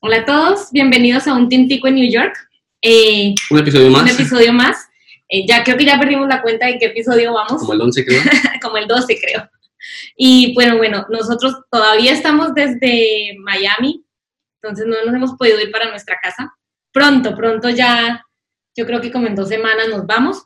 Hola 0.00 0.18
a 0.18 0.24
todos, 0.24 0.70
bienvenidos 0.72 1.26
a 1.26 1.34
un 1.34 1.48
Tintico 1.48 1.86
en 1.88 1.96
New 1.96 2.10
York. 2.10 2.34
Eh, 2.82 3.34
Un 3.50 3.58
episodio 3.58 3.90
más. 3.90 4.02
un 4.02 4.08
episodio 4.08 4.52
más. 4.52 4.88
Eh, 5.28 5.46
ya 5.46 5.62
creo 5.62 5.76
que 5.76 5.84
ya 5.84 5.98
perdimos 5.98 6.26
la 6.28 6.42
cuenta 6.42 6.66
de 6.66 6.78
qué 6.78 6.86
episodio 6.86 7.32
vamos, 7.34 7.60
Como 7.60 7.74
el 7.74 7.80
11, 7.82 8.04
creo. 8.06 8.22
como 8.62 8.76
el 8.78 8.86
12 8.88 9.18
creo. 9.20 9.48
Y 10.16 10.54
bueno, 10.54 10.76
bueno, 10.78 11.06
nosotros 11.10 11.54
todavía 11.70 12.12
estamos 12.12 12.54
desde 12.54 13.36
Miami, 13.40 14.04
entonces 14.62 14.86
no 14.86 14.96
nos 15.04 15.14
hemos 15.14 15.32
podido 15.36 15.60
ir 15.60 15.70
para 15.70 15.90
nuestra 15.90 16.16
casa. 16.22 16.52
Pronto, 16.92 17.34
pronto 17.36 17.68
ya, 17.68 18.24
yo 18.76 18.86
creo 18.86 19.00
que 19.00 19.12
como 19.12 19.26
en 19.26 19.34
dos 19.34 19.48
semanas 19.48 19.88
nos 19.88 20.06
vamos. 20.06 20.42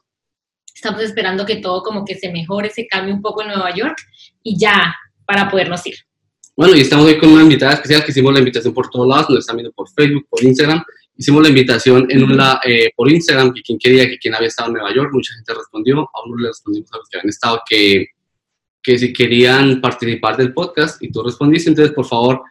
Estamos 0.74 1.02
esperando 1.02 1.46
que 1.46 1.56
todo 1.56 1.82
como 1.82 2.04
que 2.04 2.16
se 2.16 2.30
mejore, 2.30 2.70
se 2.70 2.86
cambie 2.86 3.14
un 3.14 3.22
poco 3.22 3.42
en 3.42 3.48
Nueva 3.48 3.72
York 3.74 3.96
y 4.42 4.58
ya 4.58 4.94
para 5.24 5.48
podernos 5.48 5.86
ir. 5.86 5.94
Bueno, 6.56 6.76
y 6.76 6.82
estamos 6.82 7.06
hoy 7.06 7.18
con 7.18 7.30
una 7.30 7.42
invitada 7.42 7.72
especial 7.72 8.04
que 8.04 8.12
hicimos 8.12 8.32
la 8.32 8.38
invitación 8.38 8.72
por 8.72 8.88
todos 8.88 9.08
lados, 9.08 9.28
nos 9.28 9.40
están 9.40 9.56
viendo 9.56 9.72
por 9.72 9.90
Facebook, 9.90 10.28
por 10.30 10.40
Instagram. 10.44 10.84
Hicimos 11.16 11.42
la 11.42 11.48
invitación 11.48 12.06
en 12.08 12.22
una, 12.22 12.60
eh, 12.64 12.92
por 12.94 13.10
Instagram, 13.10 13.52
que 13.52 13.60
quien 13.60 13.76
quería, 13.76 14.08
que 14.08 14.18
quien 14.18 14.36
había 14.36 14.46
estado 14.46 14.68
en 14.68 14.74
Nueva 14.74 14.94
York, 14.94 15.10
mucha 15.12 15.34
gente 15.34 15.52
respondió, 15.52 16.02
a 16.02 16.24
uno 16.24 16.36
le 16.36 16.48
respondimos 16.48 16.92
a 16.92 16.98
los 16.98 17.08
que 17.08 17.18
habían 17.18 17.28
estado 17.28 17.60
que, 17.68 18.06
que 18.80 18.98
si 18.98 19.12
querían 19.12 19.80
participar 19.80 20.36
del 20.36 20.54
podcast 20.54 21.02
y 21.02 21.10
tú 21.10 21.24
respondiste, 21.24 21.70
entonces 21.70 21.92
por 21.92 22.06
favor, 22.06 22.42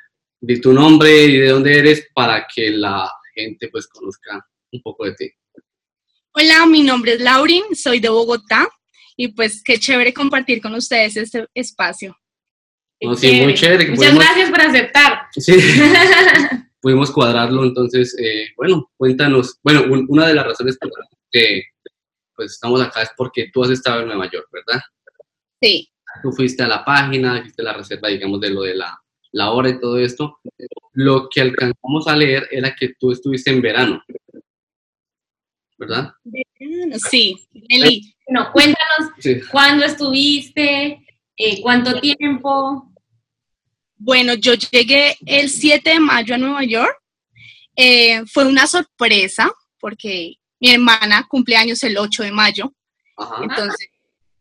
di 0.42 0.60
tu 0.60 0.74
nombre 0.74 1.24
y 1.24 1.38
de 1.38 1.48
dónde 1.48 1.78
eres 1.78 2.06
para 2.14 2.46
que 2.54 2.72
la 2.72 3.10
gente 3.34 3.70
pues 3.70 3.88
conozca 3.88 4.46
un 4.74 4.82
poco 4.82 5.06
de 5.06 5.14
ti. 5.14 5.32
Hola, 6.34 6.66
mi 6.66 6.84
nombre 6.84 7.14
es 7.14 7.22
Laurin, 7.22 7.64
soy 7.74 8.02
de 8.02 8.10
Bogotá 8.10 8.68
y 9.16 9.30
pues 9.30 9.64
qué 9.64 9.80
chévere 9.80 10.14
compartir 10.14 10.62
con 10.62 10.74
ustedes 10.74 11.16
este 11.16 11.48
espacio. 11.54 12.18
No, 13.04 13.16
sí, 13.16 13.42
muy 13.42 13.54
chévere 13.54 13.86
Muchas 13.92 13.98
pudimos- 14.14 14.24
gracias 14.26 14.50
por 14.50 14.62
aceptar. 14.62 15.22
Sí. 15.32 15.54
pudimos 16.82 17.12
cuadrarlo, 17.12 17.64
entonces, 17.64 18.16
eh, 18.20 18.48
bueno, 18.58 18.92
cuéntanos, 18.98 19.60
bueno, 19.64 19.84
un- 19.90 20.06
una 20.10 20.28
de 20.28 20.34
las 20.36 20.46
razones 20.46 20.78
por 20.78 20.90
las 20.98 21.08
que 21.32 21.64
pues 22.36 22.52
estamos 22.54 22.82
acá 22.82 23.04
es 23.04 23.12
porque 23.16 23.50
tú 23.54 23.64
has 23.64 23.70
estado 23.70 24.02
en 24.02 24.08
Nueva 24.08 24.30
York, 24.30 24.48
¿verdad? 24.52 24.82
Sí, 25.62 25.90
Tú 26.22 26.32
fuiste 26.32 26.62
a 26.64 26.68
la 26.68 26.84
página, 26.86 27.40
hiciste 27.40 27.64
la 27.64 27.74
reserva, 27.74 28.08
digamos, 28.10 28.40
de 28.40 28.50
lo 28.52 28.62
de 28.62 28.76
la, 28.76 29.00
la 29.32 29.52
hora 29.52 29.70
y 29.70 29.80
todo 29.80 29.98
esto. 29.98 30.38
Lo 30.94 31.28
que 31.28 31.42
alcanzamos 31.42 32.08
a 32.08 32.16
leer 32.16 32.48
era 32.52 32.76
que 32.76 32.94
tú 33.00 33.12
estuviste 33.12 33.50
en 33.50 33.62
verano, 33.64 34.04
¿verdad? 35.78 36.14
sí, 37.10 37.36
Eli. 37.68 38.14
Bueno, 38.28 38.50
cuéntanos 38.54 39.12
Sí. 39.20 39.42
cuándo 39.52 39.86
estuviste, 39.86 41.04
eh, 41.38 41.62
cuánto 41.62 42.00
tiempo. 42.00 42.93
Bueno, 44.06 44.34
yo 44.34 44.54
llegué 44.56 45.18
el 45.26 45.50
7 45.50 45.92
de 45.92 46.00
mayo 46.02 46.36
a 46.36 46.38
Nueva 46.38 46.64
York. 46.66 46.94
Eh, 47.76 48.22
fue 48.26 48.46
una 48.46 48.68
sorpresa 48.68 49.50
porque 49.80 50.34
mi 50.60 50.72
hermana 50.72 51.26
cumple 51.30 51.56
años 51.56 51.82
el 51.84 51.98
8 51.98 52.24
de 52.24 52.32
mayo. 52.32 52.74
Ajá. 53.18 53.38
Entonces, 53.42 53.88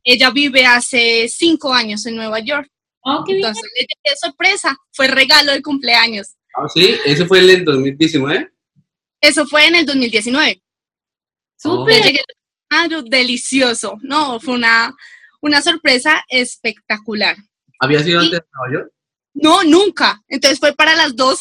ella 0.03 0.31
vive 0.31 0.67
hace 0.67 1.29
cinco 1.29 1.73
años 1.73 2.05
en 2.07 2.17
Nueva 2.17 2.41
York. 2.41 2.69
Oh, 3.05 3.23
qué 3.25 3.35
bien. 3.35 3.47
Entonces, 3.47 3.71
le 3.77 3.83
llegué 3.83 4.17
sorpresa. 4.21 4.77
Fue 4.93 5.07
regalo 5.07 5.53
de 5.53 5.63
cumpleaños. 5.63 6.35
Ah, 6.57 6.67
sí, 6.69 6.97
ese 7.05 7.25
fue 7.27 7.39
el 7.39 7.47
del 7.47 7.65
2019. 7.65 8.51
Eso 9.21 9.47
fue 9.47 9.67
en 9.69 9.77
el 9.77 9.87
2019. 9.87 10.61
Súper. 11.57 12.03
Llegué 12.03 12.23
algo 12.69 13.03
delicioso. 13.03 13.97
No, 14.03 14.41
fue 14.41 14.55
una, 14.55 14.93
una 15.41 15.63
sorpresa 15.63 16.25
espectacular. 16.29 17.37
¿Había 17.79 18.03
sido 18.03 18.21
Sí. 18.23 18.27
antes 18.27 18.41
de 18.41 18.47
Nueva 18.55 18.75
York? 18.75 18.93
No, 19.35 19.63
nunca. 19.65 20.23
Entonces 20.29 20.59
fue 20.59 20.75
para 20.75 20.95
las 20.95 21.15
dos. 21.17 21.41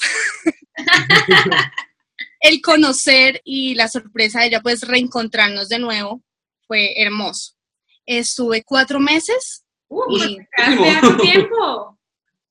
El 2.39 2.61
conocer 2.61 3.41
y 3.43 3.75
la 3.75 3.87
sorpresa 3.87 4.39
de 4.41 4.47
ella, 4.47 4.61
pues 4.61 4.81
reencontrarnos 4.87 5.69
de 5.69 5.77
nuevo, 5.79 6.23
fue 6.67 6.99
hermoso. 6.99 7.53
Estuve 8.05 8.63
cuatro 8.63 8.99
meses, 8.99 9.63
Uh, 9.93 10.05
y 10.17 10.37
hace 10.55 10.89
harto 10.89 11.17
tiempo. 11.17 11.99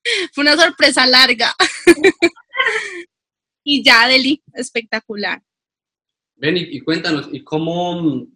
fue 0.35 0.43
una 0.43 0.57
sorpresa 0.57 1.07
larga. 1.07 1.55
Y 3.63 3.83
ya, 3.85 4.09
Deli, 4.09 4.43
espectacular. 4.55 5.43
Ven 6.37 6.57
y, 6.57 6.61
y 6.61 6.81
cuéntanos, 6.81 7.29
¿y 7.31 7.45
cómo 7.45 8.01
mm, 8.03 8.27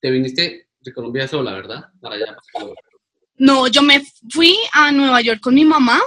te 0.00 0.10
viniste 0.10 0.68
de 0.80 0.92
Colombia 0.92 1.28
sola, 1.28 1.52
verdad? 1.52 1.84
Para 2.00 2.14
allá. 2.16 2.36
para- 2.52 2.66
No, 3.36 3.66
yo 3.68 3.82
me 3.82 4.02
fui 4.30 4.56
a 4.72 4.90
Nueva 4.90 5.20
York 5.20 5.40
con 5.40 5.54
mi 5.54 5.64
mamá. 5.66 6.00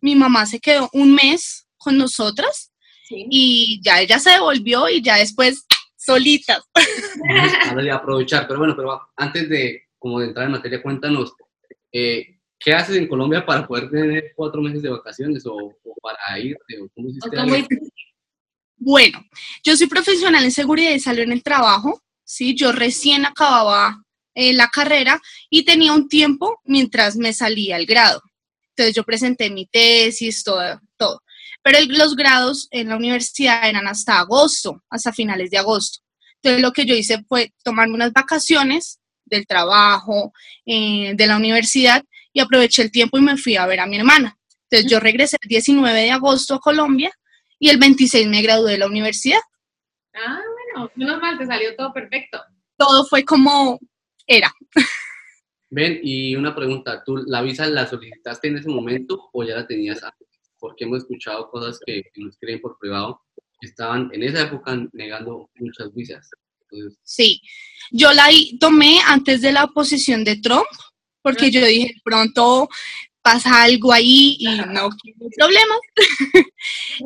Mi 0.00 0.14
mamá 0.14 0.46
se 0.46 0.60
quedó 0.60 0.88
un 0.92 1.14
mes 1.14 1.66
con 1.76 1.96
nosotras 1.96 2.68
Sí. 3.08 3.26
y 3.28 3.80
ya 3.82 4.00
ella 4.00 4.20
se 4.20 4.30
devolvió 4.30 4.88
y 4.88 5.02
ya 5.02 5.16
después 5.16 5.64
solitas. 5.96 6.62
Ya 7.84 7.94
aprovechar, 7.96 8.46
pero 8.46 8.60
bueno, 8.60 8.74
pero 8.76 9.00
antes 9.16 9.48
de, 9.48 9.82
como 9.98 10.20
de 10.20 10.26
entrar 10.28 10.46
en 10.46 10.52
materia, 10.52 10.82
cuéntanos, 10.82 11.34
eh, 11.92 12.38
¿qué 12.58 12.72
haces 12.72 12.96
en 12.96 13.08
Colombia 13.08 13.44
para 13.44 13.66
poder 13.66 13.90
tener 13.90 14.32
cuatro 14.36 14.60
meses 14.62 14.82
de 14.82 14.90
vacaciones 14.90 15.44
o, 15.46 15.54
o 15.54 15.94
para 16.00 16.38
irte? 16.38 16.80
O 16.80 16.88
¿Cómo 16.94 17.08
hiciste? 17.08 17.36
Bueno, 18.76 19.22
yo 19.62 19.76
soy 19.76 19.86
profesional 19.88 20.44
en 20.44 20.52
seguridad 20.52 20.92
y 20.92 21.00
salud 21.00 21.20
en 21.20 21.32
el 21.32 21.42
trabajo, 21.42 22.00
¿sí? 22.24 22.54
Yo 22.54 22.72
recién 22.72 23.26
acababa 23.26 24.02
eh, 24.34 24.52
la 24.52 24.68
carrera 24.68 25.20
y 25.50 25.64
tenía 25.64 25.92
un 25.92 26.08
tiempo 26.08 26.60
mientras 26.64 27.16
me 27.16 27.32
salía 27.32 27.76
el 27.76 27.86
grado. 27.86 28.22
Entonces 28.70 28.94
yo 28.94 29.04
presenté 29.04 29.50
mi 29.50 29.66
tesis, 29.66 30.42
todo, 30.44 30.80
todo. 30.96 31.22
Pero 31.62 31.78
el- 31.78 31.88
los 31.98 32.16
grados 32.16 32.68
en 32.70 32.88
la 32.88 32.96
universidad 32.96 33.68
eran 33.68 33.86
hasta 33.86 34.18
agosto, 34.18 34.82
hasta 34.88 35.12
finales 35.12 35.50
de 35.50 35.58
agosto. 35.58 35.98
Entonces 36.36 36.62
lo 36.62 36.72
que 36.72 36.86
yo 36.86 36.94
hice 36.94 37.22
fue 37.28 37.52
tomarme 37.62 37.94
unas 37.94 38.12
vacaciones 38.12 38.98
del 39.26 39.46
trabajo, 39.46 40.32
eh, 40.66 41.12
de 41.14 41.26
la 41.26 41.36
universidad 41.36 42.02
y 42.32 42.40
aproveché 42.40 42.82
el 42.82 42.90
tiempo 42.90 43.18
y 43.18 43.22
me 43.22 43.36
fui 43.36 43.56
a 43.56 43.66
ver 43.66 43.80
a 43.80 43.86
mi 43.86 43.96
hermana. 43.98 44.36
Entonces 44.70 44.90
yo 44.90 45.00
regresé 45.00 45.36
el 45.40 45.48
19 45.48 46.00
de 46.00 46.10
agosto 46.10 46.54
a 46.54 46.60
Colombia 46.60 47.12
y 47.58 47.68
el 47.68 47.76
26 47.78 48.26
me 48.28 48.40
gradué 48.42 48.72
de 48.72 48.78
la 48.78 48.86
universidad. 48.86 49.40
Ah, 50.14 50.40
bueno, 50.74 50.90
menos 50.94 51.20
mal, 51.20 51.38
te 51.38 51.46
salió 51.46 51.76
todo 51.76 51.92
perfecto. 51.92 52.40
Todo 52.76 53.04
fue 53.04 53.24
como 53.24 53.78
era. 54.26 54.52
Ven, 55.70 56.00
y 56.02 56.34
una 56.34 56.54
pregunta, 56.54 57.02
¿tú 57.04 57.16
la 57.26 57.42
visa 57.42 57.66
la 57.66 57.86
solicitaste 57.86 58.48
en 58.48 58.58
ese 58.58 58.68
momento 58.68 59.30
o 59.32 59.44
ya 59.44 59.56
la 59.56 59.66
tenías 59.66 60.02
antes? 60.02 60.26
Porque 60.58 60.84
hemos 60.84 60.98
escuchado 60.98 61.48
cosas 61.48 61.78
que, 61.86 62.02
que 62.12 62.22
nos 62.22 62.36
creen 62.38 62.60
por 62.60 62.76
privado, 62.78 63.22
que 63.60 63.68
estaban 63.68 64.10
en 64.12 64.22
esa 64.24 64.42
época 64.42 64.76
negando 64.92 65.48
muchas 65.54 65.94
visas. 65.94 66.28
Entonces, 66.62 66.98
Sí, 67.04 67.40
yo 67.92 68.12
la 68.12 68.28
tomé 68.58 69.00
antes 69.06 69.40
de 69.40 69.52
la 69.52 69.64
oposición 69.64 70.24
de 70.24 70.36
Trump, 70.36 70.66
porque 71.22 71.50
yo 71.50 71.64
dije, 71.64 71.94
pronto 72.02 72.68
pasa 73.22 73.62
algo 73.62 73.92
ahí 73.92 74.36
y 74.38 74.46
no 74.46 74.90
quiero 74.90 75.30
problemas. 75.36 75.78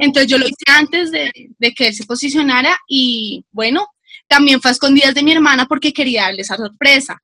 Entonces 0.01 0.31
yo 0.31 0.39
lo 0.39 0.47
hice 0.47 0.65
antes 0.69 1.11
de, 1.11 1.31
de 1.59 1.75
que 1.75 1.89
él 1.89 1.95
se 1.95 2.05
posicionara 2.05 2.79
y 2.89 3.45
bueno, 3.51 3.87
también 4.27 4.61
fue 4.61 4.71
a 4.71 4.73
escondidas 4.73 5.15
de 5.15 5.23
mi 5.23 5.33
hermana 5.33 5.67
porque 5.67 5.93
quería 5.93 6.23
darle 6.23 6.43
esa 6.43 6.57
sorpresa. 6.57 7.21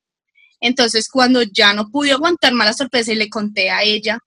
Entonces 0.60 1.08
cuando 1.08 1.42
ya 1.42 1.72
no 1.74 1.90
pude 1.90 2.12
aguantar 2.12 2.52
más 2.52 2.66
la 2.66 2.72
sorpresa 2.74 3.12
y 3.12 3.16
le 3.16 3.28
conté 3.28 3.70
a 3.70 3.82
ella 3.82 4.18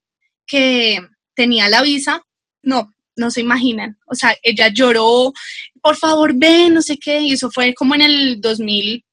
que 0.46 1.00
tenía 1.36 1.70
la 1.70 1.82
visa, 1.82 2.22
no, 2.62 2.94
no 3.16 3.32
se 3.32 3.42
imaginan. 3.42 3.98
O 4.08 4.16
sea, 4.16 4.36
ella 4.42 4.70
lloró, 4.70 5.34
por 5.82 5.96
favor 5.96 6.34
ven, 6.36 6.74
no 6.74 6.82
sé 6.82 6.98
qué, 6.98 7.20
y 7.20 7.34
eso 7.34 7.50
fue 7.52 7.74
como 7.74 7.96
en 7.96 8.02
el 8.02 8.42
2000, 8.42 9.04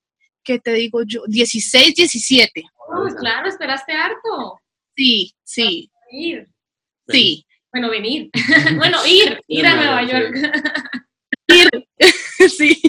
¿qué 0.45 0.59
te 0.59 0.73
digo 0.73 1.03
yo? 1.05 1.23
16, 1.27 1.95
17. 1.95 2.63
Oh, 2.89 3.07
claro, 3.17 3.49
esperaste 3.49 3.93
harto. 3.93 4.59
Sí, 4.97 5.33
sí, 5.45 5.91
Ir. 6.11 6.49
sí. 7.09 7.45
Bueno, 7.73 7.89
venir. 7.89 8.31
bueno, 8.77 8.99
ir, 9.07 9.41
ir 9.47 9.67
a 9.67 9.77
Nueva 9.77 10.03
York. 10.05 10.37
sí. 12.49 12.81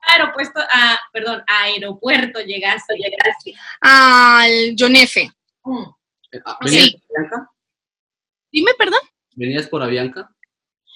Aeropuerto, 0.00 0.60
ah, 0.70 0.98
perdón, 1.12 1.42
aeropuerto 1.46 2.40
llegaste, 2.40 2.94
llegaste. 2.96 3.54
Al 3.80 4.74
John 4.78 4.96
F. 4.96 5.30
Mm. 5.64 5.84
ah, 6.44 6.58
¿Venías 6.62 6.84
Sí. 6.84 6.96
por 7.08 7.18
Avianca? 7.18 7.50
Dime, 8.52 8.70
perdón. 8.78 9.00
¿Venías 9.34 9.68
por 9.68 9.82
Avianca? 9.82 10.30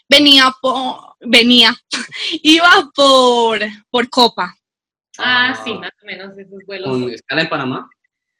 Venía 0.09 0.55
por, 0.63 1.17
venía, 1.21 1.75
iba 2.43 2.91
por, 2.95 3.61
por 3.91 4.09
Copa. 4.09 4.55
Ah, 5.19 5.61
sí, 5.65 5.75
más 5.75 5.91
o 6.03 6.07
menos 6.07 6.39
esos 6.39 6.65
vuelos. 6.67 6.89
¿Con 6.89 7.11
escala 7.11 7.43
en 7.43 7.49
Panamá? 7.49 7.91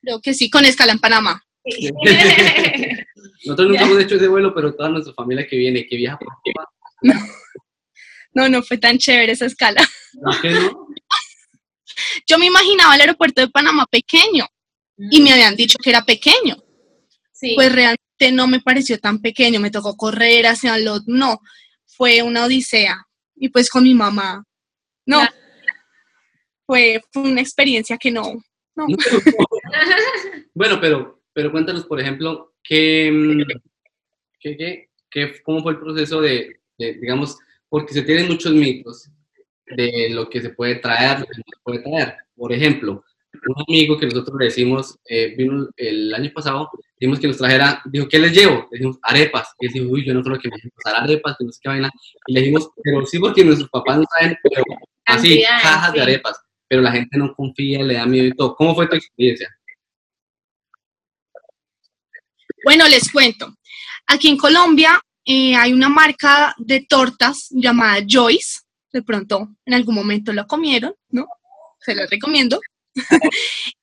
Creo 0.01 0.21
que 0.21 0.33
sí, 0.33 0.49
con 0.49 0.65
escala 0.65 0.93
en 0.93 0.99
Panamá. 1.01 1.43
Sí. 1.65 1.91
Nosotros 3.45 3.69
nunca 3.69 3.83
hemos 3.85 4.01
hecho 4.01 4.15
ese 4.15 4.29
vuelo, 4.29 4.55
pero 4.55 4.75
toda 4.75 4.89
nuestra 4.89 5.13
familia 5.15 5.47
que 5.47 5.57
viene, 5.57 5.87
que 5.87 5.97
viaja 5.97 6.19
por 6.19 6.29
Cuba, 6.43 6.69
No, 8.33 8.49
no 8.49 8.63
fue 8.63 8.79
tan 8.79 8.99
chévere 8.99 9.33
esa 9.33 9.47
escala. 9.47 9.83
¿por 10.23 10.41
qué 10.41 10.51
no? 10.51 10.87
Yo 12.27 12.39
me 12.39 12.47
imaginaba 12.47 12.95
el 12.95 13.01
aeropuerto 13.01 13.41
de 13.41 13.49
Panamá 13.49 13.87
pequeño 13.91 14.47
y 15.11 15.21
me 15.21 15.33
habían 15.33 15.57
dicho 15.57 15.79
que 15.83 15.91
era 15.91 16.05
pequeño. 16.05 16.57
Sí. 17.33 17.53
Pues 17.55 17.73
realmente 17.73 18.33
no 18.33 18.47
me 18.47 18.61
pareció 18.61 18.99
tan 18.99 19.21
pequeño, 19.21 19.61
me 19.61 19.71
tocó 19.71 19.97
correr 19.97 20.47
hacia 20.47 20.77
los... 20.79 21.07
No, 21.07 21.41
fue 21.87 22.23
una 22.23 22.45
odisea. 22.45 23.05
Y 23.37 23.49
pues 23.49 23.71
con 23.71 23.85
mi 23.85 23.95
mamá. 23.95 24.45
No. 25.07 25.19
Claro. 25.19 25.35
Fue, 26.67 27.01
fue 27.13 27.23
una 27.23 27.41
experiencia 27.41 27.97
que 27.97 28.11
no. 28.11 28.35
No. 28.77 28.87
bueno, 30.55 30.81
pero, 30.81 31.23
pero 31.33 31.51
cuéntanos, 31.51 31.85
por 31.87 32.01
ejemplo, 32.01 32.55
qué, 32.63 33.11
mm, 33.13 33.43
qué, 34.41 34.57
qué- 34.57 34.89
qué- 35.11 35.43
cómo 35.43 35.63
fue 35.63 35.73
el 35.73 35.81
proceso 35.81 36.21
de, 36.21 36.61
de, 36.77 36.95
digamos, 36.95 37.39
porque 37.69 37.95
se 37.95 38.03
tienen 38.03 38.29
muchos 38.29 38.53
mitos 38.53 39.11
de 39.67 40.09
lo 40.11 40.29
que 40.29 40.41
se 40.41 40.51
puede 40.51 40.77
traer, 40.77 41.21
lo 41.21 41.27
que 41.27 41.39
no 41.39 41.45
se 41.47 41.63
puede 41.63 41.79
traer. 41.81 42.15
Por 42.35 42.53
ejemplo, 42.53 43.05
un 43.33 43.65
amigo 43.69 43.99
que 43.99 44.07
nosotros 44.07 44.37
le 44.39 44.47
decimos, 44.47 44.99
eh, 45.05 45.35
vino 45.37 45.69
el 45.77 46.15
año 46.15 46.31
pasado, 46.35 46.71
dijimos 46.99 47.21
que 47.21 47.29
nos 47.29 47.37
trajera, 47.37 47.83
dijo, 47.85 48.09
¿qué 48.09 48.19
les 48.19 48.33
llevo? 48.33 48.69
Le 48.71 48.79
dijimos, 48.79 48.99
arepas. 49.03 49.55
Y 49.61 49.67
él 49.67 49.73
dijo, 49.73 49.87
uy, 49.91 50.05
yo 50.05 50.15
no 50.15 50.23
creo 50.23 50.39
que 50.39 50.49
me 50.49 50.57
dejen 50.57 50.71
pasar 50.83 51.03
arepas, 51.03 51.37
que 51.39 51.45
no 51.45 51.53
sé 51.53 51.61
qué 51.63 51.69
vaina. 51.69 51.91
Y 52.27 52.33
le 52.33 52.41
dijimos, 52.41 52.71
pero 52.83 53.05
sí, 53.07 53.19
porque 53.19 53.45
nuestros 53.45 53.71
papás 53.71 53.99
nos 53.99 54.07
traen, 54.09 54.37
pero 54.43 54.63
así, 55.07 55.43
cajas 55.63 55.93
de 55.93 56.03
arepas. 56.03 56.41
Pero 56.67 56.83
la 56.83 56.93
gente 56.93 57.17
no 57.17 57.35
confía, 57.35 57.83
le 57.83 57.95
da 57.95 58.07
miedo 58.07 58.27
y 58.27 58.33
todo. 58.33 58.55
¿Cómo 58.55 58.75
fue 58.75 58.89
tu 58.89 58.97
experiencia? 58.97 59.49
Bueno, 62.65 62.87
les 62.89 63.11
cuento. 63.11 63.55
Aquí 64.07 64.29
en 64.29 64.37
Colombia 64.37 65.01
eh, 65.31 65.55
hay 65.55 65.75
una 65.75 65.91
marca 65.91 66.55
de 66.57 66.81
tortas 66.81 67.49
llamada 67.51 68.03
Joyce. 68.09 68.61
De 68.91 69.03
pronto, 69.03 69.51
en 69.67 69.75
algún 69.75 69.95
momento 69.95 70.33
lo 70.33 70.47
comieron, 70.47 70.95
¿no? 71.11 71.27
Se 71.81 71.95
los 71.95 72.09
recomiendo. 72.11 72.59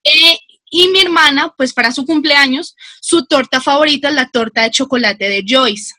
Eh, 0.03 0.37
y 0.69 0.87
mi 0.89 0.99
hermana, 0.99 1.51
pues 1.57 1.73
para 1.73 1.91
su 1.91 2.05
cumpleaños, 2.05 2.75
su 3.01 3.25
torta 3.25 3.59
favorita 3.59 4.09
es 4.09 4.13
la 4.13 4.29
torta 4.29 4.63
de 4.63 4.71
chocolate 4.71 5.29
de 5.29 5.43
Joyce. 5.47 5.93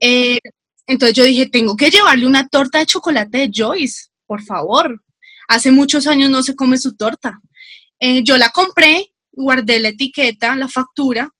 Eh, 0.00 0.38
entonces 0.86 1.16
yo 1.16 1.24
dije, 1.24 1.46
tengo 1.46 1.76
que 1.76 1.90
llevarle 1.90 2.26
una 2.26 2.46
torta 2.46 2.78
de 2.78 2.86
chocolate 2.86 3.38
de 3.38 3.50
Joyce, 3.54 4.08
por 4.26 4.42
favor. 4.42 5.02
Hace 5.48 5.70
muchos 5.70 6.06
años 6.06 6.30
no 6.30 6.42
se 6.42 6.54
come 6.54 6.76
su 6.76 6.94
torta. 6.94 7.40
Eh, 7.98 8.22
yo 8.22 8.36
la 8.36 8.50
compré, 8.50 9.12
guardé 9.32 9.80
la 9.80 9.88
etiqueta, 9.88 10.56
la 10.56 10.68
factura, 10.68 11.30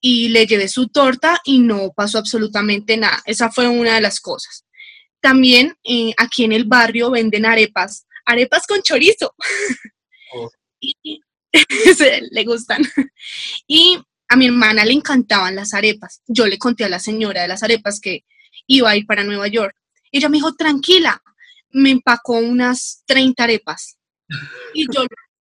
y 0.00 0.28
le 0.28 0.46
llevé 0.46 0.68
su 0.68 0.88
torta 0.88 1.40
y 1.44 1.58
no 1.58 1.92
pasó 1.94 2.18
absolutamente 2.18 2.96
nada. 2.96 3.22
Esa 3.26 3.50
fue 3.50 3.68
una 3.68 3.94
de 3.94 4.00
las 4.00 4.20
cosas. 4.20 4.64
También 5.20 5.76
eh, 5.84 6.12
aquí 6.16 6.44
en 6.44 6.52
el 6.52 6.64
barrio 6.64 7.10
venden 7.10 7.46
arepas, 7.46 8.06
arepas 8.24 8.66
con 8.66 8.82
chorizo. 8.82 9.34
Oh. 10.34 10.50
Y- 10.80 11.20
le 12.30 12.44
gustan. 12.44 12.82
Y 13.66 13.98
a 14.28 14.36
mi 14.36 14.46
hermana 14.46 14.84
le 14.84 14.92
encantaban 14.92 15.56
las 15.56 15.74
arepas. 15.74 16.22
Yo 16.26 16.46
le 16.46 16.58
conté 16.58 16.84
a 16.84 16.88
la 16.88 17.00
señora 17.00 17.42
de 17.42 17.48
las 17.48 17.62
arepas 17.62 18.00
que 18.00 18.24
iba 18.66 18.90
a 18.90 18.96
ir 18.96 19.06
para 19.06 19.24
Nueva 19.24 19.48
York. 19.48 19.74
Ella 20.12 20.28
me 20.28 20.36
dijo, 20.36 20.54
tranquila, 20.54 21.20
me 21.70 21.90
empacó 21.90 22.34
unas 22.38 23.02
30 23.06 23.44
arepas. 23.44 23.98
Y 24.74 24.86
yo, 24.92 25.04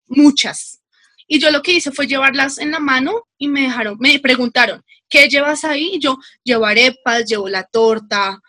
muchas. 0.07 0.80
Y 1.27 1.39
yo 1.39 1.51
lo 1.51 1.61
que 1.61 1.73
hice 1.73 1.91
fue 1.91 2.07
llevarlas 2.07 2.57
en 2.57 2.71
la 2.71 2.79
mano 2.79 3.27
y 3.37 3.47
me 3.47 3.61
dejaron, 3.61 3.97
me 3.99 4.19
preguntaron, 4.19 4.83
¿qué 5.09 5.27
llevas 5.27 5.63
ahí? 5.63 5.91
Y 5.93 5.99
yo, 5.99 6.17
llevo 6.43 6.65
arepas, 6.65 7.25
llevo 7.25 7.47
la 7.47 7.63
torta. 7.63 8.39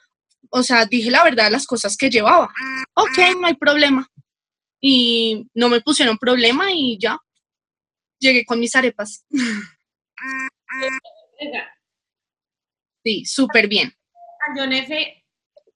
O 0.50 0.62
sea, 0.62 0.86
dije 0.86 1.10
la 1.10 1.24
verdad 1.24 1.50
las 1.50 1.66
cosas 1.66 1.96
que 1.96 2.10
llevaba. 2.10 2.52
Ok, 2.94 3.19
no 3.40 3.46
hay 3.46 3.54
problema. 3.54 4.06
Y 4.80 5.46
no 5.54 5.69
me 5.69 5.80
pusieron 5.80 6.19
problema 6.19 6.72
y 6.72 6.98
ya. 6.98 7.19
Llegué 8.19 8.44
con 8.44 8.60
mis 8.60 8.75
arepas. 8.75 9.25
Sí, 13.04 13.25
súper 13.25 13.66
bien. 13.66 13.92
F., 14.56 15.25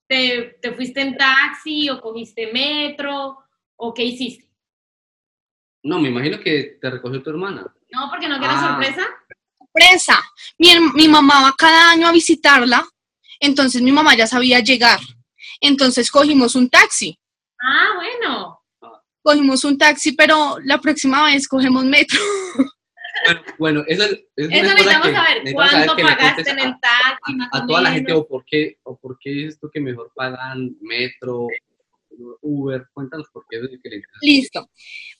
¿te, 0.06 0.58
te 0.62 0.72
fuiste 0.72 1.00
en 1.00 1.16
taxi 1.16 1.90
o 1.90 2.00
cogiste 2.00 2.52
metro 2.52 3.38
o 3.75 3.92
qué 3.92 4.04
hiciste? 4.04 4.45
No, 5.87 6.00
me 6.00 6.09
imagino 6.09 6.41
que 6.41 6.79
te 6.81 6.91
recogió 6.91 7.23
tu 7.23 7.31
hermana. 7.31 7.65
No, 7.93 8.11
porque 8.11 8.29
no 8.29 8.41
que 8.41 8.44
era 8.44 8.59
Ah. 8.59 8.69
sorpresa. 8.73 9.06
Sorpresa. 9.56 10.21
Mi, 10.59 10.69
mi 10.94 11.06
mamá 11.09 11.43
va 11.44 11.55
cada 11.56 11.93
año 11.93 12.09
a 12.09 12.12
visitarla, 12.12 12.85
entonces 13.38 13.81
mi 13.83 13.93
mamá 13.93 14.17
ya 14.17 14.27
sabía 14.27 14.59
llegar. 14.61 14.99
Entonces 15.61 16.11
cogimos 16.11 16.56
un 16.56 16.69
taxi. 16.69 17.17
Ah, 17.62 17.93
bueno. 17.94 18.61
Cogimos 19.23 19.65
un 19.65 19.79
taxi, 19.79 20.12
pero 20.12 20.59
la 20.65 20.79
próxima 20.81 21.25
vez 21.25 21.47
cogemos 21.47 21.85
metro. 21.85 22.19
Bueno, 23.25 23.41
bueno 23.59 23.85
eso 23.88 24.05
es, 24.05 24.11
es 24.37 24.49
Eso 24.50 24.75
necesitamos 24.75 25.06
que 25.09 25.15
saber 25.15 25.37
necesitamos 25.38 25.71
cuánto 25.73 25.97
que 25.97 26.03
pagaste 26.03 26.50
en 26.50 26.59
el 26.61 26.75
taxi, 26.81 27.33
a, 27.53 27.59
a 27.59 27.67
toda 27.67 27.81
la 27.81 27.93
gente 27.93 28.12
o 28.12 28.27
por 28.27 28.44
qué 28.44 28.79
o 28.83 28.97
por 28.99 29.19
qué 29.19 29.47
es 29.47 29.55
esto 29.55 29.71
que 29.73 29.81
mejor 29.81 30.12
pagan 30.15 30.77
metro, 30.81 31.49
Uber, 32.43 32.87
cuéntanos 32.93 33.27
por 33.33 33.44
qué 33.49 33.56
es 33.59 33.71
diferente. 33.71 34.06
Listo. 34.21 34.69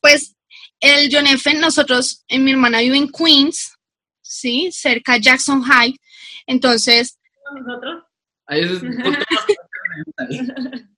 Pues 0.01 0.36
el 0.81 1.09
John 1.11 1.27
F., 1.27 1.53
nosotros, 1.55 2.25
eh, 2.29 2.39
mi 2.39 2.53
hermana 2.53 2.81
vive 2.81 2.97
en 2.97 3.09
Queens, 3.09 3.75
¿sí? 4.23 4.71
Cerca 4.73 5.15
de 5.15 5.21
Jackson 5.21 5.63
High. 5.63 5.97
Entonces, 6.47 7.19
Nosotros. 7.55 8.05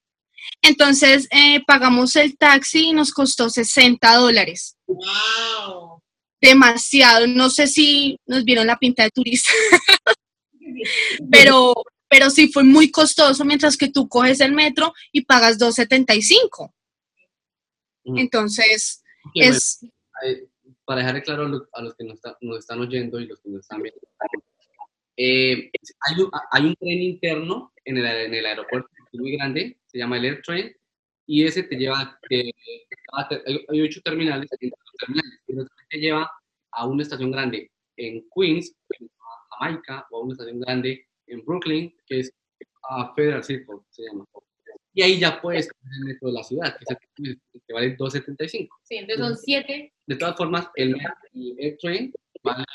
Entonces 0.61 1.27
eh, 1.31 1.63
pagamos 1.65 2.15
el 2.15 2.37
taxi 2.37 2.89
y 2.89 2.93
nos 2.93 3.11
costó 3.11 3.49
60 3.49 4.15
dólares. 4.15 4.77
Wow. 4.87 6.01
Demasiado. 6.41 7.27
No 7.27 7.49
sé 7.49 7.67
si 7.67 8.17
nos 8.25 8.43
vieron 8.43 8.67
la 8.67 8.77
pinta 8.77 9.03
de 9.03 9.11
turista, 9.11 9.51
pero, 11.31 11.73
pero 12.09 12.29
sí 12.29 12.51
fue 12.51 12.63
muy 12.63 12.91
costoso 12.91 13.45
mientras 13.45 13.77
que 13.77 13.89
tú 13.89 14.07
coges 14.07 14.39
el 14.39 14.53
metro 14.53 14.93
y 15.11 15.21
pagas 15.21 15.59
2.75. 15.59 16.71
Mm. 18.05 18.17
Entonces, 18.17 19.03
es... 19.35 19.85
para 20.85 20.99
dejarle 21.01 21.21
claro 21.23 21.43
a 21.73 21.81
los, 21.81 21.95
que 21.95 22.03
nos, 22.03 22.15
está- 22.15 22.37
nos 22.41 22.59
están 22.59 22.79
oyendo 22.79 23.19
y 23.19 23.27
los 23.27 23.39
que 23.41 23.49
nos 23.49 23.61
están 23.61 23.81
viendo, 23.81 23.99
eh, 25.17 25.69
hay, 26.07 26.21
un, 26.21 26.31
hay 26.51 26.65
un 26.65 26.75
tren 26.75 27.01
interno 27.01 27.73
en 27.85 27.97
el, 27.97 28.05
en 28.05 28.33
el 28.33 28.45
aeropuerto 28.45 28.89
muy 29.13 29.31
grande, 29.35 29.77
se 29.87 29.97
llama 29.97 30.17
el 30.17 30.25
Air 30.25 30.41
Train, 30.43 30.71
y 31.25 31.43
ese 31.45 31.63
te 31.63 31.75
lleva, 31.75 32.17
te- 32.29 32.51
hay, 33.13 33.81
ocho 33.81 34.01
terminales, 34.01 34.49
terminales, 34.49 35.39
te 35.89 35.97
lleva 35.97 36.31
a 36.71 36.85
una 36.87 37.03
estación 37.03 37.31
grande 37.31 37.71
en 37.97 38.25
Queens, 38.35 38.73
en 38.99 39.09
Jamaica, 39.59 40.07
o 40.11 40.17
a 40.17 40.23
una 40.23 40.33
estación 40.33 40.59
grande 40.61 41.05
en 41.27 41.43
Brooklyn, 41.45 41.95
que 42.05 42.19
es 42.21 42.31
a 42.89 43.13
Federal 43.13 43.43
Circle, 43.43 43.77
se 43.89 44.03
llama. 44.03 44.25
Y 44.99 45.01
ahí 45.01 45.17
ya 45.17 45.39
puedes 45.41 45.67
el 45.67 46.05
metro 46.05 46.27
de 46.27 46.33
la 46.33 46.43
ciudad, 46.43 46.77
que, 46.77 46.83
es 46.83 46.97
el 47.19 47.37
que- 47.53 47.59
que 47.65 47.73
vale 47.73 47.95
2.75. 47.97 48.67
Sí, 48.83 48.97
entonces 48.97 49.25
son 49.25 49.37
siete. 49.37 49.93
De 50.05 50.15
todas 50.17 50.35
formas, 50.35 50.67
el, 50.75 50.93
el 51.33 51.55
Air 51.57 51.77
Train 51.81 52.11
vale 52.43 52.65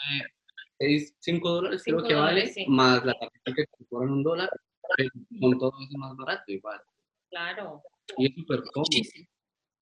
5 1.21 1.51
dólares, 1.51 1.83
creo 1.85 1.99
Cinco 1.99 2.09
que 2.09 2.15
vale, 2.15 2.49
sí. 2.51 2.65
más 2.67 3.05
la 3.05 3.13
tarjeta 3.13 3.53
que 3.55 3.65
te 3.65 3.85
cobran 3.91 4.11
un 4.15 4.23
dólar, 4.23 4.49
pero 4.97 5.11
con 5.39 5.59
todo 5.59 5.73
eso 5.81 5.89
es 5.91 5.97
más 5.99 6.17
barato 6.17 6.45
igual. 6.51 6.81
Claro. 7.29 7.83
Y 8.17 8.27
es 8.29 8.35
súper 8.35 8.63
cómodo. 8.73 8.89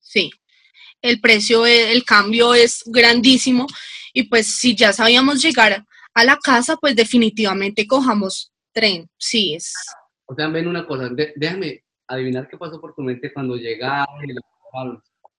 Sí, 0.01 0.31
el 1.01 1.21
precio, 1.21 1.65
e- 1.65 1.93
el 1.93 2.03
cambio 2.05 2.55
es 2.55 2.83
grandísimo 2.87 3.69
y 4.13 4.25
pues 4.25 4.49
si 4.59 4.75
ya 4.75 4.93
sabíamos 4.93 5.41
llegar 5.41 5.85
a 6.15 6.25
la 6.25 6.37
casa, 6.39 6.77
pues 6.77 6.97
definitivamente 6.97 7.87
cojamos 7.87 8.53
tren. 8.73 9.09
Sí, 9.17 9.55
es... 9.55 9.73
O 10.27 10.35
sea, 10.35 10.49
ven 10.49 10.67
una 10.67 10.85
cosa, 10.87 11.09
de- 11.09 11.33
déjame 11.37 11.85
adivinar 12.13 12.49
qué 12.49 12.57
pasó 12.57 12.81
por 12.81 12.95
tu 12.95 13.03
mente 13.03 13.33
cuando 13.33 13.57
llegaron 13.57 14.07
y. 14.29 14.35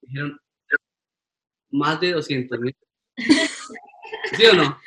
Dijeron, 0.02 0.38
más 1.70 2.00
de 2.00 2.12
200 2.12 2.60
mil. 2.60 2.76
¿Sí 4.36 4.46
o 4.46 4.54
no? 4.54 4.78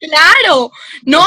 Claro, 0.00 0.70
no, 1.04 1.24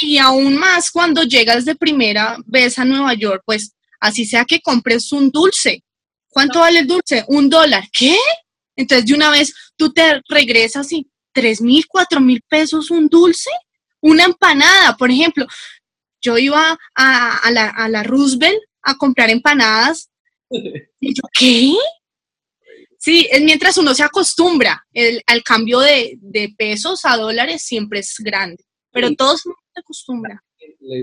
y 0.00 0.18
aún 0.18 0.56
más 0.56 0.90
cuando 0.90 1.22
llegas 1.22 1.64
de 1.64 1.76
primera 1.76 2.36
vez 2.44 2.78
a 2.78 2.84
Nueva 2.84 3.14
York, 3.14 3.42
pues 3.46 3.74
así 4.00 4.24
sea 4.24 4.44
que 4.44 4.60
compres 4.60 5.12
un 5.12 5.30
dulce. 5.30 5.84
¿Cuánto 6.28 6.60
vale 6.60 6.80
el 6.80 6.86
dulce? 6.86 7.24
Un 7.28 7.48
dólar. 7.48 7.84
¿Qué? 7.92 8.18
Entonces 8.74 9.06
de 9.06 9.14
una 9.14 9.30
vez 9.30 9.54
tú 9.76 9.92
te 9.92 10.20
regresas 10.28 10.92
y 10.92 11.08
tres 11.32 11.60
mil, 11.60 11.86
cuatro 11.86 12.20
mil 12.20 12.42
pesos 12.48 12.90
un 12.90 13.08
dulce, 13.08 13.50
una 14.00 14.24
empanada, 14.24 14.96
por 14.96 15.10
ejemplo. 15.10 15.46
Yo 16.20 16.36
iba 16.36 16.76
a, 16.94 17.38
a 17.38 17.50
la, 17.52 17.68
a 17.68 17.88
la 17.88 18.02
Roosevelt 18.02 18.60
a 18.86 18.96
comprar 18.96 19.28
empanadas 19.30 20.10
y 21.00 21.14
yo, 21.14 21.22
¿qué? 21.38 21.74
Sí, 22.98 23.28
es 23.30 23.42
mientras 23.42 23.76
uno 23.76 23.94
se 23.94 24.02
acostumbra, 24.02 24.84
el, 24.92 25.22
al 25.26 25.42
cambio 25.42 25.80
de, 25.80 26.18
de 26.20 26.54
pesos 26.56 27.04
a 27.04 27.16
dólares 27.16 27.62
siempre 27.62 28.00
es 28.00 28.16
grande, 28.18 28.64
pero 28.90 29.08
Sí. 29.08 29.16
todos 29.16 29.42
se 29.42 29.50
acostumbran. 29.80 30.38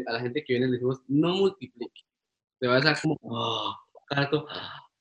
A 0.08 0.14
la 0.14 0.20
gente 0.20 0.44
que 0.44 0.54
viene 0.54 0.66
le 0.68 0.74
decimos, 0.74 1.02
no 1.08 1.36
multiplique. 1.36 2.02
Te 2.60 2.68
va 2.68 2.76
a 2.76 2.78
estar 2.80 3.00
como, 3.02 3.18
"Ah, 3.38 3.76
barato". 4.10 4.48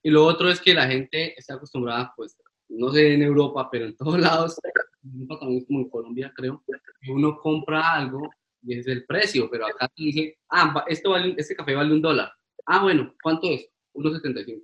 Y 0.03 0.11
lo 0.11 0.25
otro 0.27 0.51
es 0.51 0.61
que 0.61 0.75
la 0.75 0.87
gente 0.87 1.35
está 1.39 1.55
acostumbrada, 1.55 2.13
pues, 2.17 2.37
no 2.69 2.91
sé 2.93 3.15
en 3.15 3.23
Europa, 3.23 3.69
pero 3.71 3.87
en 3.87 3.97
todos 3.97 4.19
lados, 4.19 4.57
también 5.03 5.65
como 5.67 5.81
en 5.81 5.89
Colombia, 5.91 6.33
creo, 6.35 6.63
uno 7.09 7.39
compra 7.41 7.95
algo 7.95 8.29
y 8.63 8.79
es 8.79 8.87
el 8.87 9.05
precio, 9.07 9.49
pero 9.51 9.67
acá 9.67 9.91
dice, 9.97 10.39
ah, 10.51 10.85
esto 10.89 11.11
vale, 11.11 11.35
este 11.37 11.55
café 11.57 11.75
vale 11.75 11.93
un 11.95 12.03
dólar. 12.03 12.31
Ah, 12.67 12.83
bueno, 12.83 13.15
¿cuánto 13.23 13.49
es? 13.51 13.69
1.75, 13.95 14.63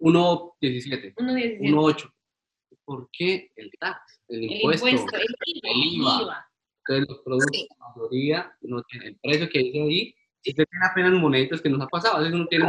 1.17, 0.00 1.14
1.17. 1.14 1.58
1.8. 1.60 2.12
¿Por 2.84 3.08
qué 3.12 3.50
el 3.56 3.70
tax, 3.78 3.98
el 4.28 4.44
El 4.44 4.50
impuesto? 4.52 4.88
impuesto, 4.88 5.16
el 5.18 5.26
IVA. 5.46 5.70
el 5.70 5.92
IVA. 6.22 6.50
Entonces 6.86 7.08
los 7.08 7.18
productos, 7.24 7.50
Sí. 7.52 7.68
la 7.78 7.86
mayoría, 7.94 8.52
no 8.62 8.82
tienen 8.84 9.08
el 9.08 9.18
precio 9.20 9.48
que 9.50 9.58
dice 9.58 9.82
ahí, 9.82 10.14
si 10.42 10.50
usted 10.50 10.64
tiene 10.70 10.86
apenas 10.86 11.12
moneditos 11.12 11.60
que 11.60 11.68
nos 11.68 11.80
ha 11.82 11.86
pasado, 11.86 12.16
a 12.16 12.20
veces 12.20 12.34
uno 12.34 12.46
tiene 12.46 12.64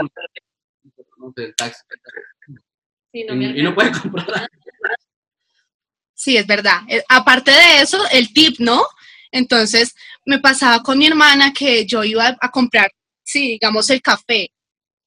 no 1.17 1.33
el 1.35 1.55
tax, 1.55 1.85
Sí, 3.11 3.23
no 3.23 3.35
me 3.35 3.45
y, 3.45 3.59
y 3.59 3.63
no 3.63 3.73
puede 3.73 3.91
comprar. 3.91 4.47
Sí, 6.13 6.35
es 6.37 6.45
verdad. 6.45 6.81
Eh, 6.89 7.03
aparte 7.09 7.51
de 7.51 7.81
eso, 7.81 7.97
el 8.11 8.33
tip, 8.33 8.59
¿no? 8.59 8.83
Entonces, 9.31 9.95
me 10.25 10.39
pasaba 10.39 10.83
con 10.83 10.97
mi 10.97 11.07
hermana 11.07 11.53
que 11.53 11.85
yo 11.85 12.03
iba 12.03 12.35
a 12.41 12.51
comprar, 12.51 12.91
sí, 13.23 13.51
digamos, 13.53 13.89
el 13.89 14.01
café. 14.01 14.51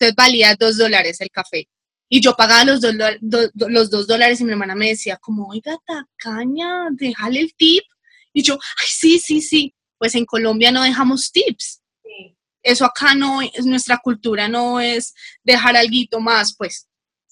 Entonces 0.02 0.16
valía 0.16 0.56
dos 0.58 0.76
dólares 0.78 1.20
el 1.20 1.30
café. 1.30 1.68
Y 2.08 2.20
yo 2.20 2.34
pagaba 2.34 2.64
los 2.64 2.80
do- 2.80 2.92
do- 3.20 3.68
los 3.68 3.88
dos 3.90 4.06
dólares 4.06 4.40
y 4.40 4.44
mi 4.44 4.50
hermana 4.52 4.74
me 4.74 4.88
decía, 4.88 5.16
como, 5.16 5.48
oiga, 5.48 5.76
tacaña, 5.86 6.88
déjale 6.90 7.40
el 7.40 7.54
tip. 7.54 7.84
Y 8.32 8.42
yo, 8.42 8.54
ay, 8.54 8.86
sí, 8.88 9.18
sí, 9.18 9.40
sí. 9.40 9.74
Pues 9.98 10.14
en 10.14 10.26
Colombia 10.26 10.72
no 10.72 10.82
dejamos 10.82 11.30
tips. 11.30 11.82
Sí. 12.02 12.36
Eso 12.62 12.84
acá 12.84 13.14
no 13.14 13.40
es, 13.40 13.64
nuestra 13.64 13.98
cultura 14.02 14.48
no 14.48 14.80
es 14.80 15.14
dejar 15.42 15.76
algo 15.76 16.20
más, 16.20 16.54
pues 16.56 16.88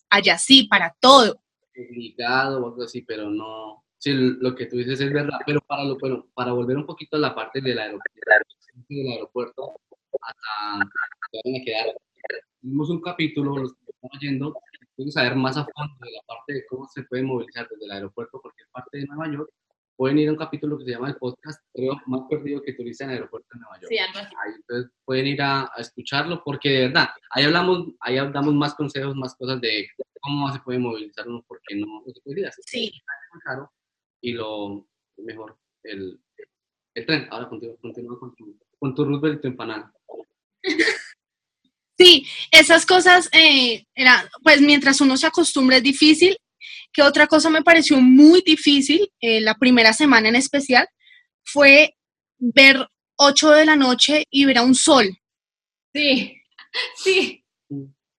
allá 0.09 0.39
sí, 0.39 0.65
para 0.65 0.95
todo. 1.01 1.43
obligado 1.77 2.63
o 2.63 2.69
algo 2.69 2.83
así, 2.85 3.03
pero 3.03 3.29
no. 3.31 3.85
Sí, 3.99 4.13
lo 4.15 4.55
que 4.55 4.65
tú 4.67 4.77
dices 4.77 4.99
es 5.01 5.13
verdad, 5.13 5.39
pero 5.45 5.61
para 5.61 5.85
lo 5.85 5.99
bueno, 5.99 6.27
para 6.33 6.53
volver 6.53 6.77
un 6.79 6.87
poquito 6.87 7.17
a 7.17 7.21
la 7.21 7.35
parte 7.35 7.61
del 7.61 7.79
aeropuerto, 7.79 8.19
del 8.89 9.13
aeropuerto 9.13 9.81
hasta 10.23 10.81
a 10.81 11.65
quedar. 11.65 11.95
Tuvimos 12.61 12.91
un 12.91 13.01
capítulo, 13.01 13.57
los 13.57 13.73
que 13.73 13.91
están 13.91 14.11
oyendo, 14.15 14.55
quieren 14.97 15.13
saber 15.13 15.35
más 15.35 15.57
a 15.57 15.65
fondo 15.65 15.95
de 16.01 16.13
la 16.13 16.21
parte 16.27 16.53
de 16.55 16.67
cómo 16.67 16.87
se 16.89 17.03
puede 17.05 17.23
movilizar 17.23 17.69
desde 17.69 17.85
el 17.85 17.91
aeropuerto, 17.91 18.41
porque 18.43 18.63
es 18.63 18.69
parte 18.71 18.99
de 18.99 19.07
Nueva 19.07 19.33
York. 19.33 19.51
Pueden 19.97 20.19
ir 20.19 20.29
a 20.29 20.33
un 20.33 20.39
capítulo 20.39 20.79
que 20.79 20.85
se 20.85 20.91
llama 20.93 21.09
el 21.09 21.17
podcast, 21.17 21.63
creo, 21.75 21.95
más 22.07 22.23
perdido 22.29 22.63
que 22.63 22.73
turista 22.73 23.05
en 23.05 23.11
el 23.11 23.17
aeropuerto 23.17 23.49
de 23.53 23.61
Nueva 23.61 23.77
York. 23.77 23.87
Sí, 23.89 23.99
algo 23.99 24.19
así. 24.19 24.35
Ahí 24.45 24.53
entonces 24.57 24.93
pueden 25.05 25.27
ir 25.27 25.43
a, 25.43 25.63
a 25.63 25.81
escucharlo 25.81 26.43
porque 26.45 26.69
de 26.71 26.89
verdad, 26.89 27.09
ahí 27.31 27.45
hablamos, 27.45 27.89
ahí 28.01 28.17
damos 28.17 28.55
más 28.55 28.75
consejos, 28.75 29.15
más 29.17 29.35
cosas 29.37 29.61
de 29.61 29.89
cómo 30.21 30.51
se 30.53 30.61
puede 30.61 30.79
movilizar 30.79 31.29
uno 31.29 31.45
porque 31.47 31.77
no, 31.77 32.03
no 32.07 32.13
se 32.13 32.21
puede 32.23 32.41
ir 32.41 32.47
así. 32.47 32.63
Sí. 32.67 32.87
Es 32.87 33.43
caro 33.45 33.71
y 34.21 34.33
lo 34.33 34.87
mejor, 35.17 35.57
el, 35.83 36.21
el 36.95 37.07
tren. 37.07 37.27
Ahora 37.31 37.49
continúa, 37.49 37.77
continúa 37.81 38.19
con, 38.19 38.35
tu, 38.35 38.59
con 38.79 38.95
tu 38.95 39.05
Roosevelt 39.05 39.39
y 39.39 39.43
tu 39.43 39.49
empanada. 39.49 39.93
Sí, 42.01 42.27
esas 42.51 42.87
cosas, 42.87 43.29
eh, 43.33 43.85
era, 43.95 44.27
pues 44.43 44.63
mientras 44.63 45.03
uno 45.03 45.19
se 45.19 45.27
acostumbra 45.27 45.77
es 45.77 45.83
difícil. 45.83 46.35
Que 46.93 47.03
otra 47.03 47.27
cosa 47.27 47.51
me 47.51 47.63
pareció 47.63 48.01
muy 48.01 48.43
difícil, 48.45 49.07
eh, 49.21 49.43
la 49.43 49.55
primera 49.55 49.93
semana 49.93 50.29
en 50.31 50.35
especial, 50.35 50.89
fue 51.45 51.95
ver 52.39 52.89
8 53.17 53.51
de 53.51 53.67
la 53.67 53.77
noche 53.77 54.25
y 54.31 54.47
ver 54.47 54.59
a 54.59 54.63
un 54.63 54.75
sol. 54.75 55.15
Sí, 55.95 56.37
sí. 56.97 57.45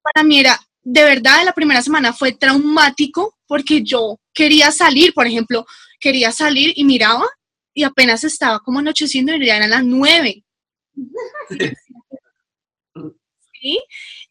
Para 0.03 0.23
mí 0.25 0.39
era, 0.39 0.59
de 0.83 1.03
verdad, 1.03 1.43
la 1.43 1.53
primera 1.53 1.81
semana 1.81 2.13
fue 2.13 2.33
traumático 2.33 3.35
porque 3.47 3.81
yo 3.81 4.19
quería 4.31 4.71
salir, 4.71 5.11
por 5.13 5.25
ejemplo, 5.25 5.65
quería 5.99 6.31
salir 6.31 6.71
y 6.75 6.83
miraba 6.85 7.25
y 7.73 7.81
apenas 7.81 8.23
estaba 8.23 8.59
como 8.59 8.77
anocheciendo 8.77 9.35
y 9.35 9.47
ya 9.47 9.57
eran 9.57 9.71
las 9.71 9.83
9. 9.83 10.43
¿sí? 13.61 13.79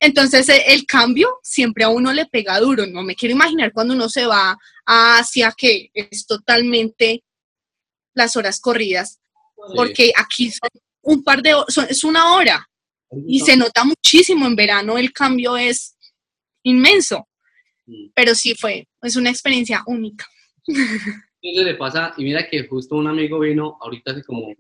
Entonces 0.01 0.49
e- 0.49 0.75
el 0.75 0.85
cambio 0.87 1.39
siempre 1.43 1.85
a 1.85 1.89
uno 1.89 2.13
le 2.13 2.27
pega 2.27 2.59
duro, 2.59 2.87
no 2.87 3.03
me 3.03 3.15
quiero 3.15 3.35
imaginar 3.35 3.73
cuando 3.73 3.95
uno 3.95 4.09
se 4.09 4.27
va 4.27 4.59
hacia 4.85 5.55
que 5.57 5.91
es 5.95 6.27
totalmente 6.27 7.23
las 8.15 8.37
horas 8.37 8.61
corridas, 8.61 9.21
porque 9.77 10.13
aquí 10.17 10.51
son 10.51 10.69
un 11.03 11.23
par 11.23 11.43
de 11.43 11.55
horas, 11.55 11.79
es 11.89 12.05
una 12.05 12.35
hora 12.35 12.67
y 13.27 13.41
se 13.41 13.57
nota 13.57 13.85
muchísimo 13.85 14.47
en 14.47 14.57
verano, 14.57 14.99
el 14.99 15.13
cambio 15.13 15.57
es 15.57 15.97
inmenso, 16.63 17.29
pero 18.15 18.35
sí 18.35 18.55
fue, 18.55 18.87
es 19.03 19.17
una 19.17 19.31
experiencia 19.31 19.83
única. 19.87 20.27
Entonces 21.43 21.73
le 21.73 21.75
pasa, 21.75 22.13
y 22.19 22.25
mira 22.25 22.47
que 22.49 22.67
justo 22.69 22.97
un 22.97 23.07
amigo 23.07 23.39
vino, 23.39 23.79
ahorita 23.81 24.13
hace 24.13 24.23
como 24.23 24.53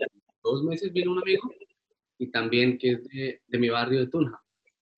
dos 0.42 0.64
meses 0.64 0.90
vino 0.92 1.12
un 1.12 1.18
amigo, 1.18 1.52
y 2.18 2.30
también 2.30 2.78
que 2.78 2.92
es 2.92 3.04
de, 3.04 3.42
de 3.46 3.58
mi 3.58 3.68
barrio 3.68 4.00
de 4.00 4.06
Tunja, 4.06 4.42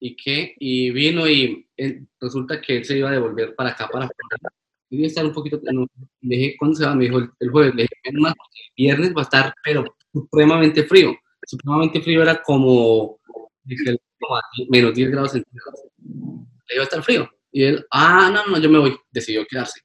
y 0.04 0.16
que, 0.16 0.56
y 0.58 0.90
vino 0.90 1.28
y 1.28 1.68
él- 1.76 2.08
resulta 2.20 2.60
que 2.60 2.78
él 2.78 2.84
se 2.84 2.98
iba 2.98 3.08
a 3.08 3.12
devolver 3.12 3.54
para 3.54 3.70
acá, 3.70 3.88
para 3.88 4.08
Florida, 4.08 4.50
y 4.90 5.04
estar 5.04 5.24
un 5.24 5.32
poquito, 5.32 5.60
no, 5.72 5.86
le 6.22 6.36
dije, 6.36 6.56
¿cuándo 6.58 6.76
se 6.76 6.84
va? 6.84 6.94
Me 6.96 7.04
dijo 7.04 7.18
el, 7.18 7.30
el 7.38 7.50
jueves, 7.50 7.74
le 7.76 7.82
dije, 7.82 7.94
"Menos 8.06 8.22
mal, 8.22 8.34
porque 8.36 8.60
el 8.66 8.72
viernes 8.76 9.14
va 9.16 9.20
a 9.20 9.24
estar, 9.24 9.54
pero 9.64 9.84
supremamente 10.12 10.82
frío, 10.84 11.14
supremamente 11.46 12.00
frío 12.02 12.20
era 12.22 12.42
como, 12.42 13.20
dije, 13.62 13.96
como 14.18 14.40
menos 14.70 14.92
10 14.94 15.10
grados 15.12 15.32
centígrados, 15.32 15.80
le 15.98 16.74
iba 16.74 16.82
a 16.82 16.84
estar 16.84 17.02
frío, 17.04 17.30
y 17.52 17.62
él, 17.64 17.86
ah, 17.92 18.28
no, 18.34 18.46
no, 18.50 18.60
yo 18.60 18.68
me 18.68 18.78
voy, 18.80 18.96
decidió 19.12 19.46
quedarse, 19.46 19.80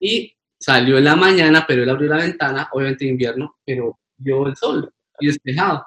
y 0.00 0.34
salió 0.58 0.96
en 0.96 1.04
la 1.04 1.14
mañana, 1.16 1.66
pero 1.68 1.82
él 1.82 1.90
abrió 1.90 2.08
la 2.08 2.16
ventana, 2.24 2.68
obviamente 2.72 3.04
de 3.04 3.10
invierno, 3.10 3.56
pero 3.66 3.98
vio 4.16 4.46
el 4.46 4.56
sol 4.56 4.90
y 5.20 5.26
despejado. 5.26 5.84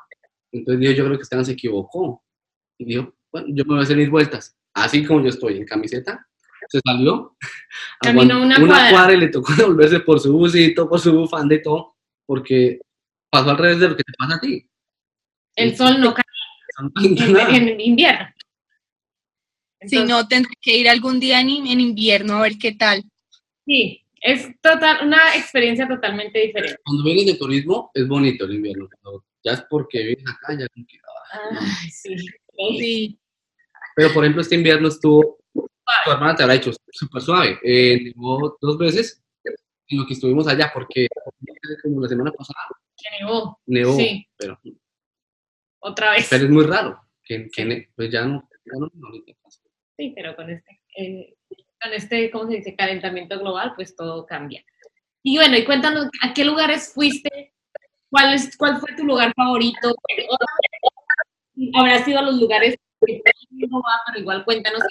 Entonces 0.52 0.80
dijo, 0.80 0.94
yo 0.94 1.06
creo 1.06 1.18
que 1.18 1.24
Esteban 1.24 1.46
se 1.46 1.54
equivocó. 1.54 2.22
Y 2.78 2.86
dijo, 2.86 3.14
bueno, 3.36 3.48
yo 3.50 3.66
me 3.66 3.74
voy 3.74 3.80
a 3.80 3.84
hacer 3.84 3.98
mis 3.98 4.10
vueltas, 4.10 4.58
así 4.74 5.04
como 5.04 5.22
yo 5.22 5.28
estoy 5.28 5.58
en 5.58 5.66
camiseta. 5.66 6.26
Se 6.70 6.80
salió, 6.80 7.36
Caminó 8.02 8.42
una 8.42 8.56
cuadra. 8.90 9.14
y 9.14 9.18
le 9.18 9.28
tocó 9.28 9.54
devolverse 9.58 10.00
por 10.00 10.22
su 10.22 10.32
busito, 10.32 10.88
por 10.88 11.02
su 11.02 11.12
bufanda 11.14 11.54
y 11.54 11.62
todo, 11.62 11.98
porque 12.26 12.80
pasó 13.30 13.50
al 13.50 13.58
revés 13.58 13.82
de 13.82 13.90
lo 13.90 13.98
que 13.98 14.04
te 14.04 14.14
pasa 14.18 14.36
a 14.36 14.40
ti. 14.40 14.66
El 15.54 15.76
sol 15.76 16.00
no 16.00 16.14
cae 16.14 16.24
No 16.80 17.50
en, 17.50 17.82
invierno. 17.82 18.26
Si 19.86 20.02
no, 20.06 20.26
tendré 20.30 20.54
que 20.62 20.78
ir 20.78 20.88
algún 20.88 21.20
día 21.20 21.42
en, 21.42 21.50
en 21.50 21.82
invierno 21.82 22.36
a 22.36 22.44
ver 22.44 22.58
qué 22.58 22.72
tal. 22.72 23.04
Sí, 23.66 24.02
es 24.22 24.48
total, 24.62 25.06
una 25.06 25.36
experiencia 25.36 25.90
totalmente 25.90 26.40
diferente. 26.40 26.78
Cuando 26.86 27.04
vienes 27.04 27.26
de 27.26 27.36
turismo, 27.36 27.92
es 27.94 28.08
bonito 28.08 28.46
el 28.46 28.56
invierno. 28.56 28.88
pero 28.90 29.26
ya 29.44 29.52
es 29.52 29.66
porque 29.70 30.04
vienes 30.04 30.26
acá, 30.26 30.58
ya 30.58 30.68
ah, 31.34 31.60
Ay, 31.60 31.90
sí. 31.90 32.16
Sí, 32.58 33.20
Pero, 33.96 34.14
por 34.14 34.24
ejemplo, 34.24 34.42
este 34.42 34.56
invierno 34.56 34.88
estuvo, 34.90 35.40
tu 35.54 36.12
hermana 36.12 36.36
te 36.36 36.44
habrá 36.44 36.56
dicho, 36.56 36.72
súper 36.92 37.22
suave. 37.22 37.60
Eh, 37.64 38.04
nevó 38.04 38.58
dos 38.62 38.78
veces 38.78 39.24
en 39.88 39.98
lo 40.00 40.06
que 40.06 40.14
estuvimos 40.14 40.48
allá, 40.48 40.72
porque 40.74 41.08
como 41.84 42.02
la 42.02 42.08
semana 42.10 42.32
pasada 42.32 42.60
Que 42.98 43.24
nevó. 43.24 43.60
nevó, 43.66 43.96
Sí. 43.96 44.28
pero, 44.38 44.60
Otra 45.80 46.12
vez. 46.12 46.28
pero 46.30 46.46
es 46.46 46.50
muy 46.50 46.66
raro. 46.66 47.00
Que, 47.24 47.48
que 47.50 47.90
pues 47.96 48.12
ya 48.12 48.26
no, 48.26 48.48
ya 48.66 48.74
no, 48.80 48.90
ahorita. 49.06 49.34
Sí, 49.98 50.12
pero 50.16 50.36
con 50.36 50.50
este, 50.50 50.82
eh, 50.98 51.36
con 51.82 51.94
este, 51.94 52.30
¿cómo 52.32 52.48
se 52.50 52.58
dice? 52.58 52.76
Calentamiento 52.76 53.40
global, 53.40 53.74
pues 53.76 53.96
todo 53.96 54.26
cambia. 54.26 54.64
Y 55.24 55.38
bueno, 55.38 55.58
y 55.58 55.64
cuéntanos, 55.66 56.08
¿a 56.22 56.34
qué 56.34 56.44
lugares 56.46 56.92
fuiste? 56.94 57.54
¿Cuál, 58.12 58.34
es, 58.36 58.56
cuál 58.58 58.78
fue 58.80 58.94
tu 58.96 59.04
lugar 59.06 59.34
favorito? 59.36 59.94
Habrás 61.74 62.08
ido 62.08 62.20
a 62.20 62.24
los 62.24 62.36
lugares 62.40 62.76
va, 63.06 64.02
pero 64.06 64.20
igual 64.20 64.46
cuéntanos 64.46 64.82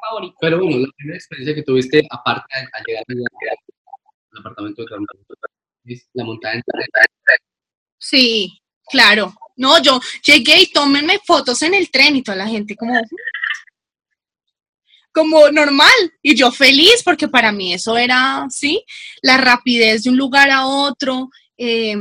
favorito. 0.00 0.36
Pero 0.40 0.58
bueno, 0.58 0.78
la 0.78 0.92
primera 0.96 1.16
experiencia 1.16 1.54
que 1.54 1.62
tuviste, 1.62 2.06
aparte 2.10 2.44
de 2.54 2.66
al 2.72 2.84
llegar 2.86 3.04
al 4.32 4.40
apartamento 4.40 4.84
de 4.84 5.94
es 5.94 6.08
la 6.12 6.24
montaña. 6.24 6.62
sí, 7.98 8.60
claro. 8.90 9.34
No, 9.56 9.82
yo 9.82 10.00
llegué 10.24 10.62
y 10.62 10.70
tómenme 10.70 11.18
fotos 11.24 11.62
en 11.62 11.74
el 11.74 11.90
tren 11.90 12.14
y 12.14 12.22
toda 12.22 12.36
la 12.36 12.46
gente 12.46 12.76
como, 12.76 12.94
como 15.12 15.50
normal. 15.50 16.12
Y 16.22 16.36
yo 16.36 16.52
feliz 16.52 17.02
porque 17.04 17.26
para 17.26 17.50
mí 17.50 17.74
eso 17.74 17.96
era, 17.96 18.46
sí, 18.50 18.84
la 19.22 19.36
rapidez 19.36 20.04
de 20.04 20.10
un 20.10 20.16
lugar 20.16 20.50
a 20.50 20.66
otro, 20.66 21.30
eh, 21.56 21.96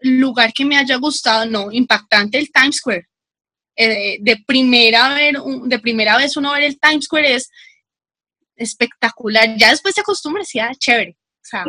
lugar 0.00 0.52
que 0.52 0.64
me 0.64 0.76
haya 0.76 0.96
gustado, 0.96 1.46
no, 1.46 1.72
impactante 1.72 2.38
el 2.38 2.52
Times 2.52 2.76
Square. 2.76 3.08
Eh, 3.76 4.18
de, 4.20 4.36
primera 4.46 5.14
ver, 5.14 5.40
un- 5.40 5.68
de 5.68 5.78
primera 5.80 6.16
vez 6.16 6.36
uno 6.36 6.52
ver 6.52 6.62
el 6.64 6.78
Times 6.78 7.04
Square 7.06 7.34
es 7.34 7.50
espectacular. 8.56 9.56
Ya 9.56 9.70
después 9.70 9.94
se 9.94 10.00
acostumbra, 10.00 10.44
sí, 10.44 10.58
ah, 10.60 10.72
chévere. 10.78 11.16
O 11.18 11.46
sea, 11.46 11.64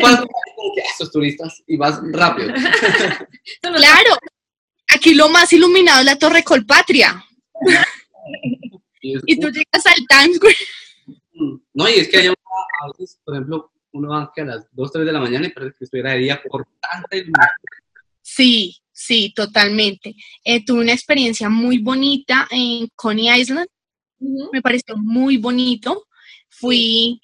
¿Cuánto? 0.00 0.26
Como 0.56 0.74
que, 0.74 0.82
"Ah, 0.82 0.86
Estos 0.92 1.10
turistas 1.12 1.62
y 1.66 1.76
vas 1.76 2.00
rápido. 2.12 2.54
Claro, 3.62 4.16
aquí 4.88 5.14
lo 5.14 5.28
más 5.28 5.52
iluminado 5.52 6.00
es 6.00 6.06
la 6.06 6.16
Torre 6.18 6.42
Colpatria. 6.44 7.22
Y 9.02 9.16
es- 9.16 9.22
Y 9.26 9.38
tú 9.40 9.48
llegas 9.50 9.84
al 9.86 10.06
Times 10.08 10.36
Square. 10.36 10.56
No, 11.74 11.88
y 11.88 11.94
es 11.94 12.08
que 12.08 12.18
hay 12.18 12.26
a 12.28 12.32
veces, 12.98 13.18
por 13.24 13.34
ejemplo, 13.34 13.72
uno 13.92 14.08
va 14.10 14.30
que 14.34 14.42
a 14.42 14.44
las 14.44 14.66
2, 14.72 14.92
3 14.92 15.04
de 15.06 15.12
la 15.12 15.20
mañana 15.20 15.46
y 15.46 15.50
parece 15.50 15.74
que 15.78 15.84
estuviera 15.84 16.12
de 16.12 16.18
día 16.18 16.40
por 16.48 16.66
tanta 16.80 17.16
iluminación. 17.16 17.56
Sí, 18.34 18.76
Sí, 18.92 19.32
totalmente. 19.34 20.14
Eh, 20.44 20.62
tuve 20.62 20.82
una 20.82 20.92
experiencia 20.92 21.48
muy 21.48 21.78
bonita 21.78 22.46
en 22.50 22.86
Coney 22.94 23.30
Island. 23.40 23.66
Me 24.52 24.60
pareció 24.60 24.94
muy 24.98 25.38
bonito. 25.38 26.06
Fui 26.50 27.18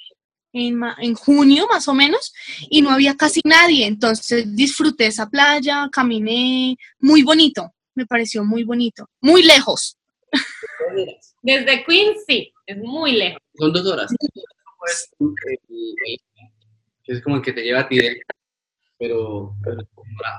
en, 0.54 0.74
ma- 0.76 0.96
en 0.98 1.14
junio 1.14 1.66
más 1.70 1.86
o 1.88 1.92
menos 1.92 2.32
y 2.70 2.80
no 2.80 2.88
había 2.90 3.14
casi 3.14 3.42
nadie. 3.44 3.84
Entonces 3.86 4.56
disfruté 4.56 5.06
esa 5.08 5.28
playa, 5.28 5.90
caminé. 5.92 6.78
Muy 6.98 7.22
bonito. 7.22 7.74
Me 7.94 8.06
pareció 8.06 8.42
muy 8.42 8.64
bonito. 8.64 9.10
Muy 9.20 9.42
lejos. 9.42 9.98
Desde 11.42 11.84
Queens, 11.84 12.24
sí, 12.26 12.54
es 12.64 12.78
muy 12.78 13.12
lejos. 13.12 13.42
Son 13.54 13.70
dos 13.70 13.86
horas. 13.86 14.10
Es 17.06 17.22
como 17.22 17.36
el 17.36 17.42
que 17.42 17.52
te 17.52 17.62
lleva 17.62 17.80
a 17.80 17.88
ti, 17.88 17.98
de- 17.98 18.22
pero, 18.98 19.54
pero 19.62 19.80
a, 20.24 20.38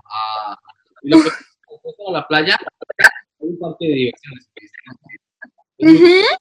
a- 0.51 0.59
y 1.03 1.09
lo 1.09 1.17
que 1.21 1.29
a 1.29 2.11
la 2.11 2.27
playa 2.27 2.57
hay 3.39 3.47
un 3.49 3.59
parque 3.59 3.87
de 3.87 3.93
diversiones. 3.93 4.49
Ujú. 5.79 6.37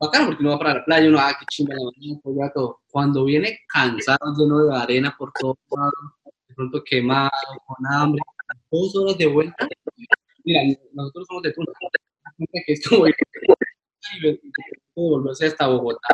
bacano 0.00 0.26
porque 0.26 0.42
uno 0.42 0.50
va 0.52 0.58
para 0.58 0.74
la 0.74 0.84
playa, 0.84 1.08
uno, 1.08 1.18
ah, 1.18 1.34
qué 1.38 1.46
chimba 1.50 1.74
la 1.74 1.84
mañana, 1.84 2.20
todo 2.22 2.34
ya 2.36 2.52
todo. 2.52 2.80
Cuando 2.90 3.24
viene 3.24 3.60
cansado, 3.68 4.18
lleno 4.36 4.64
de 4.66 4.76
arena 4.76 5.14
por 5.18 5.32
todos 5.40 5.56
lados, 5.74 5.92
de 6.48 6.54
pronto 6.54 6.84
quemado, 6.84 7.30
con 7.66 7.86
hambre, 7.92 8.22
dos 8.70 8.94
horas 8.96 9.16
de 9.18 9.26
vuelta. 9.26 9.66
Mira, 10.44 10.60
nosotros 10.92 11.26
somos 11.28 11.42
de 11.42 11.52
Tuna, 11.52 11.72
que 12.66 12.72
es 12.72 12.86
como 12.88 13.06
ir 13.06 13.14
y 14.16 14.20
de- 14.22 14.32
de 14.32 14.40
volverse 14.94 15.46
hasta 15.46 15.66
Bogotá, 15.66 16.08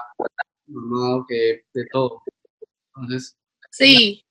mamado, 0.66 1.26
que 1.28 1.64
de 1.74 1.86
todo. 1.92 2.22
Entonces, 2.96 3.36
Sí. 3.70 4.24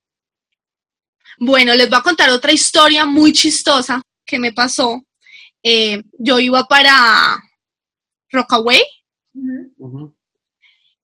Bueno, 1.40 1.74
les 1.75 1.90
voy 1.90 2.00
a 2.00 2.04
contar 2.04 2.30
otra 2.30 2.52
historia 2.52 3.06
muy 3.06 3.34
chistosa 3.34 4.02
que 4.25 4.40
me 4.40 4.54
pasó. 4.54 5.04
Eh, 5.63 6.02
yo 6.20 6.40
iba 6.40 6.66
para 6.66 7.42
Rockaway 8.32 8.82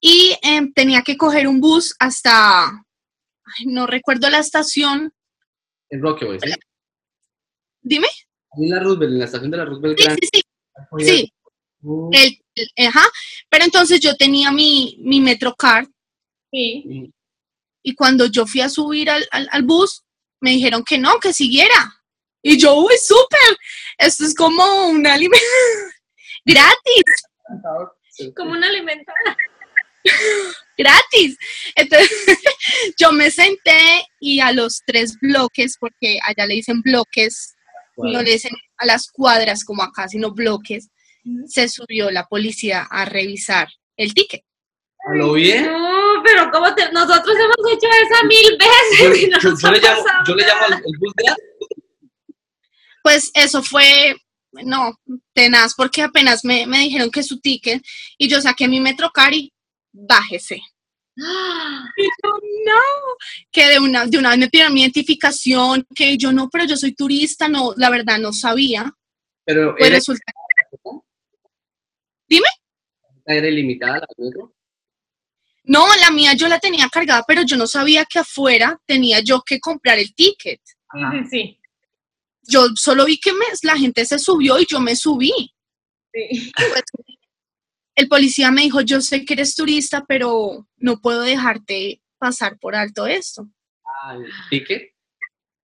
y 0.02 0.36
em, 0.42 0.72
tenía 0.74 1.02
que 1.02 1.18
coger 1.18 1.48
un 1.48 1.60
bus 1.60 1.96
hasta, 2.00 2.66
ay, 2.68 3.66
no 3.66 3.88
recuerdo 3.88 4.30
la 4.30 4.40
estación. 4.40 5.14
en 5.90 6.02
Rockaway, 6.02 6.40
¿sí? 6.40 6.52
Dime. 7.82 8.08
En 8.58 8.70
la 8.70 8.80
Roosevelt, 8.80 9.12
en 9.14 9.20
la 9.20 9.26
estación 9.26 9.52
de 9.52 9.58
la 9.58 9.66
Roosevelt 9.66 10.00
Sí, 10.00 10.06
sí, 10.22 10.30
sí. 11.00 11.06
sí. 11.06 11.34
Uh, 11.82 12.10
El, 12.14 12.38
el- 12.56 12.88
ajá. 12.88 13.06
Pero 13.50 13.64
entonces 13.66 14.00
yo 14.02 14.16
tenía 14.16 14.52
mi, 14.52 14.98
mi 15.00 15.22
Metrocard 15.22 15.88
Sí. 16.52 16.84
y- 16.86 17.14
y 17.82 17.96
cuando 17.96 18.26
yo 18.26 18.46
fui 18.46 18.62
a 18.62 18.70
subir 18.70 19.10
al, 19.10 19.26
al- 19.32 19.48
al 19.52 19.64
bus, 19.64 20.04
me 20.42 20.52
dijeron 20.52 20.84
que 20.84 20.98
no, 20.98 21.20
que 21.20 21.34
siguiera. 21.34 22.02
Y 22.42 22.58
yo, 22.58 22.76
uy, 22.76 22.96
súper, 23.02 23.58
esto 23.98 24.26
es 24.26 24.34
como 24.34 24.88
un 24.88 25.06
alimento 25.06 25.46
gratis, 26.46 27.04
Como 28.36 28.52
un 28.52 28.64
alimento. 28.64 29.12
gratis. 30.78 31.38
Entonces 31.76 32.10
yo 33.00 33.12
me 33.12 33.30
senté 33.32 34.06
y 34.20 34.40
a 34.40 34.52
los 34.52 34.82
tres 34.86 35.18
bloques, 35.22 35.76
porque 35.80 36.20
allá 36.24 36.46
le 36.46 36.56
dicen 36.56 36.82
bloques, 36.82 37.56
no 37.98 38.22
le 38.22 38.32
dicen 38.32 38.54
a 38.78 38.86
las 38.86 39.12
cuadras 39.12 39.66
como 39.66 39.84
acá, 39.84 40.08
sino 40.08 40.32
bloques, 40.32 40.90
se 41.46 41.68
subió 41.68 42.10
la 42.12 42.26
policía 42.26 42.88
a 42.90 43.04
revisar 43.06 43.68
el 43.98 44.14
ticket. 44.14 44.44
¿A 45.06 45.16
lo 45.16 45.34
bien? 45.34 45.70
Pero 46.40 46.52
¿cómo 46.52 46.76
te... 46.76 46.92
Nosotros 46.92 47.36
hemos 47.36 47.74
hecho 47.74 47.88
esa 47.88 48.24
mil 48.26 48.58
Yo, 48.60 49.10
veces 49.10 49.24
y 49.24 49.30
yo- 49.32 49.72
le 49.72 49.80
llamo, 49.80 50.04
pasado 50.04 50.24
yo 50.28 50.36
le 50.36 50.46
llamo 50.48 50.66
al 50.66 50.74
el 50.74 50.98
bus 51.00 51.14
gratis. 51.16 51.44
Pues 53.04 53.32
eso 53.34 53.64
fue, 53.64 54.16
no, 54.52 54.94
tenaz, 55.34 55.74
porque 55.76 56.02
apenas 56.02 56.44
me, 56.44 56.66
me 56.68 56.80
dijeron 56.80 57.10
que 57.10 57.24
su 57.24 57.40
ticket 57.40 57.82
y 58.18 58.28
yo 58.28 58.42
saqué 58.42 58.68
mi 58.68 58.80
Metrocar 58.80 59.34
y 59.34 59.52
bájese. 59.92 60.62
nada. 61.16 61.94
Y 61.98 62.04
yo, 62.04 62.30
no, 62.66 62.82
que 63.52 63.68
de 63.68 63.80
una, 63.80 64.06
de 64.06 64.18
una 64.18 64.30
vez 64.32 64.40
me 64.40 64.50
pidieron 64.50 64.74
mi 64.74 64.82
identificación, 64.82 65.86
que 65.96 66.18
yo 66.18 66.32
no, 66.32 66.50
pero 66.50 66.66
yo 66.66 66.76
soy 66.78 66.94
turista, 66.94 67.48
no, 67.48 67.74
la 67.78 67.90
verdad 67.90 68.18
no 68.20 68.32
sabía. 68.34 68.92
Pero 69.46 69.76
Pues 69.78 69.92
resulta, 69.92 70.24
era 73.26 73.48
ilimitada 73.48 74.00
la 74.00 74.08
metro. 74.18 74.54
No, 75.70 75.86
la 75.98 76.12
mía 76.12 76.34
yo 76.34 76.48
la 76.48 76.60
tenía 76.60 76.90
cargada, 76.90 77.24
pero 77.28 77.44
yo 77.44 77.56
no 77.58 77.68
sabía 77.68 78.06
que 78.06 78.20
afuera 78.20 78.78
tenía 78.86 79.20
yo 79.22 79.42
que 79.46 79.60
comprar 79.60 79.98
el 80.00 80.14
ticket. 80.16 80.60
Sí, 80.92 81.00
sí, 81.12 81.30
sí. 81.30 81.60
Yo 82.44 82.68
solo 82.76 83.06
vi 83.06 83.20
que 83.20 83.32
me- 83.34 83.46
la 83.64 83.78
gente 83.78 84.06
se 84.06 84.18
subió 84.20 84.60
y 84.60 84.66
yo 84.68 84.80
me 84.80 84.96
subí. 84.96 85.32
sí. 86.14 86.52
Pues, 86.58 86.84
el 87.96 88.08
policía 88.08 88.50
me 88.50 88.62
dijo, 88.62 88.80
yo 88.82 89.02
sé 89.02 89.26
que 89.26 89.34
eres 89.34 89.56
turista, 89.56 90.06
pero 90.08 90.66
no 90.78 91.02
puedo 91.02 91.22
dejarte 91.22 92.02
pasar 92.18 92.58
por 92.58 92.74
alto 92.76 93.06
esto. 93.08 93.46
Ah, 94.04 94.16
el 94.16 94.26
ticket. 94.50 94.94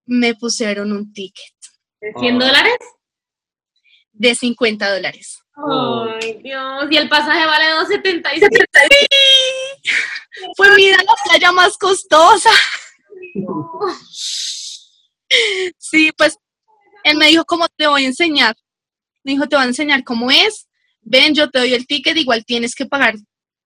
Me 0.05 0.35
pusieron 0.35 0.91
un 0.91 1.11
ticket 1.13 1.55
¿De 2.01 2.11
100 2.19 2.35
Oh. 2.35 2.39
dólares? 2.45 2.77
de 4.11 4.35
50 4.35 4.93
dólares. 4.93 5.39
Oh. 5.57 6.07
Ay, 6.21 6.39
Dios. 6.43 6.85
Y 6.91 6.97
el 6.97 7.09
pasaje 7.09 7.45
vale 7.45 7.65
2.77. 7.73 8.49
Fue 10.55 10.75
mira 10.75 10.97
la 10.97 11.13
playa 11.23 11.51
más 11.51 11.77
costosa. 11.77 12.49
Sí, 15.77 16.11
pues 16.17 16.37
él 17.03 17.17
me 17.17 17.27
dijo, 17.27 17.45
¿cómo 17.45 17.67
te 17.75 17.87
voy 17.87 18.03
a 18.03 18.07
enseñar? 18.07 18.55
Me 19.23 19.33
dijo, 19.33 19.47
te 19.47 19.55
voy 19.55 19.65
a 19.65 19.67
enseñar 19.67 20.03
cómo 20.03 20.31
es. 20.31 20.67
Ven, 21.01 21.35
yo 21.35 21.49
te 21.49 21.59
doy 21.59 21.73
el 21.73 21.85
ticket, 21.85 22.17
igual 22.17 22.45
tienes 22.45 22.73
que 22.73 22.85
pagar 22.85 23.15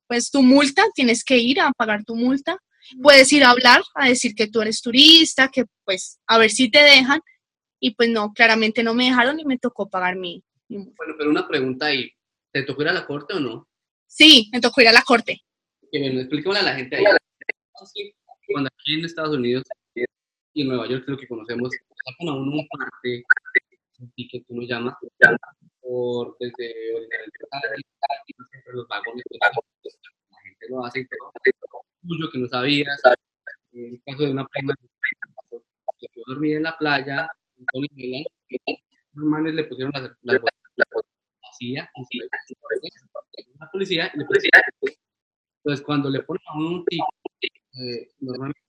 pues 0.07 0.31
tu 0.31 0.41
multa, 0.41 0.83
tienes 0.95 1.23
que 1.23 1.37
ir 1.37 1.61
a 1.61 1.71
pagar 1.71 2.03
tu 2.03 2.15
multa. 2.15 2.57
Puedes 3.01 3.31
ir 3.31 3.43
a 3.43 3.51
hablar, 3.51 3.83
a 3.93 4.09
decir 4.09 4.33
que 4.33 4.47
tú 4.47 4.61
eres 4.61 4.81
turista, 4.81 5.49
que 5.49 5.65
pues 5.85 6.19
a 6.25 6.39
ver 6.39 6.49
si 6.49 6.69
te 6.71 6.79
dejan. 6.79 7.21
Y 7.79 7.91
pues 7.93 8.09
no, 8.09 8.33
claramente 8.33 8.81
no 8.83 8.93
me 8.93 9.05
dejaron 9.05 9.39
y 9.39 9.45
me 9.45 9.59
tocó 9.59 9.87
pagar 9.87 10.15
mi, 10.15 10.43
mi 10.67 10.79
multa. 10.79 10.95
Bueno, 10.97 11.13
pero 11.17 11.29
una 11.29 11.47
pregunta 11.47 11.85
ahí. 11.85 12.11
¿Te 12.51 12.63
tocó 12.63 12.81
ir 12.81 12.89
a 12.89 12.93
la 12.93 13.05
corte 13.05 13.35
o 13.35 13.39
no? 13.39 13.67
Sí, 14.07 14.49
me 14.51 14.59
tocó 14.59 14.81
ir 14.81 14.87
a 14.87 14.91
la 14.91 15.03
corte. 15.03 15.43
Que 15.91 15.99
bueno, 15.99 16.19
expliquémosle 16.19 16.61
a 16.61 16.63
la 16.63 16.75
gente 16.75 16.95
ahí. 16.95 17.03
Cuando 18.51 18.69
aquí 18.79 18.95
en 18.95 19.05
Estados 19.05 19.35
Unidos 19.35 19.63
y 20.53 20.61
en 20.61 20.67
Nueva 20.67 20.87
York, 20.87 21.03
lo 21.07 21.17
que 21.17 21.27
conocemos, 21.27 21.69
sacan 21.71 22.29
a 22.29 22.33
uno 22.33 22.51
un 22.51 22.67
parte, 22.67 23.23
un 23.99 24.11
ticket 24.11 24.43
uno 24.47 24.63
llama, 24.67 24.97
por 25.81 26.35
desde 26.39 26.95
orinar 26.95 27.63
el 27.75 27.83
siempre 28.25 28.73
los 28.73 28.87
vagones, 28.87 29.23
pues, 29.29 29.99
la 30.29 30.37
gente 30.41 30.65
lo 30.69 30.85
hace 30.85 30.99
y 31.01 31.07
todo, 31.07 31.31
tuyo 32.07 32.31
que 32.31 32.39
no 32.39 32.47
sabías. 32.47 33.01
En 33.71 33.93
el 33.93 34.01
caso 34.05 34.23
de 34.23 34.31
una 34.31 34.47
prima, 34.47 34.73
que 35.99 36.07
yo 36.15 36.23
dormí 36.27 36.53
en 36.53 36.63
la 36.63 36.77
playa, 36.77 37.29
en 37.57 37.65
Tony 37.71 38.25
los 39.13 39.25
manes 39.25 39.53
le 39.53 39.63
pusieron 39.65 39.91
las, 39.93 40.11
las 40.21 40.39
vacías, 41.41 41.89
y 42.09 42.19
la 42.19 43.69
policía, 43.71 44.11
y 44.13 44.19
le 44.19 44.25
pusieron 44.25 44.61
entonces, 45.63 45.85
cuando 45.85 46.09
le 46.09 46.23
ponen 46.23 46.41
a 46.47 46.57
un 46.57 46.85
ticket, 46.85 47.09
eh, 47.73 48.09
normalmente 48.19 48.59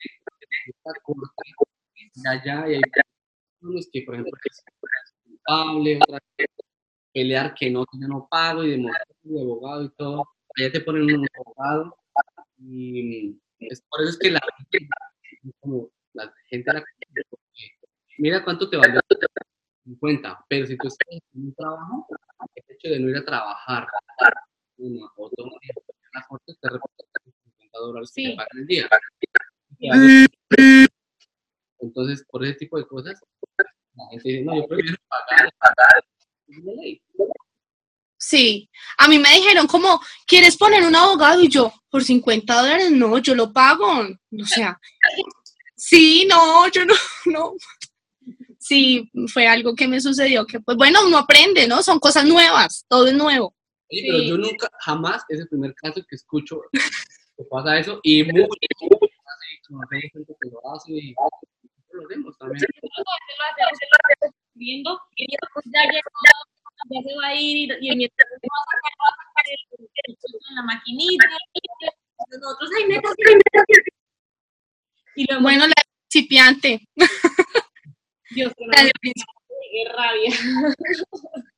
está 2.14 2.44
ya, 2.44 2.68
y 2.68 2.74
hay 2.74 2.82
unos 3.60 3.88
que, 3.92 4.02
por 4.02 4.14
ejemplo, 4.14 4.32
es 4.44 4.64
culpable, 5.24 5.98
pelear 7.12 7.54
que 7.54 7.70
no, 7.70 7.84
yo 7.92 8.08
no 8.08 8.26
pago 8.30 8.64
y 8.64 8.70
demostrar 8.70 9.06
de 9.22 9.40
abogado 9.40 9.84
y 9.84 9.90
todo. 9.90 10.28
Allá 10.56 10.72
te 10.72 10.80
ponen 10.80 11.04
un 11.04 11.26
abogado 11.44 11.96
y 12.58 13.38
es 13.60 13.82
por 13.88 14.02
eso 14.02 14.10
es 14.10 14.18
que 14.18 14.30
la 14.30 14.40
gente, 14.56 14.88
como 15.60 15.90
la 16.12 16.32
gente 16.48 16.72
la 16.72 16.82
mira 18.18 18.44
cuánto 18.44 18.68
te 18.68 18.76
vale 18.76 19.00
50, 19.84 20.44
pero 20.48 20.66
si 20.66 20.76
tú 20.76 20.88
estás 20.88 21.08
en 21.10 21.20
un 21.46 21.54
trabajo, 21.54 22.06
el 22.54 22.76
hecho 22.76 22.88
de 22.88 23.00
no 23.00 23.08
ir 23.08 23.16
a 23.16 23.24
trabajar, 23.24 23.86
una 24.76 25.06
o 25.16 25.30
dos 25.36 25.50
días 25.62 25.76
la 26.12 26.26
corte 26.28 26.54
te 26.60 26.68
representa 26.68 27.20
50 27.24 27.78
dólares 27.78 28.12
que 28.14 28.22
Sí. 28.22 28.30
te 28.30 28.36
pagan 28.36 28.58
el 28.58 28.66
día. 28.66 28.88
Entonces, 31.80 32.24
por 32.28 32.44
ese 32.44 32.54
tipo 32.54 32.76
de 32.78 32.86
cosas, 32.86 33.18
la 33.94 34.04
gente 34.10 34.28
dice, 34.28 34.42
no, 34.42 34.56
yo 34.56 34.66
prefiero 34.66 34.96
pagar, 35.08 35.50
pagar. 35.58 36.04
Sí, 38.18 38.68
a 38.98 39.08
mí 39.08 39.18
me 39.18 39.34
dijeron 39.34 39.66
como, 39.66 40.00
¿quieres 40.26 40.56
poner 40.56 40.84
un 40.84 40.94
abogado? 40.94 41.40
Y 41.40 41.48
yo, 41.48 41.72
por 41.88 42.04
50 42.04 42.54
dólares, 42.54 42.90
no, 42.90 43.16
yo 43.18 43.34
lo 43.34 43.52
pago. 43.52 43.86
O 44.00 44.46
sea, 44.46 44.78
sí, 45.74 46.26
no, 46.28 46.68
yo 46.68 46.84
no, 46.84 46.94
no. 47.26 47.54
Sí, 48.58 49.10
fue 49.32 49.46
algo 49.48 49.74
que 49.74 49.88
me 49.88 50.00
sucedió 50.00 50.44
que, 50.46 50.60
pues 50.60 50.76
bueno, 50.76 51.06
uno 51.06 51.16
aprende, 51.16 51.66
¿no? 51.66 51.82
Son 51.82 51.98
cosas 51.98 52.26
nuevas, 52.26 52.84
todo 52.88 53.06
es 53.06 53.14
nuevo. 53.14 53.54
Oye, 53.90 54.02
pero 54.06 54.18
Sí. 54.18 54.28
yo 54.28 54.36
nunca, 54.38 54.68
jamás, 54.80 55.24
es 55.28 55.40
el 55.40 55.48
primer 55.48 55.74
caso 55.74 56.00
que 56.08 56.16
escucho 56.16 56.60
que 56.72 57.44
pasa 57.50 57.78
eso, 57.78 58.00
y 58.02 58.22
ve 58.22 58.32
gente 60.12 60.36
que 60.40 60.50
lo 60.50 60.60
hace, 60.72 60.92
y 60.92 61.14
nosotros 61.14 61.92
lo 61.92 62.04
hacemos 62.04 62.38
también. 62.38 62.66
viendo, 64.54 65.00
y 65.16 65.26
ya 65.32 65.82
llegó, 65.84 66.10
ya 66.90 67.02
se 67.02 67.16
va 67.16 67.26
a 67.28 67.34
ir, 67.34 67.76
y, 67.80 67.92
y 67.92 67.96
mientras 67.96 68.28
se 68.28 68.46
va 68.46 68.58
a 68.60 68.64
sacar, 68.70 68.92
va 69.00 69.08
a 69.08 69.14
sacar 69.16 69.44
el, 69.48 69.58
el, 70.04 70.16
en 70.48 70.54
la 70.54 70.62
maquinita, 70.62 71.26
nosotros, 72.30 72.70
ay, 72.76 72.84
neta, 72.88 73.08
y 75.16 75.26
luego, 75.26 75.42
bueno, 75.42 75.66
la 75.66 75.74
principiante. 76.08 76.86
Dios, 78.30 78.52
qué 78.56 79.84
rabia. 79.92 80.30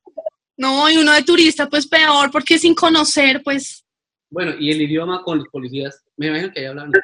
No, 0.62 0.88
y 0.88 0.96
uno 0.96 1.11
de 1.11 1.25
turista, 1.25 1.68
pues 1.68 1.88
peor, 1.88 2.31
porque 2.31 2.57
sin 2.57 2.72
conocer, 2.72 3.42
pues. 3.42 3.85
Bueno, 4.31 4.55
y 4.61 4.70
el 4.70 4.81
idioma 4.81 5.20
con 5.25 5.38
los 5.38 5.48
policías, 5.48 6.05
me 6.16 6.29
imagino 6.29 6.53
que 6.53 6.61
ahí 6.61 6.66
hablan. 6.66 6.92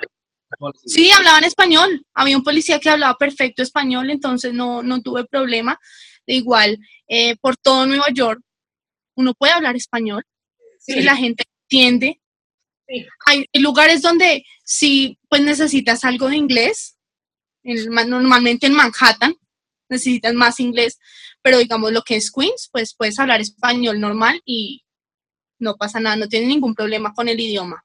Sí, 0.87 1.11
hablaban 1.11 1.45
español. 1.45 2.07
Había 2.15 2.39
un 2.39 2.43
policía 2.43 2.79
que 2.79 2.89
hablaba 2.89 3.19
perfecto 3.19 3.63
español, 3.63 4.09
entonces 4.09 4.55
no, 4.55 4.83
no 4.83 5.03
tuve 5.03 5.27
problema. 5.27 5.79
De 6.27 6.35
igual, 6.35 6.79
eh, 7.07 7.37
por 7.37 7.57
todo 7.59 7.85
Nueva 7.85 8.07
York, 8.15 8.41
uno 9.15 9.35
puede 9.35 9.53
hablar 9.53 9.77
español 9.77 10.23
sí. 10.79 11.01
y 11.01 11.03
la 11.03 11.17
gente 11.17 11.45
entiende. 11.65 12.23
Sí. 12.89 13.07
Hay 13.27 13.45
lugares 13.61 14.01
donde 14.01 14.43
si 14.65 15.19
pues 15.29 15.43
necesitas 15.43 16.03
algo 16.05 16.31
de 16.31 16.37
inglés, 16.37 16.97
normalmente 17.63 18.69
en 18.69 18.73
Manhattan 18.73 19.37
necesitas 19.89 20.35
más 20.35 20.61
inglés, 20.61 20.99
pero 21.49 21.61
digamos 21.61 21.91
lo 21.93 22.03
que 22.03 22.17
es 22.17 22.31
Queens, 22.31 22.69
pues 22.71 22.95
puedes 22.95 23.19
hablar 23.19 23.41
español 23.41 23.99
normal 23.99 24.39
y 24.45 24.85
no 25.59 25.77
pasa 25.77 25.99
nada, 25.99 26.15
no 26.15 26.29
tienes 26.29 26.51
ningún 26.51 26.75
problema 26.75 27.15
con 27.15 27.27
el 27.27 27.41
idioma. 27.41 27.83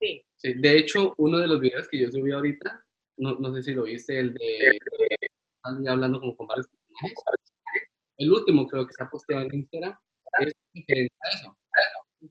Sí. 0.00 0.24
sí. 0.34 0.54
De 0.54 0.78
hecho, 0.78 1.14
uno 1.18 1.38
de 1.38 1.46
los 1.46 1.60
videos 1.60 1.86
que 1.88 2.00
yo 2.00 2.10
subí 2.10 2.32
ahorita, 2.32 2.84
no, 3.18 3.36
no 3.36 3.54
sé 3.54 3.62
si 3.62 3.72
lo 3.72 3.84
viste, 3.84 4.18
el 4.18 4.34
de, 4.34 4.80
hablando 5.88 6.18
como 6.18 6.36
con 6.36 6.48
varios 6.48 6.66
el 8.16 8.32
último 8.32 8.66
creo 8.66 8.84
que 8.84 8.90
está 8.90 9.08
posteado 9.08 9.44
en 9.44 9.54
Instagram, 9.54 9.96
es 10.40 10.52
diferente 10.72 11.14
a 11.20 11.28
eso. 11.28 11.56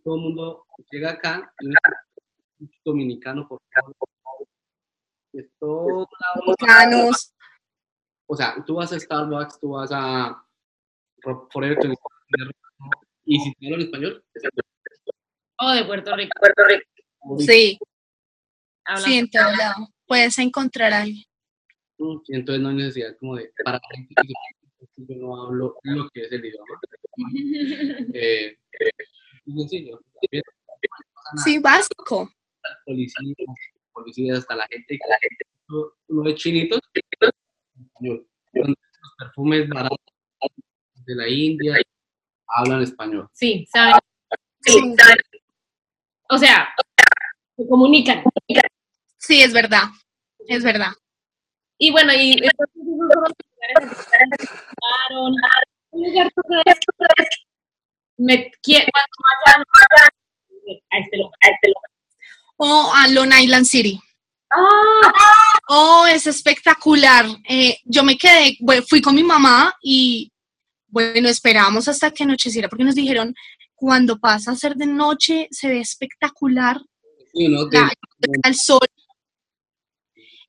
Todo 0.03 0.15
el 0.15 0.21
mundo 0.21 0.65
llega 0.91 1.11
acá 1.11 1.53
y 1.61 1.67
un 1.67 2.71
dominicano 2.83 3.47
por 3.47 3.61
favor. 3.73 3.95
Es 5.31 5.47
todo 5.57 6.09
Dominicanos. 6.35 7.33
O 8.25 8.35
sea, 8.35 8.61
tú 8.65 8.75
vas 8.75 8.91
a 8.91 8.99
Starbucks, 8.99 9.61
tú 9.61 9.69
vas 9.69 9.91
a 9.93 10.42
Forever 11.23 11.77
y 13.25 13.39
si 13.39 13.53
te 13.55 13.67
hablan 13.67 13.81
español, 13.81 14.23
es 14.33 14.43
Oh, 15.59 15.71
de 15.71 15.85
Puerto 15.85 16.15
Rico. 16.15 16.31
Puerto 16.39 16.63
Rico. 16.65 17.39
Sí. 17.39 17.79
Sí, 18.97 19.17
en 19.17 19.29
todo 19.29 19.43
lado. 19.55 19.87
Puedes 20.05 20.37
encontrar 20.39 20.91
a 20.91 21.01
alguien. 21.03 21.23
Y 22.27 22.35
entonces 22.35 22.61
no 22.61 22.69
hay 22.69 22.75
necesidad 22.75 23.15
como 23.17 23.37
de, 23.37 23.53
para 23.63 23.79
yo 24.97 25.15
no 25.15 25.41
hablo 25.41 25.77
lo 25.83 26.09
que 26.09 26.23
es 26.23 26.31
el 26.31 26.45
idioma. 26.45 26.79
eh, 28.13 28.57
eh, 28.79 28.89
sencillo. 29.45 30.01
Sí, 31.43 31.59
básico. 31.59 32.29
Policías, 32.85 33.35
policías, 33.93 34.39
hasta 34.39 34.55
la 34.57 34.67
gente, 34.69 34.99
la 35.07 35.17
gente 35.19 35.45
de 36.29 36.35
chinitos, 36.35 36.79
español. 36.93 38.27
Los 38.51 38.75
perfumes 39.17 39.69
baratos 39.69 40.02
de 41.05 41.15
la 41.15 41.27
India 41.27 41.75
hablan 42.47 42.81
español. 42.81 43.27
Sí, 43.33 43.67
saben. 43.71 43.95
Sí, 44.61 44.95
O 46.29 46.37
sea, 46.37 46.73
se 47.57 47.67
comunican. 47.67 48.23
Sí, 49.17 49.41
es 49.41 49.53
verdad. 49.53 49.83
Es 50.47 50.63
verdad. 50.63 50.91
Y 51.77 51.91
bueno, 51.91 52.13
y 52.13 52.41
me 58.17 58.35
este 58.35 58.53
este. 61.41 61.73
O 62.57 62.91
a 62.93 63.07
Long 63.09 63.33
Island 63.33 63.65
City. 63.65 63.99
¡Ah! 64.51 65.11
Oh, 65.67 66.05
es 66.07 66.27
espectacular. 66.27 67.25
Eh, 67.47 67.79
yo 67.85 68.03
me 68.03 68.17
quedé, 68.17 68.57
fui 68.87 69.01
con 69.01 69.15
mi 69.15 69.23
mamá 69.23 69.73
y 69.81 70.31
bueno, 70.93 71.27
esperamos 71.27 71.87
hasta 71.87 72.11
que 72.11 72.23
anocheciera 72.23 72.69
porque 72.69 72.83
nos 72.83 72.93
dijeron, 72.93 73.33
cuando 73.73 74.19
pasa 74.19 74.51
a 74.51 74.55
ser 74.55 74.75
de 74.75 74.85
noche 74.85 75.47
se 75.49 75.67
ve 75.67 75.79
espectacular. 75.79 76.79
Sí, 77.33 77.47
¿no? 77.47 77.67
el 78.43 78.55
sol. 78.55 78.87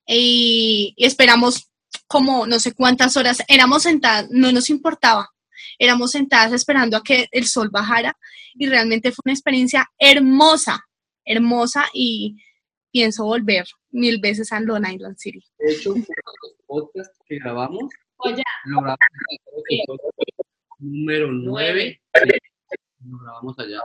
Y, 0.07 0.93
y 0.97 1.07
esperamos 1.07 1.71
como 2.07 2.47
no 2.47 2.59
sé 2.59 2.75
cuántas 2.75 3.17
horas, 3.17 3.39
éramos 3.49 3.85
sentadas, 3.85 4.29
no 4.31 4.53
nos 4.53 4.69
importaba, 4.69 5.31
éramos 5.79 6.11
sentadas 6.11 6.53
esperando 6.53 6.99
a 6.99 7.03
que 7.03 7.27
el 7.33 7.47
sol 7.47 7.71
bajara 7.71 8.15
y 8.53 8.67
realmente 8.67 9.13
fue 9.13 9.23
una 9.25 9.33
experiencia 9.33 9.91
hermosa, 9.99 10.85
hermosa 11.25 11.87
y 11.95 12.37
pienso 12.91 13.25
volver 13.25 13.65
mil 13.91 14.21
veces 14.21 14.53
a 14.53 14.61
Long 14.61 14.87
Island 14.87 15.17
City. 15.17 15.43
De 15.59 15.73
hecho, 15.73 15.95
uno 15.95 16.05
de 16.07 16.23
los 16.43 16.55
podcasts 16.67 17.19
que 17.27 17.39
grabamos. 17.39 17.91
Lo 18.65 18.81
grabamos 18.81 18.99
en 19.69 19.79
el 19.79 19.99
número 20.79 21.33
9, 21.33 22.01
lo 23.05 23.19
grabamos 23.19 23.59
allá. 23.59 23.81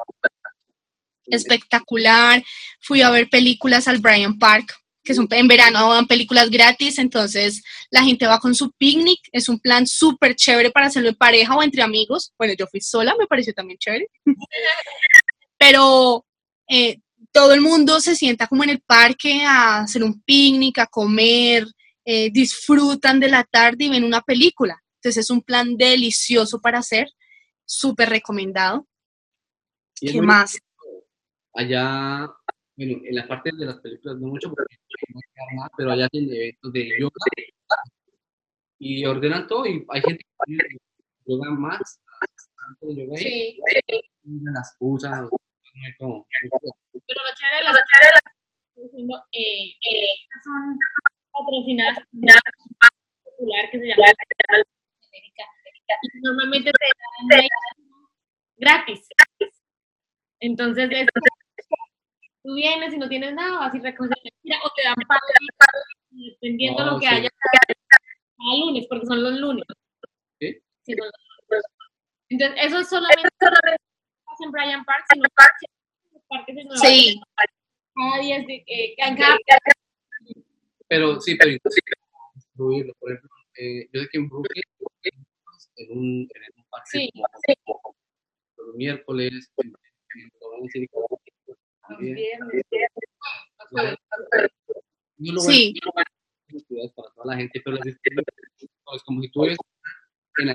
Espectacular. 1.25 2.43
Fui 2.81 3.01
a 3.01 3.11
ver 3.11 3.29
películas 3.29 3.87
al 3.87 3.99
Bryant 3.99 4.39
Park, 4.39 4.73
que 5.03 5.13
son 5.13 5.27
en 5.31 5.47
verano 5.47 5.93
dan 5.93 6.07
películas 6.07 6.49
gratis, 6.49 6.97
entonces 6.97 7.63
la 7.89 8.03
gente 8.03 8.27
va 8.27 8.39
con 8.39 8.53
su 8.53 8.71
picnic, 8.71 9.19
es 9.31 9.49
un 9.49 9.59
plan 9.59 9.87
súper 9.87 10.35
chévere 10.35 10.71
para 10.71 10.87
hacerlo 10.87 11.09
en 11.09 11.15
pareja 11.15 11.55
o 11.55 11.63
entre 11.63 11.81
amigos. 11.81 12.33
Bueno, 12.37 12.53
yo 12.57 12.67
fui 12.67 12.81
sola, 12.81 13.15
me 13.17 13.27
pareció 13.27 13.53
también 13.53 13.77
chévere. 13.77 14.07
Pero 15.57 16.25
eh, 16.67 16.99
todo 17.31 17.53
el 17.53 17.61
mundo 17.61 17.99
se 17.99 18.15
sienta 18.15 18.47
como 18.47 18.63
en 18.63 18.71
el 18.71 18.81
parque 18.81 19.43
a 19.43 19.81
hacer 19.81 20.03
un 20.03 20.21
picnic, 20.21 20.79
a 20.79 20.87
comer, 20.87 21.65
eh, 22.11 22.31
disfrutan 22.31 23.19
de 23.19 23.29
la 23.29 23.43
tarde 23.43 23.85
y 23.85 23.89
ven 23.89 24.03
una 24.03 24.21
película. 24.21 24.81
Entonces 24.95 25.25
es 25.25 25.29
un 25.29 25.43
plan 25.43 25.77
delicioso 25.77 26.59
para 26.59 26.79
hacer, 26.79 27.07
súper 27.65 28.09
recomendado. 28.09 28.87
¿Qué 29.93 30.19
más? 30.19 30.57
Allá, 31.53 32.27
bueno, 32.75 32.99
en 33.05 33.15
la 33.15 33.27
parte 33.27 33.51
de 33.55 33.63
las 33.63 33.79
películas 33.81 34.17
no 34.17 34.29
mucho, 34.29 34.49
porque 34.49 34.75
no 35.13 35.19
nada, 35.55 35.69
pero 35.77 35.91
allá 35.91 36.09
tienen 36.09 36.33
eventos 36.33 36.73
de 36.73 36.99
yoga 36.99 37.13
y 38.79 39.05
ordenan 39.05 39.45
todo 39.45 39.67
y 39.67 39.85
hay 39.89 40.01
gente 40.01 40.25
que 40.47 40.55
yoga 41.27 41.51
más, 41.51 41.99
yoga 42.81 43.17
Sí. 43.17 43.59
y 44.23 44.39
las 44.51 44.75
como. 44.79 46.25
Pero 47.05 47.21
lo 47.23 47.35
chévere 47.35 47.57
de 47.57 47.63
las 47.65 47.75
eh, 49.31 49.75
eh, 49.91 50.07
son 50.43 50.77
patrocinadas 51.39 51.97
por 51.97 52.19
una 52.21 52.33
popular 53.23 53.71
que 53.71 53.79
se 53.79 53.87
llama 53.87 54.03
América. 54.05 55.43
Y 56.01 56.21
normalmente 56.21 56.71
te 56.71 56.85
dan 57.35 57.49
gratis. 58.57 59.07
Entonces, 60.39 60.89
es, 60.91 61.07
tú 62.43 62.55
vienes 62.55 62.93
y 62.93 62.97
no 62.97 63.09
tienes 63.09 63.33
nada, 63.33 63.59
vas 63.59 63.75
y 63.75 63.79
recoges 63.79 64.11
o 64.11 64.69
te 64.75 64.83
dan 64.83 64.95
pago 65.07 65.21
dependiendo 66.11 66.85
No, 66.85 66.91
lo 66.93 66.99
que 66.99 67.07
sí. 67.07 67.13
haya 67.13 67.29
cada 67.29 68.59
lunes, 68.59 68.87
porque 68.87 69.05
son 69.05 69.23
los 69.23 69.33
lunes. 69.39 69.65
¿Sí? 70.39 70.57
Sí, 70.83 70.93
son 70.93 71.07
los 71.07 71.13
lunes. 71.49 71.65
Entonces, 72.29 72.59
eso 72.65 72.79
es 72.79 72.89
solamente 72.89 73.29
pasa 73.39 74.43
en 74.43 74.51
Bryant 74.51 74.85
Park, 74.85 75.05
sino 75.11 75.25
en 75.25 76.13
los 76.13 76.23
parques 76.27 76.55
de 76.55 76.63
Nueva 76.63 76.79
Sí. 76.79 77.21
Cada 77.95 78.19
día 78.21 78.37
es 78.37 78.47
de, 78.47 78.63
eh, 78.67 78.95
en 78.97 79.17
cada 79.17 79.37
Pero 80.99 81.21
sí, 81.21 81.35
pero 81.35 81.51
distribuirlo. 82.35 82.93
Por 82.99 83.11
ejemplo, 83.13 83.29
eh, 83.57 83.87
yo 83.93 84.01
sé 84.01 84.09
que 84.11 84.17
en 84.17 84.27
Brooklyn, 84.27 84.63
en 85.77 85.91
un, 85.97 86.05
en 86.29 86.53
un 86.57 86.63
parque 86.69 86.89
Sí, 86.91 87.09
como 87.63 87.95
los 88.57 88.75
miércoles, 88.75 89.49
en, 89.63 89.67
en 90.15 90.29
también. 91.87 92.15
viernes. 92.15 92.63
Claro. 93.69 93.97
Y 95.19 95.29
un 95.29 95.35
lugar- 95.35 95.53
Sí. 95.55 95.73
actividades 96.53 96.91
para 96.91 97.09
toda 97.11 97.25
la 97.27 97.37
gente, 97.37 97.61
pero 97.63 97.77
es 97.77 99.03
como 99.05 99.21
si 99.21 99.29
tú 99.31 99.41
ves 99.43 99.57
en 100.39 100.53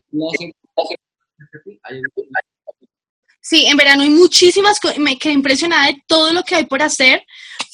Sí, 3.41 3.67
en 3.67 3.77
verano 3.79 4.03
hay 4.03 4.11
muchísimas 4.11 4.79
cosas, 4.79 4.99
me 4.99 5.19
quedé 5.19 5.33
impresionada 5.33 5.87
de 5.87 6.03
todo 6.07 6.35
lo 6.35 6.43
que 6.43 6.55
hay 6.55 6.67
por 6.67 6.83
hacer. 6.83 7.24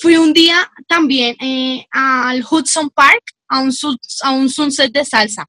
Fui 0.00 0.16
un 0.16 0.32
día 0.32 0.70
también 0.88 1.36
eh, 1.40 1.86
al 1.90 2.42
Hudson 2.48 2.90
Park 2.90 3.22
a 3.48 3.60
un, 3.60 3.72
sun- 3.72 3.98
a 4.22 4.30
un 4.32 4.48
sunset 4.48 4.92
de 4.92 5.04
salsa. 5.04 5.44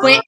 Fue 0.00 0.20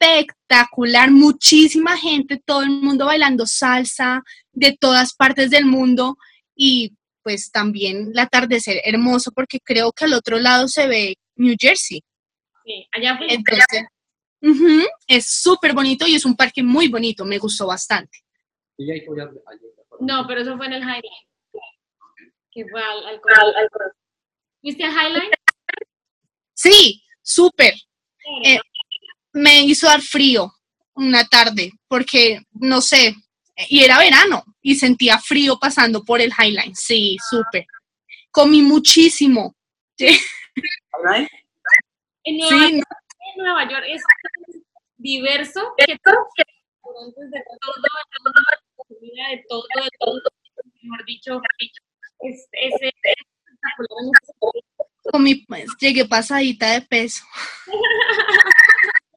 espectacular, 0.00 1.10
muchísima 1.10 1.96
gente, 1.96 2.40
todo 2.44 2.62
el 2.62 2.70
mundo 2.70 3.06
bailando 3.06 3.46
salsa 3.46 4.22
de 4.52 4.76
todas 4.78 5.14
partes 5.14 5.50
del 5.50 5.66
mundo 5.66 6.16
y 6.54 6.92
pues 7.22 7.50
también 7.50 8.10
el 8.12 8.18
atardecer 8.18 8.80
hermoso 8.84 9.32
porque 9.32 9.58
creo 9.60 9.92
que 9.92 10.04
al 10.04 10.12
otro 10.12 10.38
lado 10.38 10.68
se 10.68 10.86
ve 10.86 11.16
New 11.36 11.54
Jersey. 11.58 12.02
Sí, 12.64 12.86
allá 12.92 13.16
fui. 13.16 13.26
Entonces, 13.30 13.84
Es 15.06 15.26
súper 15.26 15.72
bonito 15.72 16.06
y 16.06 16.14
es 16.14 16.24
un 16.26 16.36
parque 16.36 16.62
muy 16.62 16.88
bonito, 16.88 17.24
me 17.24 17.38
gustó 17.38 17.66
bastante. 17.66 18.18
No, 20.00 20.26
pero 20.26 20.42
eso 20.42 20.56
fue 20.56 20.66
en 20.66 20.74
el 20.74 20.82
Highline. 20.82 21.28
Que 22.54 22.64
fue 22.68 22.80
al, 22.80 23.06
al 23.06 23.20
colegio. 23.20 23.92
¿Viste 24.62 24.84
el 24.84 24.90
Highline? 24.90 25.30
Sí, 26.54 27.02
súper. 27.20 27.74
Eh, 28.44 28.58
me 29.32 29.62
hizo 29.62 29.86
dar 29.86 30.00
frío 30.00 30.52
una 30.94 31.26
tarde 31.26 31.72
porque, 31.88 32.40
no 32.52 32.80
sé, 32.80 33.14
y 33.68 33.84
era 33.84 33.98
verano 33.98 34.44
y 34.62 34.76
sentía 34.76 35.18
frío 35.18 35.58
pasando 35.58 36.04
por 36.04 36.20
el 36.20 36.32
Highline. 36.32 36.74
Sí, 36.74 37.16
súper. 37.28 37.66
Comí 38.30 38.62
muchísimo. 38.62 39.54
¿Alright? 40.92 41.28
En 42.24 42.38
Nueva, 42.38 42.68
Sí, 42.68 42.74
en 42.74 42.82
Nueva 43.36 43.68
York 43.70 43.84
es 43.88 44.02
tan 44.02 44.62
diverso 44.96 45.74
que 45.76 45.86
restaurantes 45.86 47.30
de 47.30 47.44
todo, 47.60 47.72
de 47.82 47.88
todo, 48.22 48.86
comida 48.88 49.28
de 49.28 49.44
todo, 49.48 49.62
de 49.74 49.88
todo, 49.98 50.22
mejor 50.82 51.04
dicho, 51.04 51.40
es, 52.24 52.48
es, 52.52 52.74
es 52.80 53.16
espectacular 53.46 54.04
en 54.04 54.10
ese 54.22 54.32
sentido. 54.32 55.12
comí, 55.12 55.34
pues, 55.46 55.66
llegué 55.80 56.04
pasadita 56.04 56.72
de 56.72 56.82
peso. 56.82 57.24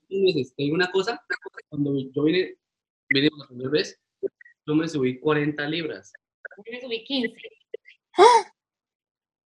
Entonces, 0.09 0.53
te 0.55 0.63
digo 0.63 0.75
una 0.75 0.91
cosa, 0.91 1.21
cuando 1.69 1.93
yo 2.13 2.23
vine, 2.23 2.55
vine 3.09 3.29
por 3.29 3.39
la 3.39 3.47
primera 3.47 3.69
vez, 3.69 3.99
yo 4.65 4.75
me 4.75 4.87
subí 4.87 5.19
40 5.19 5.67
libras. 5.67 6.11
Yo 6.57 6.71
me 6.71 6.81
subí 6.81 7.03
15. 7.03 7.33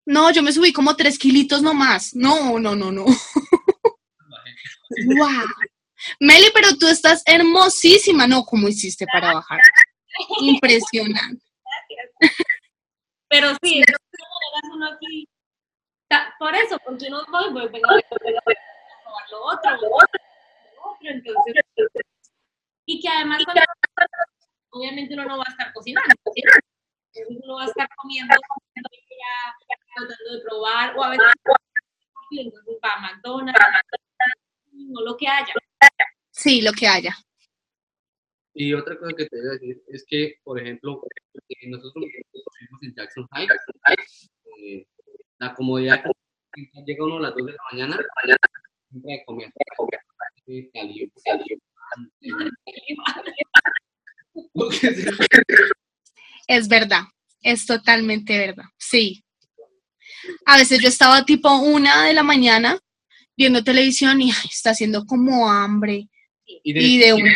No, 0.05 0.31
yo 0.31 0.41
me 0.41 0.51
subí 0.51 0.73
como 0.73 0.95
tres 0.95 1.17
kilitos 1.19 1.61
nomás. 1.61 2.15
No, 2.15 2.59
no, 2.59 2.75
no, 2.75 2.91
no. 2.91 3.05
Wow. 5.05 5.45
Meli, 6.19 6.47
pero 6.53 6.75
tú 6.77 6.85
estás 6.85 7.23
hermosísima. 7.25 8.27
No, 8.27 8.43
¿cómo 8.43 8.67
hiciste 8.67 9.05
para 9.11 9.35
bajar? 9.35 9.59
Impresionante. 10.41 11.43
Pero 13.31 13.47
sí, 13.63 13.79
maneras 13.79 14.75
uno 14.75 14.87
aquí, 14.93 15.27
por 16.37 16.53
eso, 16.53 16.77
porque 16.83 17.07
uno 17.07 17.23
voy, 17.31 17.45
voy, 17.53 17.67
voy, 17.69 17.81
voy 17.81 18.01
a 18.01 18.41
probar 18.43 19.29
lo 19.31 19.41
otro, 19.45 19.71
lo 19.77 19.87
otro, 19.95 20.19
lo 20.75 20.91
otro, 20.91 21.09
entonces, 21.09 21.53
y 22.85 22.99
que 22.99 23.07
además, 23.07 23.41
cuando- 23.45 23.61
obviamente 24.71 25.13
uno 25.13 25.23
no 25.25 25.37
va 25.37 25.45
a 25.47 25.51
estar 25.51 25.71
cocinando, 25.71 26.13
entonces 26.25 26.43
uno 27.41 27.55
va 27.55 27.63
a 27.63 27.67
estar 27.67 27.87
comiendo, 27.95 28.35
ya, 28.75 29.55
tratando 29.95 30.13
de 30.35 30.41
probar, 30.43 30.97
o 30.97 31.03
a 31.05 31.09
veces, 31.11 31.25
entonces 32.31 32.75
va 32.83 32.91
a 32.95 32.99
McDonald's, 32.99 33.61
no 34.73 35.01
lo 35.01 35.15
que 35.15 35.27
haya. 35.29 35.53
Sí, 36.31 36.61
lo 36.61 36.73
que 36.73 36.85
haya. 36.87 37.15
Y 38.53 38.73
otra 38.73 38.97
cosa 38.97 39.13
que 39.15 39.25
te 39.27 39.37
voy 39.39 39.47
a 39.47 39.51
decir 39.53 39.81
es 39.87 40.03
que, 40.07 40.35
por 40.43 40.59
ejemplo, 40.59 41.01
eh, 41.49 41.69
nosotros 41.69 41.93
vivimos 42.05 42.83
en 42.83 42.93
Jackson 42.95 43.27
Heights, 43.33 44.29
eh, 44.59 44.85
la 45.39 45.53
comodidad 45.53 46.03
que 46.53 46.69
llega 46.85 47.05
uno 47.05 47.17
a 47.17 47.21
las 47.21 47.35
2 47.35 47.45
de 47.47 47.51
la 47.53 47.57
mañana, 47.71 47.99
siempre 48.89 49.11
de 49.13 49.23
comer. 49.25 49.53
Caliente. 50.73 51.21
Es 56.47 56.67
verdad. 56.67 57.03
Es 57.41 57.65
totalmente 57.65 58.37
verdad. 58.37 58.65
Sí. 58.77 59.23
A 60.45 60.57
veces 60.57 60.79
yo 60.81 60.89
estaba 60.89 61.25
tipo 61.25 61.53
una 61.59 62.05
de 62.05 62.13
la 62.13 62.23
mañana 62.23 62.77
viendo 63.35 63.63
televisión 63.63 64.21
y 64.21 64.29
ay, 64.29 64.49
está 64.49 64.71
haciendo 64.71 65.05
como 65.05 65.49
hambre. 65.49 66.07
Y 66.45 66.73
de- 66.73 66.81
Y 66.81 66.97
de 66.99 67.13
una. 67.13 67.35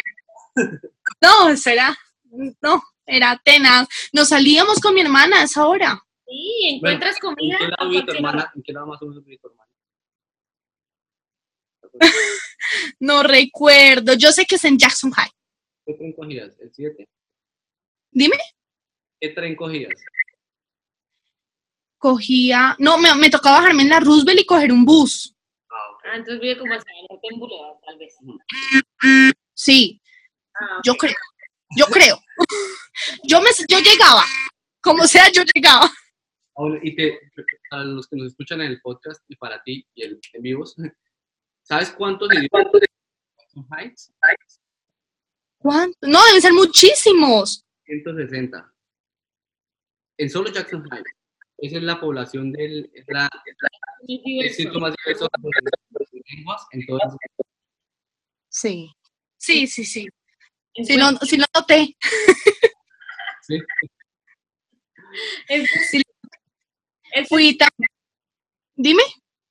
No, 1.21 1.49
eso 1.49 1.69
era. 1.69 1.97
No, 2.61 2.81
era 3.05 3.39
tenaz. 3.43 3.87
Nos 4.13 4.29
salíamos 4.29 4.79
con 4.79 4.93
mi 4.93 5.01
hermana 5.01 5.41
a 5.41 5.43
esa 5.43 5.67
hora. 5.67 6.01
Sí, 6.27 6.75
encuentras 6.75 7.15
¿En 7.15 7.21
comida. 7.21 7.57
qué 7.57 7.65
a 7.65 7.69
lado 7.69 7.89
vive 7.89 8.03
tu 8.05 8.11
hermana? 8.13 8.51
¿En 8.55 8.63
qué 8.63 8.73
lado 8.73 8.87
más 8.87 9.01
o 9.01 9.05
menos 9.05 9.23
vive 9.23 9.37
tu 9.39 9.47
hermana? 9.47 9.71
No 12.99 13.21
recuerdo. 13.23 14.15
Yo 14.15 14.31
sé 14.31 14.45
que 14.45 14.55
es 14.55 14.63
en 14.65 14.77
Jackson 14.77 15.11
High. 15.11 15.29
¿Qué 15.85 15.93
tren 15.93 16.13
cogías? 16.13 16.59
¿El 16.59 16.73
7? 16.73 17.07
Dime. 18.11 18.37
¿Qué 19.19 19.29
tren 19.29 19.55
cogías? 19.55 19.93
Cogía. 21.97 22.75
No, 22.79 22.97
me, 22.97 23.13
me 23.15 23.29
tocaba 23.29 23.59
bajarme 23.59 23.83
en 23.83 23.89
la 23.89 23.99
Roosevelt 23.99 24.39
y 24.41 24.45
coger 24.45 24.71
un 24.71 24.83
bus. 24.83 25.35
Ah, 25.69 25.91
ok. 25.93 26.01
Ah, 26.05 26.15
entonces 26.15 26.41
vive 26.41 26.57
como 26.57 26.73
en 26.73 26.81
tal 27.85 27.97
vez. 27.99 28.15
Sí, 29.53 30.01
Ah, 30.59 30.79
yo 30.83 30.95
creo. 30.95 31.15
Yo 31.77 31.85
creo. 31.87 32.19
Yo, 33.23 33.41
me, 33.41 33.49
yo 33.67 33.79
llegaba. 33.79 34.23
Como 34.81 35.05
sea, 35.07 35.29
yo 35.31 35.43
llegaba. 35.53 35.91
Y 36.81 36.95
te, 36.95 37.19
para 37.69 37.83
los 37.83 38.07
que 38.07 38.15
nos 38.15 38.27
escuchan 38.27 38.61
en 38.61 38.67
el 38.67 38.81
podcast 38.81 39.21
y 39.27 39.35
para 39.35 39.61
ti 39.63 39.85
y 39.93 40.03
el 40.03 40.19
en 40.33 40.41
vivos, 40.41 40.75
¿sabes 41.63 41.91
cuántos 41.91 42.29
idiomas 42.31 42.71
de 42.71 42.87
Jackson 43.37 43.67
Heights? 43.71 44.13
¿Cuánto? 45.57 45.97
No, 46.07 46.23
deben 46.27 46.41
ser 46.41 46.53
muchísimos. 46.53 47.65
160. 47.85 48.73
En 50.17 50.29
solo 50.29 50.49
Jackson 50.49 50.87
Heights. 50.91 51.11
Esa 51.57 51.77
es 51.77 51.83
la 51.83 51.99
población 51.99 52.51
del, 52.51 52.89
es 52.93 53.05
la, 53.07 53.29
Muy 54.03 54.17
el 54.17 54.23
diverso. 54.23 54.55
sitio 54.55 54.79
más 54.79 54.93
diverso 55.03 55.27
de 55.31 56.21
lenguas 56.35 56.65
en 56.71 56.85
todo 56.85 56.97
el 56.97 57.17
Sí. 58.49 58.91
Sí, 59.37 59.67
sí, 59.67 59.83
sí. 59.85 60.07
Si 60.83 60.97
no, 60.97 61.11
si 61.19 61.37
no 61.37 61.45
noté. 61.53 61.95
¿sí? 63.41 63.59
Es, 65.47 65.69
Sí. 65.89 66.01
Dime. 68.75 69.03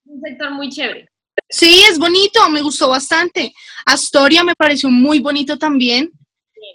un 0.05 0.21
sector 0.21 0.51
muy 0.51 0.69
chévere. 0.69 1.09
Sí, 1.49 1.83
es 1.89 1.99
bonito, 1.99 2.49
me 2.51 2.61
gustó 2.61 2.89
bastante. 2.91 3.53
Astoria 3.87 4.45
me 4.45 4.55
pareció 4.55 4.91
muy 4.91 5.21
bonito 5.21 5.59
también. 5.59 6.13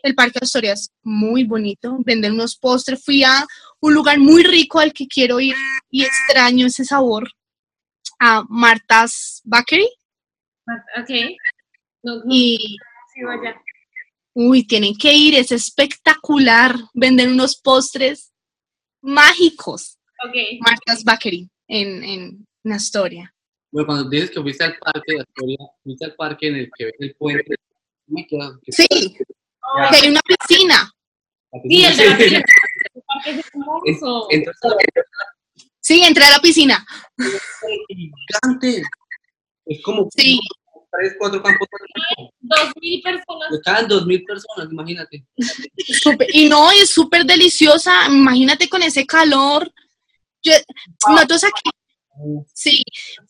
El 0.04 0.16
parque 0.16 0.40
de 0.40 0.46
Astoria 0.46 0.74
es 0.74 0.92
muy 1.04 1.44
bonito. 1.44 1.98
Venden 2.06 2.34
unos 2.34 2.56
postres. 2.56 3.04
Fui 3.04 3.24
a 3.24 3.46
un 3.82 3.94
lugar 3.94 4.18
muy 4.20 4.44
rico 4.44 4.80
al 4.80 4.94
que 4.94 5.08
quiero 5.08 5.40
ir 5.40 5.56
y 5.90 6.04
extraño 6.04 6.68
ese 6.68 6.86
sabor. 6.86 7.30
A 8.20 8.44
Marta's 8.50 9.42
Bakery. 9.46 9.88
Ok. 11.00 11.10
No, 12.04 12.16
no 12.18 12.24
Y, 12.30 12.78
he 12.78 13.14
sido 13.14 13.30
allá. 13.32 13.62
Uy, 14.41 14.65
tienen 14.65 14.95
que 14.95 15.13
ir, 15.13 15.36
es 15.36 15.52
espectacular. 15.52 16.75
Venden 16.93 17.32
unos 17.34 17.60
postres 17.60 18.32
mágicos. 19.02 19.97
Ok. 20.25 20.36
Marta's 20.62 21.04
Bakery 21.04 21.49
en, 21.67 22.04
en, 22.04 22.47
en 22.63 22.71
Astoria. 22.73 23.34
Bueno, 23.71 23.86
cuando 23.88 24.10
dices 24.10 24.32
que 24.32 24.41
fuiste 24.41 24.63
al 24.63 24.78
parque 24.80 25.13
de 25.13 25.21
Astoria, 25.21 25.58
fuiste 25.84 26.06
al 26.06 26.15
parque 26.15 26.47
en 26.47 26.56
el 26.56 26.71
que 26.75 26.86
ves 26.86 26.93
el 26.99 27.15
puente, 27.15 27.56
Sí, 28.69 28.88
Oh, 29.62 29.88
que 29.91 29.97
hay 29.97 30.10
una 30.10 30.21
piscina. 30.21 30.91
la 31.52 31.62
sí, 31.62 31.86
el 31.86 31.97
de 31.97 32.06
la 32.10 32.17
piscina- 32.17 32.17
piscina. 32.17 32.43
El 32.95 33.02
parque 33.06 33.30
es 33.39 33.45
hermoso. 33.54 34.28
Entonces, 34.32 34.62
Sí, 35.82 36.02
entré 36.04 36.23
a 36.25 36.30
la 36.32 36.39
piscina. 36.39 36.86
gigante. 37.88 38.84
Es 39.65 39.82
como 39.84 40.08
Sí. 40.15 40.39
tres, 40.91 41.15
cuatro 41.19 41.41
campos. 41.43 41.67
Dos 42.89 42.95
mil 42.95 43.02
personas. 43.02 43.60
Caen 43.63 43.88
dos 43.88 44.06
mil 44.06 44.23
personas, 44.23 44.71
imagínate. 44.71 45.25
Y 46.34 46.49
no, 46.49 46.71
es 46.71 46.89
súper 46.89 47.25
deliciosa. 47.25 48.08
Imagínate 48.08 48.67
con 48.69 48.82
ese 48.82 49.06
calor. 49.06 49.71
Yo, 50.41 50.54
nosotros 51.10 51.43
aquí, 51.43 51.69
sí, 52.54 52.82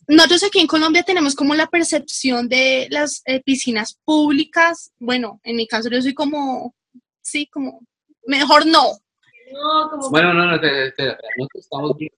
nosotros 0.08 0.44
aquí 0.44 0.60
en 0.60 0.68
Colombia 0.68 1.04
tenemos 1.04 1.36
como 1.36 1.56
la 1.56 1.68
percepción 1.68 2.48
de 2.48 2.88
las 2.92 3.22
eh, 3.26 3.42
piscinas 3.42 3.98
públicas. 4.06 4.92
Bueno, 5.00 5.40
en 5.44 5.56
mi 5.56 5.68
caso 5.68 5.90
yo 5.90 6.02
soy 6.02 6.14
como, 6.14 6.76
sí, 7.22 7.48
como, 7.48 7.82
mejor 8.26 8.66
no. 8.66 9.00
No, 9.52 9.90
como 9.90 10.10
Bueno, 10.12 10.34
no, 10.34 10.46
no, 10.46 10.56
espera, 10.56 10.86
espera, 10.86 11.12
espera. 11.14 11.34
Nosotros 11.38 11.64
estamos 11.64 11.98
bien. 11.98 12.12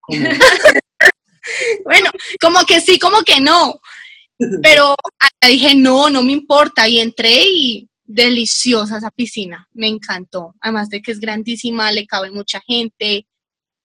Como- 0.00 0.28
Bueno, 1.84 2.10
como 2.40 2.64
que 2.66 2.80
sí, 2.80 2.98
como 2.98 3.22
que 3.22 3.40
no. 3.40 3.80
Pero 4.62 4.94
dije, 5.46 5.74
no, 5.74 6.10
no 6.10 6.22
me 6.22 6.32
importa. 6.32 6.88
Y 6.88 6.98
entré 6.98 7.42
y 7.46 7.88
deliciosa 8.04 8.98
esa 8.98 9.10
piscina. 9.10 9.68
Me 9.72 9.88
encantó. 9.88 10.54
Además 10.60 10.88
de 10.88 11.02
que 11.02 11.12
es 11.12 11.20
grandísima, 11.20 11.90
le 11.92 12.06
cabe 12.06 12.30
mucha 12.30 12.60
gente. 12.60 13.26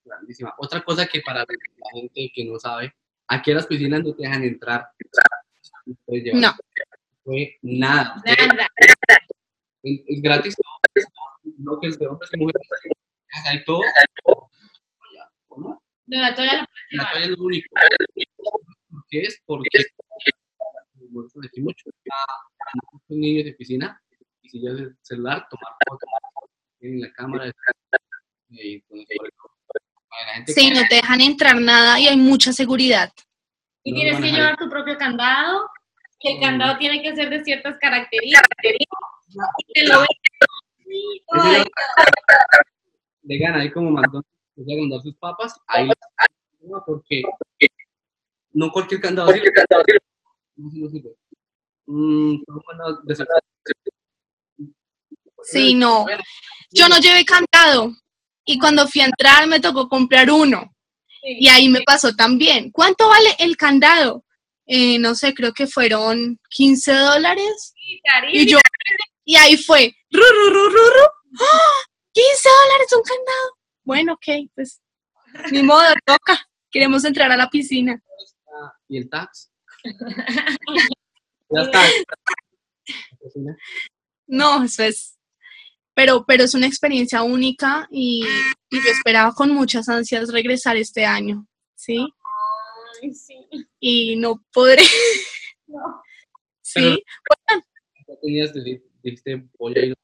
grandísima. 0.03 0.53
Otra 0.57 0.83
cosa 0.83 1.07
que 1.07 1.21
para 1.21 1.39
la 1.39 1.45
gente 1.93 2.31
que 2.33 2.45
no 2.45 2.59
sabe, 2.59 2.93
aquí 3.27 3.51
a 3.51 3.55
las 3.55 3.67
piscinas 3.67 4.03
no 4.03 4.13
te 4.13 4.23
dejan 4.23 4.43
entrar. 4.43 4.87
No. 5.85 6.39
No. 6.39 6.53
Fue 7.23 7.57
nada. 7.61 8.21
nada. 8.25 8.67
Es, 9.83 10.01
es 10.07 10.21
gratis. 10.21 10.55
No 11.57 11.79
que 11.79 11.87
es 11.87 11.99
de 11.99 12.07
hombres 12.07 12.29
y 12.33 12.37
mujeres. 12.37 12.61
Hay 13.45 13.63
todo. 13.63 13.81
¿Cómo? 15.47 15.81
No, 16.05 16.21
la 16.21 16.35
toalla 16.35 16.67
la 16.91 17.11
toalla 17.11 17.25
es 17.25 17.29
lo 17.29 17.43
único. 17.43 17.67
¿Por 18.89 19.05
qué 19.09 19.21
es? 19.21 19.41
Porque 19.45 19.69
aquí 21.45 21.61
mucho. 21.61 21.89
A 22.09 22.71
muchos 22.91 23.09
niños 23.09 23.45
de 23.45 23.53
piscina, 23.53 24.01
y 24.41 24.49
si 24.49 24.61
ya 24.61 24.71
el 24.71 24.95
celular, 25.01 25.47
tomar 25.49 25.73
fotos 25.87 26.09
en 26.81 27.01
la 27.01 27.11
cámara. 27.13 27.51
Y 28.49 28.75
entonces, 28.75 29.17
para 30.09 30.39
la 30.39 30.45
Sí, 30.45 30.69
que- 30.69 30.73
no 30.73 30.81
te 30.89 30.95
dejan 30.95 31.21
entrar 31.21 31.59
nada 31.59 31.99
y 31.99 32.07
hay 32.07 32.17
mucha 32.17 32.51
seguridad. 32.53 33.11
Y 33.83 33.91
No 33.91 33.99
tienes 34.01 34.19
que 34.21 34.31
llevar 34.31 34.57
tu 34.57 34.69
propio 34.69 34.97
candado. 34.97 35.67
Y 36.19 36.33
el 36.33 36.37
Mm. 36.37 36.41
candado 36.41 36.77
tiene 36.77 37.01
que 37.01 37.15
ser 37.15 37.29
de 37.31 37.43
ciertas 37.43 37.77
características. 37.79 38.47
Y 39.57 39.73
te 39.73 39.87
lo 39.87 40.05
ahí 43.55 43.71
como 43.71 43.91
McDonald's, 43.91 44.29
que 44.55 44.61
llegan 44.63 44.91
a 44.91 44.95
dar 44.95 45.01
sus 45.03 45.15
papas, 45.15 45.59
ahí 45.67 45.89
porque 46.85 47.23
no 48.53 48.71
cualquier 48.71 49.01
candado 49.01 49.31
sirve. 49.31 49.51
Sí, 50.55 50.91
no. 51.01 51.11
Mm. 51.85 52.43
Sí, 55.43 55.73
no. 55.73 56.05
Yo 56.71 56.87
no 56.87 56.99
llevé 56.99 57.25
candado 57.25 57.93
y 58.45 58.57
cuando 58.59 58.87
fui 58.87 59.01
a 59.01 59.05
entrar 59.05 59.47
me 59.47 59.59
tocó 59.59 59.89
comprar 59.89 60.29
uno 60.31 60.73
y 61.23 61.47
ahí 61.47 61.69
me 61.69 61.81
pasó 61.81 62.15
también. 62.15 62.71
¿Cuánto 62.71 63.07
vale 63.09 63.35
el 63.39 63.57
candado? 63.57 64.25
Eh, 64.65 64.99
no 64.99 65.15
sé, 65.15 65.33
creo 65.33 65.53
que 65.53 65.67
fueron 65.67 66.39
15 66.49 66.93
dólares 66.93 67.73
y 68.31 68.45
yo 68.45 68.59
y 69.25 69.35
ahí 69.35 69.57
fue 69.57 69.93
ru, 70.11 70.21
ru, 70.21 70.49
ru, 70.49 70.69
ru, 70.69 70.69
ru. 70.69 71.05
¡Ah! 71.39 71.85
15 72.13 72.49
dólares 72.49 72.93
un 72.95 73.03
candado. 73.03 73.57
Bueno, 73.83 74.13
ok, 74.13 74.49
pues 74.55 74.81
ni 75.51 75.63
modo, 75.63 75.83
toca. 76.05 76.47
Queremos 76.69 77.03
entrar 77.05 77.31
a 77.31 77.37
la 77.37 77.49
piscina. 77.49 78.01
¿Y 78.87 78.97
el 78.97 79.09
tax? 79.09 79.50
Ya 79.83 81.61
está. 81.61 81.81
No, 84.27 84.63
eso 84.63 84.83
es. 84.83 85.17
Pero, 85.93 86.23
pero 86.25 86.43
es 86.43 86.53
una 86.53 86.67
experiencia 86.67 87.21
única 87.23 87.87
y, 87.91 88.25
y 88.69 88.75
yo 88.77 88.91
esperaba 88.91 89.33
con 89.33 89.51
muchas 89.51 89.89
ansias 89.89 90.31
regresar 90.31 90.77
este 90.77 91.05
año, 91.05 91.45
¿sí? 91.75 92.07
Ay, 93.03 93.13
sí. 93.13 93.35
Y 93.79 94.15
no 94.15 94.43
podré. 94.53 94.83
No. 95.67 96.01
Sí, 96.61 96.81
bueno, 96.81 97.65
Ya 98.07 98.15
tenías, 98.21 98.53
dijiste, 98.53 98.87
dijiste, 99.03 99.49
voy 99.59 99.73
a 99.77 99.85
ir. 99.85 99.95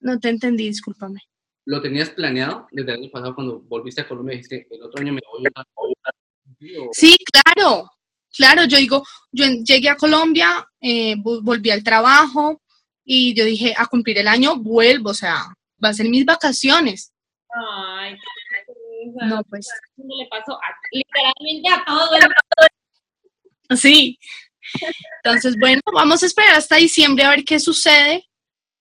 no 0.00 0.20
te 0.20 0.28
entendí, 0.28 0.68
discúlpame. 0.68 1.20
¿Lo 1.64 1.80
tenías 1.82 2.10
planeado 2.10 2.66
desde 2.70 2.92
el 2.92 2.98
año 3.00 3.10
pasado 3.10 3.34
cuando 3.34 3.60
volviste 3.60 4.02
a 4.02 4.08
Colombia? 4.08 4.36
Dijiste, 4.36 4.68
el 4.70 4.82
otro 4.82 5.00
año 5.02 5.12
me 5.14 5.20
voy 5.30 5.44
a 5.54 5.62
Sí, 6.92 7.16
claro, 7.32 7.90
claro, 8.36 8.64
yo 8.64 8.78
digo, 8.78 9.04
yo 9.32 9.44
llegué 9.64 9.88
a 9.88 9.96
Colombia, 9.96 10.66
eh, 10.80 11.14
vo- 11.16 11.40
volví 11.42 11.70
al 11.70 11.82
trabajo 11.84 12.62
y 13.04 13.34
yo 13.34 13.44
dije, 13.44 13.74
a 13.76 13.86
cumplir 13.86 14.18
el 14.18 14.28
año 14.28 14.56
vuelvo, 14.56 15.10
o 15.10 15.14
sea, 15.14 15.46
va 15.82 15.88
a 15.90 15.94
ser 15.94 16.08
mis 16.08 16.24
vacaciones. 16.24 17.12
Ay. 17.54 18.16
No, 19.28 19.42
pues, 19.48 19.68
le 19.96 20.26
pasó 20.28 20.54
a- 20.54 20.76
literalmente 20.90 21.68
a 21.70 21.84
todo 21.84 22.16
el 22.16 22.22
mundo. 22.22 22.68
sí. 23.82 24.18
Entonces, 25.22 25.56
bueno, 25.58 25.80
vamos 25.94 26.22
a 26.22 26.26
esperar 26.26 26.54
hasta 26.56 26.76
diciembre 26.76 27.24
a 27.24 27.30
ver 27.30 27.44
qué 27.44 27.60
sucede. 27.60 28.28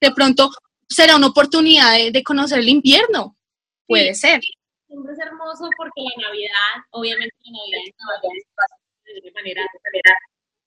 De 0.02 0.12
pronto 0.12 0.52
será 0.90 1.16
una 1.16 1.28
oportunidad 1.28 1.94
de, 1.94 2.12
de 2.12 2.24
conocer 2.24 2.60
el 2.60 2.70
invierno. 2.70 3.38
Puede 3.88 4.16
ser. 4.16 4.42
Siempre 4.96 5.12
es 5.12 5.20
hermoso 5.20 5.70
porque 5.76 6.08
la 6.08 6.24
Navidad, 6.24 6.80
obviamente 6.92 7.36
la 7.44 7.52
Navidad 7.52 7.84
es 7.84 9.12
de 9.12 9.28
una 9.28 9.34
manera 9.36 9.62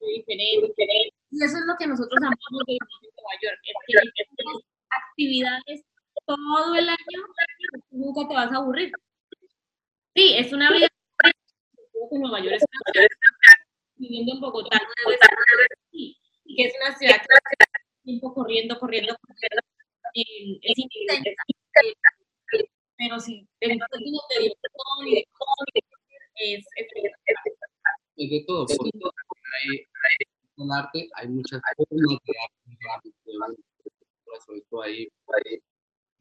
muy 0.01 0.21
diferente. 0.21 1.17
Y 1.31 1.45
eso 1.45 1.57
es 1.57 1.65
lo 1.65 1.75
que 1.79 1.87
nosotros 1.87 2.19
amamos 2.21 2.63
de 2.67 2.77
Nueva 2.77 3.35
York, 3.41 3.59
es 3.65 3.73
que 3.89 4.25
tenemos 4.37 4.63
actividades 4.91 5.81
todo 6.27 6.75
el 6.75 6.91
año, 6.91 7.21
nunca 7.89 8.29
te 8.29 8.35
vas 8.35 8.53
a 8.53 8.57
aburrir. 8.57 8.93
Sí, 10.15 10.35
es 10.37 10.53
una 10.53 10.73
vida 10.73 10.89
que 11.25 12.19
Nueva 12.19 12.41
York 12.41 12.57
es 12.57 12.65
una 12.69 12.93
ciudad, 12.93 13.09
viviendo 13.97 14.35
en 14.35 14.41
Bogotá, 14.41 14.79
que 15.91 16.65
es 16.67 16.75
una 16.83 16.99
ciudad 16.99 17.17
que 17.17 17.65
tiempo 18.05 18.35
corriendo, 18.35 18.79
corriendo, 18.79 19.17
corriendo, 19.23 19.63
es 20.13 20.77
intensa. 20.77 21.31
Pero 22.99 23.21
sí, 23.21 23.47
en 23.61 23.79
términos 23.79 24.23
de 24.37 24.45
de 24.45 25.25
es, 26.41 26.65
es, 26.77 26.87
es, 26.95 27.13
Es 28.17 28.31
de 28.31 28.45
todo, 28.47 28.67
porque 28.67 28.91
en 28.93 30.65
el 30.65 30.71
arte 30.73 31.09
hay 31.15 31.29
muchas 31.29 31.61
formas 31.77 32.19
de 32.25 32.35
arte, 32.95 33.11
sobre 34.47 34.61
todo 34.69 34.83
ahí, 34.83 35.09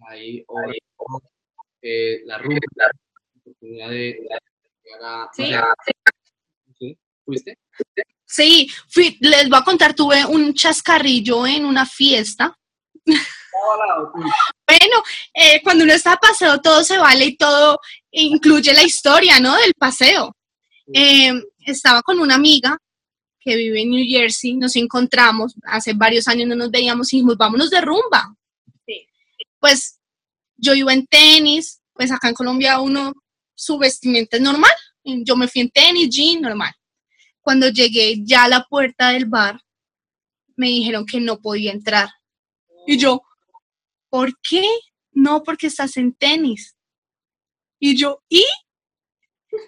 ahí, 0.07 0.45
eh, 1.81 2.21
la 2.25 2.37
rumba, 2.37 2.59
la 2.75 2.91
oportunidad 3.41 3.89
de, 3.89 4.27
Sí, 5.33 5.51
¿sí? 6.79 6.97
¿Fuiste? 7.25 7.57
Sí, 8.25 8.69
fui- 8.89 9.17
les 9.21 9.49
voy 9.49 9.59
a 9.59 9.63
contar, 9.63 9.93
tuve 9.93 10.25
un 10.25 10.53
chascarrillo 10.53 11.45
en 11.47 11.65
una 11.65 11.85
fiesta. 11.85 12.57
Bueno, 14.67 15.03
eh, 15.33 15.61
cuando 15.63 15.83
uno 15.83 15.93
está 15.93 16.11
de 16.11 16.17
paseo 16.17 16.59
todo 16.61 16.83
se 16.83 16.97
vale 16.97 17.25
y 17.25 17.37
todo 17.37 17.79
incluye 18.11 18.73
la 18.73 18.83
historia, 18.83 19.39
¿no? 19.39 19.55
Del 19.57 19.73
paseo. 19.73 20.35
Eh, 20.93 21.33
estaba 21.65 22.01
con 22.01 22.19
una 22.19 22.35
amiga 22.35 22.77
que 23.39 23.55
vive 23.55 23.81
en 23.81 23.89
New 23.91 24.05
Jersey, 24.07 24.55
nos 24.55 24.75
encontramos, 24.75 25.55
hace 25.65 25.93
varios 25.93 26.27
años 26.27 26.47
no 26.47 26.55
nos 26.55 26.71
veíamos 26.71 27.11
y 27.11 27.17
dijimos, 27.17 27.37
vámonos 27.37 27.69
de 27.69 27.81
rumba. 27.81 28.35
Sí. 28.85 29.07
Pues 29.59 29.99
yo 30.57 30.73
iba 30.73 30.91
en 30.93 31.05
tenis, 31.07 31.81
pues 31.93 32.11
acá 32.11 32.29
en 32.29 32.35
Colombia 32.35 32.79
uno, 32.79 33.13
su 33.55 33.77
vestimenta 33.77 34.37
es 34.37 34.43
normal, 34.43 34.71
yo 35.03 35.35
me 35.35 35.47
fui 35.47 35.61
en 35.61 35.69
tenis, 35.69 36.09
jean, 36.09 36.41
normal. 36.41 36.73
Cuando 37.41 37.69
llegué 37.69 38.15
ya 38.23 38.43
a 38.43 38.49
la 38.49 38.65
puerta 38.65 39.09
del 39.09 39.25
bar, 39.25 39.61
me 40.55 40.67
dijeron 40.67 41.05
que 41.05 41.21
no 41.21 41.39
podía 41.39 41.71
entrar. 41.71 42.09
Y 42.85 42.97
yo, 42.97 43.21
¿por 44.09 44.31
qué? 44.47 44.63
No, 45.11 45.43
porque 45.43 45.67
estás 45.67 45.97
en 45.97 46.13
tenis. 46.13 46.75
Y 47.79 47.95
yo, 47.97 48.21
¿y? 48.29 48.45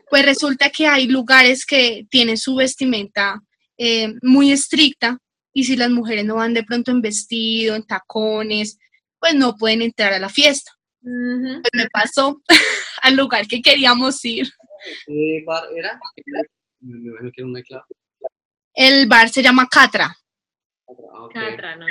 Pues 0.10 0.26
resulta 0.26 0.70
que 0.70 0.88
hay 0.88 1.08
lugares 1.08 1.66
que 1.66 2.06
tienen 2.10 2.38
su 2.38 2.56
vestimenta 2.56 3.42
eh, 3.78 4.14
muy 4.22 4.52
estricta 4.52 5.18
y 5.54 5.64
si 5.64 5.76
las 5.76 5.90
mujeres 5.90 6.26
no 6.26 6.36
van 6.36 6.54
de 6.54 6.64
pronto 6.64 6.92
en 6.92 7.02
vestido, 7.02 7.76
en 7.76 7.86
tacones, 7.86 8.78
pues 9.20 9.36
no 9.36 9.56
pueden 9.56 9.82
entrar 9.82 10.14
a 10.14 10.20
la 10.20 10.30
fiesta. 10.30 10.72
Pues 11.02 11.72
me 11.74 11.88
pasó 11.92 12.42
al 13.02 13.16
lugar 13.16 13.48
que 13.48 13.62
queríamos 13.62 14.24
ir. 14.26 14.50
¿Qué 15.06 15.44
bar 15.46 15.64
era? 15.76 16.00
Me 16.82 16.98
imagino 16.98 17.32
que 17.64 17.74
era. 17.74 17.86
El 18.74 19.08
bar 19.08 19.30
se 19.30 19.42
llama 19.42 19.68
Catra, 19.70 20.16
Ah. 20.88 21.28
Catra, 21.34 21.76
¿no? 21.76 21.86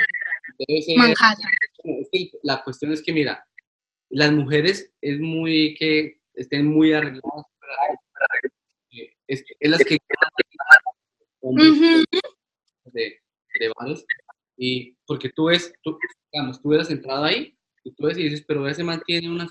Debe 0.57 0.81
ser- 0.81 0.97
Manhattan. 0.97 1.51
Es 1.83 2.09
que 2.11 2.31
la 2.43 2.63
cuestión 2.63 2.91
es 2.91 3.01
que, 3.01 3.13
mira, 3.13 3.45
las 4.09 4.31
mujeres 4.31 4.91
es 5.01 5.19
muy 5.19 5.75
que 5.75 6.19
estén 6.33 6.65
muy 6.65 6.93
arregladas. 6.93 7.45
para- 7.59 8.41
eh, 8.91 9.13
Es, 9.27 9.43
es 9.59 9.69
las 9.69 9.83
que 9.85 9.97
hombres 11.41 11.79
de, 12.85 13.19
de 13.59 13.71
bares. 13.79 14.05
Y 14.57 14.97
porque 15.05 15.29
tú 15.29 15.45
ves, 15.45 15.71
tú, 15.83 15.97
digamos, 16.33 16.61
tú 16.61 16.67
hubieras 16.69 16.89
entrado 16.91 17.23
ahí 17.23 17.57
y 17.83 17.93
tú 17.93 18.05
ves 18.07 18.17
y 18.17 18.23
dices, 18.23 18.43
pero 18.45 18.67
ese 18.67 18.83
man 18.83 19.01
tiene 19.05 19.29
una 19.29 19.47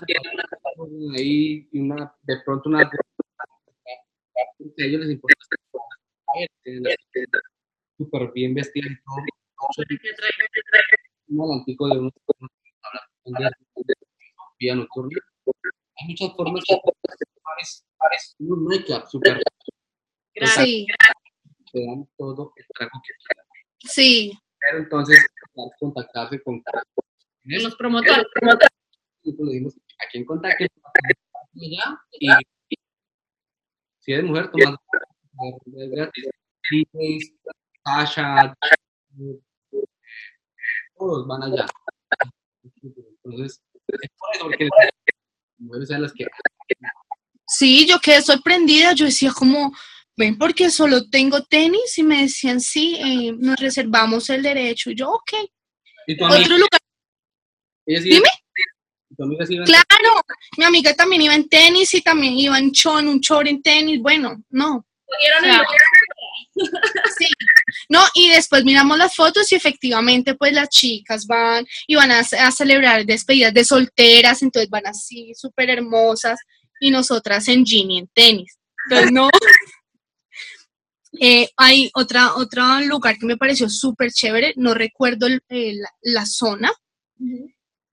ahí 1.15 1.67
y 1.71 1.79
una, 1.79 2.13
de 2.21 2.35
pronto 2.45 2.69
una. 2.69 2.81
A 2.81 2.91
ellos 4.77 5.01
les 5.01 5.09
importa. 5.11 5.35
Súper 7.97 8.31
bien 8.33 8.53
vestidas 8.53 8.91
y 8.91 8.95
todo. 9.03 9.15
Que 9.77 10.13
un 11.27 11.41
adelantico 11.41 11.87
de 11.87 11.99
uno 11.99 12.11
de 13.25 13.93
vida 14.59 14.75
nocturna. 14.75 15.19
Hay 15.97 16.07
muchas 16.07 16.33
formas 16.35 16.63
de 16.67 16.81
bares, 17.99 18.35
un 18.39 18.67
nightclub 18.67 19.07
súper 19.07 19.43
Gracias. 20.35 20.85
Te 21.71 21.85
dan 21.85 22.07
todo 22.17 22.53
el 22.55 22.65
trago 22.73 23.01
que 23.03 23.13
quieran. 23.25 23.45
sí. 23.79 24.31
Pero 24.61 24.79
entonces, 24.79 25.25
que 25.35 25.61
contactarse 25.79 26.41
con 26.41 26.61
los 27.43 27.75
promotores. 27.75 28.25
Nosotros 28.41 29.47
le 29.47 29.53
dimos 29.53 29.75
a 29.75 30.09
quien 30.09 30.25
contacte 30.25 30.67
y 31.53 31.77
si 33.99 34.13
eres 34.13 34.25
mujer, 34.25 34.49
tomas 34.51 34.75
es 35.77 35.91
gratis. 35.91 36.25
Sasha, 37.83 38.55
todos 40.97 41.27
van 41.27 41.43
allá. 41.43 41.65
Entonces, 42.81 43.61
es 43.87 44.11
por 44.17 44.33
eso, 44.35 44.43
porque 44.43 44.69
las 45.59 45.88
las 45.99 46.13
que 46.13 46.25
Sí, 47.47 47.85
yo 47.87 47.99
quedé 47.99 48.21
sorprendida, 48.21 48.93
yo 48.93 49.05
decía 49.05 49.31
como, 49.31 49.73
ven, 50.15 50.37
porque 50.37 50.69
solo 50.69 51.09
tengo 51.09 51.43
tenis 51.43 51.97
y 51.97 52.03
me 52.03 52.21
decían, 52.23 52.61
sí, 52.61 52.95
eh, 52.99 53.31
nos 53.37 53.57
reservamos 53.59 54.29
el 54.29 54.43
derecho. 54.43 54.91
Y 54.91 54.95
yo, 54.95 55.09
ok. 55.11 55.31
¿Y 56.07 56.15
tu 56.17 56.25
amiga? 56.25 56.41
Otro 56.41 56.55
lugar, 56.57 56.79
¿Ella 57.85 58.01
sí- 58.01 58.09
Dime. 58.09 58.29
¿Tu 59.17 59.23
amiga 59.23 59.45
sí 59.45 59.55
iba 59.55 59.63
en- 59.65 59.71
claro, 59.71 60.21
mi 60.57 60.63
amiga 60.63 60.93
también 60.95 61.23
iba 61.23 61.33
en 61.35 61.49
tenis 61.49 61.91
y 61.95 62.01
también 62.01 62.33
iba 62.37 62.57
en 62.59 62.71
chon, 62.71 63.07
un 63.07 63.19
short 63.19 63.47
en 63.47 63.61
tenis. 63.63 63.99
Bueno, 63.99 64.41
no, 64.51 64.85
Cogieron 65.07 65.43
el 65.43 65.49
Claro. 65.49 65.63
lugar. 65.63 65.79
Sí, 67.17 67.27
no, 67.89 68.01
y 68.13 68.29
después 68.29 68.63
miramos 68.63 68.97
las 68.97 69.15
fotos 69.15 69.51
y 69.51 69.55
efectivamente 69.55 70.35
pues 70.35 70.53
las 70.53 70.69
chicas 70.69 71.25
van 71.27 71.65
y 71.87 71.95
van 71.95 72.11
a, 72.11 72.19
a 72.19 72.51
celebrar 72.51 73.05
despedidas 73.05 73.53
de 73.53 73.63
solteras, 73.65 74.41
entonces 74.41 74.69
van 74.69 74.87
así 74.87 75.33
súper 75.35 75.69
hermosas 75.69 76.39
y 76.79 76.91
nosotras 76.91 77.47
en 77.47 77.65
jean 77.65 77.91
y 77.91 77.99
en 77.99 78.07
tenis. 78.13 78.57
Entonces 78.89 79.11
no. 79.11 79.29
Eh, 81.19 81.49
hay 81.57 81.89
otra, 81.95 82.35
otro 82.35 82.81
lugar 82.81 83.17
que 83.17 83.25
me 83.25 83.35
pareció 83.35 83.67
súper 83.67 84.11
chévere, 84.11 84.53
no 84.57 84.75
recuerdo 84.75 85.25
el- 85.25 85.41
la, 85.49 85.89
la 86.01 86.25
zona, 86.27 86.71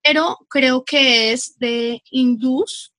pero 0.02 0.36
creo 0.50 0.84
que 0.84 1.32
es 1.32 1.58
de 1.58 2.02
hindús 2.10 2.92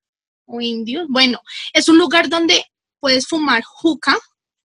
o 0.46 0.60
indios. 0.60 1.06
Bueno, 1.08 1.40
es 1.72 1.88
un 1.88 1.98
lugar 2.00 2.30
donde 2.30 2.66
puedes 3.00 3.28
fumar 3.28 3.62
juca 3.64 4.18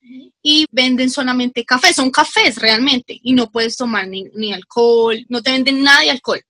y 0.00 0.66
venden 0.70 1.10
solamente 1.10 1.64
café, 1.64 1.92
son 1.92 2.10
cafés 2.10 2.56
realmente, 2.56 3.18
y 3.22 3.32
no 3.32 3.50
puedes 3.50 3.76
tomar 3.76 4.08
ni, 4.08 4.24
ni 4.34 4.52
alcohol, 4.52 5.24
no 5.28 5.42
te 5.42 5.52
venden 5.52 5.82
nada 5.82 6.00
de 6.00 6.10
alcohol. 6.10 6.42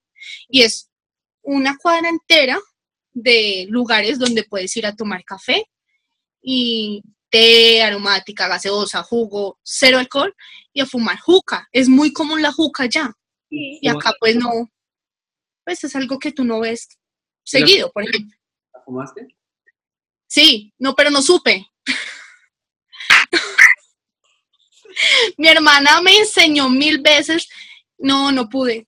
Y 0.47 0.61
es 0.61 0.89
una 1.41 1.77
cuadra 1.77 2.09
entera 2.09 2.59
de 3.13 3.65
lugares 3.69 4.19
donde 4.19 4.43
puedes 4.43 4.75
ir 4.77 4.85
a 4.85 4.95
tomar 4.95 5.23
café 5.25 5.65
y 6.41 7.03
té, 7.29 7.81
aromática, 7.81 8.47
gaseosa, 8.47 9.03
jugo, 9.03 9.59
cero 9.63 9.97
alcohol 9.97 10.35
y 10.73 10.81
a 10.81 10.85
fumar 10.85 11.19
juca. 11.19 11.67
Es 11.71 11.89
muy 11.89 12.13
común 12.13 12.41
la 12.41 12.51
juca 12.51 12.85
ya. 12.85 13.13
Sí. 13.49 13.79
Y 13.81 13.87
acá 13.87 14.13
pues 14.19 14.35
no, 14.35 14.71
pues 15.65 15.83
es 15.83 15.95
algo 15.95 16.19
que 16.19 16.31
tú 16.31 16.43
no 16.43 16.61
ves 16.61 16.87
seguido, 17.43 17.91
por 17.91 18.03
ejemplo. 18.03 18.37
¿La 18.73 18.81
fumaste? 18.83 19.27
Sí, 20.27 20.73
no, 20.79 20.95
pero 20.95 21.09
no 21.09 21.21
supe. 21.21 21.67
Mi 25.41 25.47
hermana 25.47 25.99
me 26.01 26.15
enseñó 26.17 26.69
mil 26.69 27.01
veces. 27.01 27.49
No, 27.97 28.31
no 28.31 28.47
pude. 28.47 28.87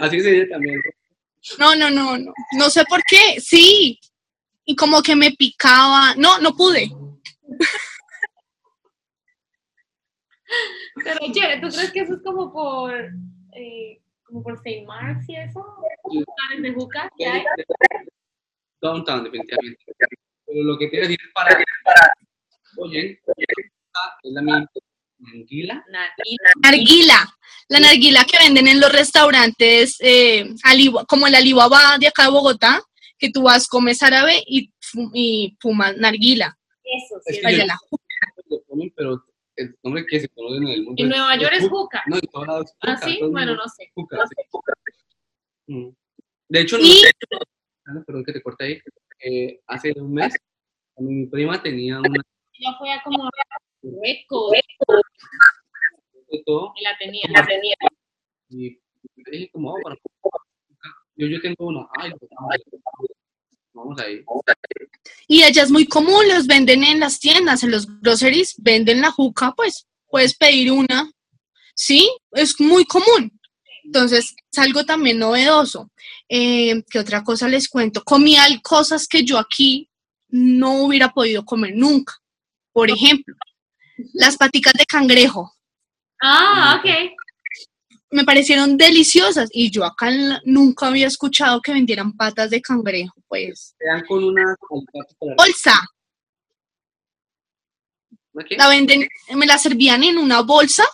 Así, 0.00 0.20
se 0.20 0.30
dice 0.30 0.46
también. 0.46 0.80
No, 1.58 1.74
no, 1.74 1.90
no, 1.90 2.16
no. 2.16 2.32
No 2.56 2.70
sé 2.70 2.84
por 2.84 3.02
qué. 3.02 3.40
Sí. 3.40 3.98
Y 4.64 4.76
como 4.76 5.02
que 5.02 5.16
me 5.16 5.32
picaba. 5.32 6.14
No, 6.16 6.38
no 6.38 6.54
pude. 6.54 6.88
Pero 11.04 11.18
chévere, 11.32 11.60
¿tú 11.60 11.66
crees 11.68 11.90
que 11.90 12.00
eso 12.00 12.14
es 12.14 12.22
como 12.22 12.52
por, 12.52 12.94
eh, 13.56 14.00
como 14.22 14.40
por 14.44 14.54
St. 14.54 14.84
Mark's 14.86 15.28
y 15.28 15.34
eso? 15.34 15.66
Lugares 16.04 16.62
de 16.62 16.72
juca. 16.74 17.10
Downtown, 18.80 19.24
definitivamente. 19.24 19.84
Pero 20.46 20.62
lo 20.62 20.78
que 20.78 20.86
te 20.86 20.98
a 20.98 21.00
decir 21.00 21.18
es 21.20 21.32
para. 21.34 21.60
Oye, 22.76 23.20
es 24.22 24.32
la 24.32 24.42
misma 24.42 24.70
Narguila. 25.22 25.84
Narguila. 26.62 27.38
La 27.68 27.80
narguila 27.80 28.24
que 28.24 28.38
venden 28.38 28.66
en 28.68 28.80
los 28.80 28.92
restaurantes, 28.92 29.96
eh, 30.00 30.50
como 31.08 31.26
el 31.26 31.34
Alibaba 31.34 31.96
de 31.98 32.08
acá 32.08 32.24
de 32.24 32.30
Bogotá, 32.30 32.82
que 33.18 33.30
tú 33.30 33.42
vas, 33.44 33.66
comes 33.68 34.02
árabe 34.02 34.42
y, 34.46 34.70
y 35.14 35.56
fumas 35.60 35.96
narguila. 35.96 36.58
Eso, 36.82 37.20
Es 37.24 37.36
sí. 37.36 37.42
que 37.42 37.48
es 37.52 37.58
yo- 37.58 37.66
la 37.66 37.78
ponen, 38.68 38.92
pero 38.96 39.24
el 39.56 39.76
nombre 39.82 40.04
que 40.06 40.20
se 40.20 40.28
conoce 40.28 40.56
en 40.56 40.68
el 40.68 40.82
mundo. 40.84 41.02
En 41.02 41.08
Nueva 41.08 41.36
York 41.36 41.52
es 41.56 41.68
juca. 41.68 42.02
No, 42.06 42.16
en 42.16 42.22
todos 42.22 42.46
lados 42.46 42.70
es 42.70 42.76
¿Ah, 42.82 42.94
juca, 42.96 43.06
sí? 43.06 43.18
Bueno, 43.30 43.54
no 43.54 43.68
sé. 43.68 43.90
Juca, 43.94 44.16
No 44.16 44.22
sí. 44.26 44.34
sé. 44.36 45.72
Mm. 45.72 45.88
De 46.48 46.60
hecho, 46.60 46.78
no 46.78 46.84
Y- 46.84 47.02
perdón 48.06 48.24
que 48.24 48.32
te 48.32 48.42
corte 48.42 48.64
ahí. 48.64 48.78
eh, 49.24 49.60
hace 49.68 49.92
un 49.96 50.12
mes, 50.14 50.34
mi 50.98 51.26
prima 51.26 51.62
tenía 51.62 52.00
una 52.00 52.22
Ya 52.58 52.74
fue 52.78 52.92
a 52.92 53.02
como 53.02 53.30
de 53.82 54.24
todo 56.46 56.72
y 56.76 56.84
la 56.84 56.96
tenía. 56.98 57.22
La 57.28 57.46
tenía. 57.46 57.74
y 58.48 58.78
me 59.16 59.30
dije 59.30 59.50
como, 59.52 59.72
oh, 59.72 59.78
para 59.82 59.96
yo, 61.16 61.26
yo 61.26 61.40
tengo 61.40 61.66
una, 61.66 61.86
ay, 61.98 62.10
pues, 62.18 62.30
vamos, 63.74 64.00
ahí. 64.00 64.24
Y 65.28 65.42
allá 65.42 65.62
es 65.62 65.70
muy 65.70 65.86
común, 65.86 66.26
los 66.28 66.46
venden 66.46 66.82
en 66.84 67.00
las 67.00 67.20
tiendas, 67.20 67.62
en 67.62 67.70
los 67.70 67.86
groceries, 68.00 68.54
venden 68.58 69.00
la 69.00 69.10
juca, 69.10 69.52
pues 69.54 69.86
puedes 70.08 70.36
pedir 70.36 70.72
una. 70.72 71.10
Sí, 71.74 72.10
es 72.32 72.58
muy 72.60 72.84
común. 72.84 73.38
Entonces, 73.84 74.34
es 74.50 74.58
algo 74.58 74.84
también 74.84 75.18
novedoso. 75.18 75.90
Eh, 76.28 76.82
¿Qué 76.88 76.98
otra 76.98 77.22
cosa 77.24 77.48
les 77.48 77.68
cuento? 77.68 78.02
Comía 78.04 78.44
cosas 78.62 79.06
que 79.06 79.24
yo 79.24 79.38
aquí 79.38 79.88
no 80.28 80.84
hubiera 80.84 81.10
podido 81.10 81.44
comer 81.44 81.74
nunca. 81.74 82.14
Por 82.72 82.90
ejemplo, 82.90 83.34
las 84.12 84.36
paticas 84.36 84.72
de 84.74 84.84
cangrejo. 84.86 85.52
Ah, 86.22 86.78
ok. 86.78 87.12
Me 88.10 88.24
parecieron 88.24 88.76
deliciosas 88.76 89.48
y 89.52 89.70
yo 89.70 89.84
acá 89.84 90.10
nunca 90.44 90.88
había 90.88 91.06
escuchado 91.06 91.60
que 91.60 91.72
vendieran 91.72 92.12
patas 92.12 92.50
de 92.50 92.60
cangrejo. 92.60 93.14
Pues, 93.26 93.74
Te 93.78 93.86
dan 93.86 94.04
con 94.06 94.22
una 94.22 94.54
bolsa. 95.36 95.80
La 98.50 98.68
venden, 98.68 99.06
me 99.34 99.46
la 99.46 99.58
servían 99.58 100.04
en 100.04 100.18
una 100.18 100.40
bolsa 100.40 100.84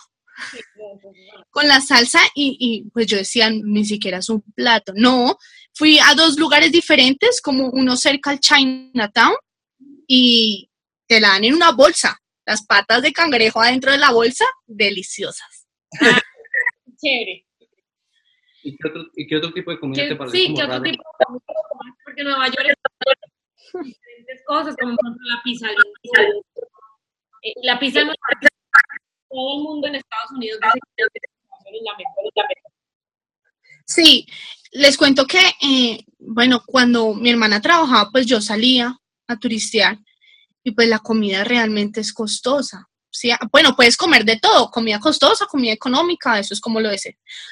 con 1.49 1.67
la 1.67 1.81
salsa 1.81 2.19
y, 2.35 2.57
y, 2.59 2.89
pues 2.91 3.07
yo 3.07 3.17
decía, 3.17 3.49
ni 3.49 3.85
siquiera 3.85 4.19
es 4.19 4.29
un 4.29 4.41
plato. 4.55 4.93
No, 4.95 5.37
fui 5.73 5.99
a 5.99 6.13
dos 6.15 6.37
lugares 6.37 6.71
diferentes, 6.71 7.41
como 7.41 7.69
uno 7.69 7.95
cerca 7.97 8.31
al 8.31 8.39
Chinatown 8.39 9.35
y 10.07 10.69
te 11.07 11.19
la 11.19 11.29
dan 11.29 11.45
en 11.45 11.53
una 11.55 11.71
bolsa. 11.71 12.17
Las 12.49 12.65
patas 12.65 13.03
de 13.03 13.13
cangrejo 13.13 13.61
adentro 13.61 13.91
de 13.91 13.99
la 13.99 14.09
bolsa, 14.11 14.43
deliciosas. 14.65 15.67
Chévere. 16.99 17.45
¿Y 18.63 18.75
qué 18.75 18.87
otro, 18.87 19.05
y 19.15 19.27
qué 19.27 19.37
otro 19.37 19.53
tipo 19.53 19.69
de 19.69 19.79
comida 19.79 20.01
¿Qué- 20.01 20.09
te 20.09 20.15
parece 20.15 20.35
sí, 20.37 20.45
como 20.47 20.55
¿qué 20.57 20.63
otro 20.63 20.73
raro? 20.73 20.83
tipo 20.83 21.03
de 21.03 21.25
comida? 21.25 21.95
Porque 22.03 22.23
Nueva 22.23 22.47
York 22.47 22.65
es 22.69 23.83
diferentes 23.83 24.41
cosas, 24.47 24.75
como 24.81 24.95
por 24.95 25.05
ejemplo 25.05 25.27
la 25.29 25.41
pizza. 25.43 25.67
Eh, 27.43 27.53
La 27.61 27.79
pizza 27.79 28.03
no 28.03 28.13
todo 29.29 29.57
el 29.57 29.63
mundo 29.63 29.87
en 29.89 29.95
Estados 29.95 30.31
Unidos 30.31 30.59
dice 30.59 30.79
que 30.97 31.03
es 31.03 31.83
la 31.83 31.91
mejor, 31.97 32.25
es 32.25 32.31
la 32.35 32.43
mejor. 32.47 32.71
Sí, 33.85 34.25
les 34.71 34.97
cuento 34.97 35.27
que, 35.27 35.39
eh, 35.61 36.03
bueno, 36.17 36.63
cuando 36.65 37.13
mi 37.13 37.29
hermana 37.29 37.61
trabajaba, 37.61 38.09
pues 38.11 38.25
yo 38.25 38.41
salía 38.41 38.97
a 39.27 39.37
turistear 39.37 39.99
y 40.69 40.71
pues 40.71 40.87
la 40.87 40.99
comida 40.99 41.43
realmente 41.43 41.99
es 41.99 42.13
costosa. 42.13 42.87
Sí, 43.11 43.31
ah, 43.31 43.39
bueno, 43.51 43.75
puedes 43.75 43.97
comer 43.97 44.23
de 44.23 44.37
todo, 44.37 44.69
comida 44.69 44.99
costosa, 44.99 45.47
comida 45.47 45.73
económica, 45.73 46.37
eso 46.37 46.53
es 46.53 46.61
como 46.61 46.79
lo 46.79 46.91
es. 46.91 47.09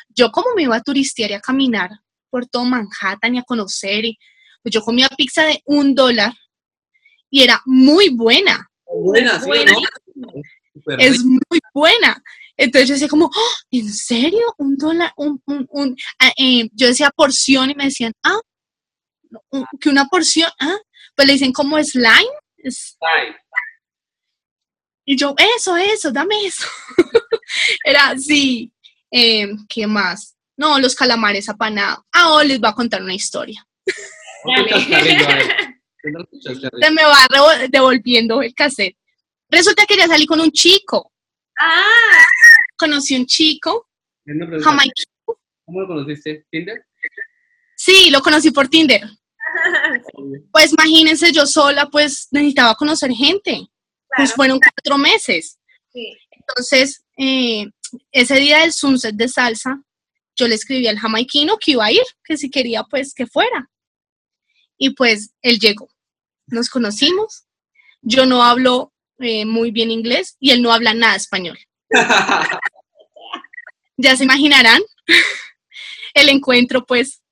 Yo 0.10 0.32
como 0.32 0.54
me 0.56 0.64
iba 0.64 0.76
a 0.76 0.84
turistear 0.84 1.32
y 1.32 1.34
a 1.34 1.42
caminar 1.42 1.90
por 2.30 2.46
todo 2.46 2.64
Manhattan 2.66 3.36
y 3.36 3.40
a 3.40 3.44
conocer, 3.44 4.06
y, 4.06 4.18
pues 4.62 4.72
yo 4.74 4.82
comía 4.82 5.10
pizza 5.18 5.46
de 5.46 5.62
un 5.66 5.96
dólar 5.96 6.32
y 7.30 7.42
era 7.42 7.60
muy 7.66 8.10
buena, 8.10 8.70
Buena, 8.86 9.40
¿sí 9.40 9.46
o 9.46 9.48
Buena. 9.48 9.74
no? 10.16 10.32
Es 11.00 11.26
muy 11.26 11.60
buena. 11.74 12.22
Entonces 12.56 12.88
yo 12.88 12.94
decía 12.94 13.08
como, 13.08 13.26
"Oh, 13.26 13.54
¿en 13.72 13.92
serio? 13.92 14.54
¿Un 14.58 14.78
dólar? 14.78 15.12
Un, 15.18 15.42
un, 15.48 15.68
un-?" 15.72 15.96
Ah, 16.20 16.32
eh, 16.38 16.70
yo 16.74 16.88
decía 16.88 17.12
porción 17.16 17.72
y 17.72 17.76
me 17.76 17.86
decían, 17.86 18.14
ah, 18.24 18.40
que 19.82 19.90
una 19.90 20.06
porción, 20.06 20.50
ah, 20.60 20.78
pues 21.16 21.28
le 21.28 21.34
dicen 21.34 21.52
como 21.52 21.84
slime. 21.84 22.30
Y 25.06 25.16
yo, 25.18 25.34
eso, 25.56 25.78
eso, 25.78 26.12
dame 26.12 26.46
eso. 26.46 26.68
Era 27.84 28.10
así. 28.10 28.72
Eh, 29.12 29.48
¿Qué 29.70 29.88
más? 29.88 30.36
No, 30.58 30.80
los 30.80 30.96
calamares 30.96 31.48
apanados. 31.48 32.04
Ah, 32.12 32.34
oh, 32.34 32.44
les 32.44 32.60
voy 32.60 32.70
a 32.70 32.74
contar 32.74 33.02
una 33.02 33.14
historia. 33.14 33.66
Se 36.82 36.92
me 36.92 37.04
va 37.04 37.28
devolviendo 37.70 38.42
el 38.42 38.54
cassette. 38.54 38.98
Resulta 39.50 39.84
que 39.84 39.94
quería 39.94 40.08
salir 40.08 40.28
con 40.28 40.42
un 40.42 40.52
chico. 40.52 41.14
Ah, 41.60 42.26
Conocí 42.78 43.16
un 43.16 43.26
chico. 43.26 43.90
¿Cómo 45.66 45.82
lo 45.82 45.88
conociste? 45.88 46.46
¿Tinder? 46.52 46.86
Sí, 47.76 48.10
lo 48.12 48.22
conocí 48.22 48.52
por 48.52 48.68
Tinder. 48.68 49.02
Pues 50.52 50.74
imagínense, 50.74 51.32
yo 51.32 51.46
sola, 51.46 51.90
pues 51.90 52.28
necesitaba 52.32 52.76
conocer 52.76 53.12
gente. 53.12 53.68
Pues 54.16 54.30
claro. 54.30 54.36
fueron 54.36 54.60
cuatro 54.60 54.98
meses. 54.98 55.58
Sí. 55.92 56.18
Entonces, 56.32 57.04
eh, 57.18 57.68
ese 58.12 58.36
día 58.36 58.60
del 58.60 58.74
sunset 58.74 59.16
de 59.16 59.28
salsa, 59.28 59.82
yo 60.36 60.48
le 60.48 60.56
escribí 60.56 60.88
al 60.88 61.00
jamaiquino 61.00 61.58
que 61.58 61.72
iba 61.72 61.86
a 61.86 61.92
ir, 61.92 62.04
que 62.24 62.38
si 62.38 62.50
quería, 62.50 62.84
pues 62.84 63.14
que 63.14 63.28
fuera. 63.28 63.70
Y 64.78 64.92
pues 64.92 65.32
él 65.42 65.60
llegó. 65.60 65.90
Nos 66.48 66.70
conocimos. 66.70 67.46
Yo 68.02 68.26
no 68.26 68.44
hablo 68.44 68.94
eh, 69.20 69.46
muy 69.46 69.72
bien 69.72 69.92
inglés 69.92 70.38
y 70.40 70.52
él 70.52 70.62
no 70.62 70.72
habla 70.72 70.94
nada 70.94 71.16
español. 71.16 71.58
Ya 74.00 74.16
se 74.16 74.26
imaginarán 74.26 74.80
el 76.14 76.30
encuentro, 76.30 76.86
pues 76.86 77.24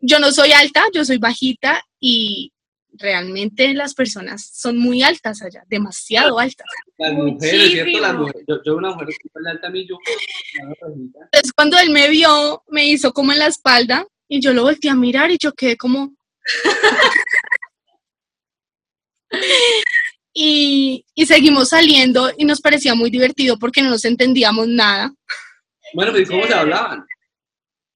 yo 0.00 0.18
no 0.18 0.32
soy 0.32 0.52
alta, 0.52 0.84
yo 0.92 1.04
soy 1.04 1.18
bajita 1.18 1.84
y 2.00 2.52
realmente 2.92 3.74
las 3.74 3.94
personas 3.94 4.50
son 4.52 4.78
muy 4.78 5.02
altas 5.02 5.42
allá, 5.42 5.64
demasiado 5.68 6.38
altas. 6.38 6.66
Las 6.96 7.12
mujeres, 7.12 7.70
¿cierto? 7.70 8.00
Las 8.00 8.14
mujeres. 8.14 8.44
Yo, 8.48 8.62
yo 8.64 8.76
una 8.76 8.90
mujer 8.90 9.08
que 9.08 9.30
alta 9.48 9.68
a 9.68 9.70
mí, 9.70 9.86
yo. 9.86 9.98
Entonces 10.60 11.52
cuando 11.54 11.78
él 11.78 11.90
me 11.90 12.08
vio, 12.08 12.62
me 12.68 12.86
hizo 12.86 13.12
como 13.12 13.32
en 13.32 13.38
la 13.38 13.46
espalda 13.46 14.06
y 14.28 14.40
yo 14.40 14.52
lo 14.52 14.62
volteé 14.62 14.90
a 14.90 14.94
mirar 14.94 15.30
y 15.30 15.38
yo 15.38 15.52
quedé 15.52 15.76
como... 15.76 16.14
y, 20.32 21.04
y 21.14 21.26
seguimos 21.26 21.70
saliendo 21.70 22.32
y 22.36 22.44
nos 22.44 22.60
parecía 22.60 22.94
muy 22.94 23.10
divertido 23.10 23.58
porque 23.58 23.82
no 23.82 23.90
nos 23.90 24.04
entendíamos 24.04 24.68
nada. 24.68 25.12
Bueno, 25.94 26.12
pues 26.12 26.28
¿cómo 26.28 26.46
se 26.46 26.54
hablaban? 26.54 27.06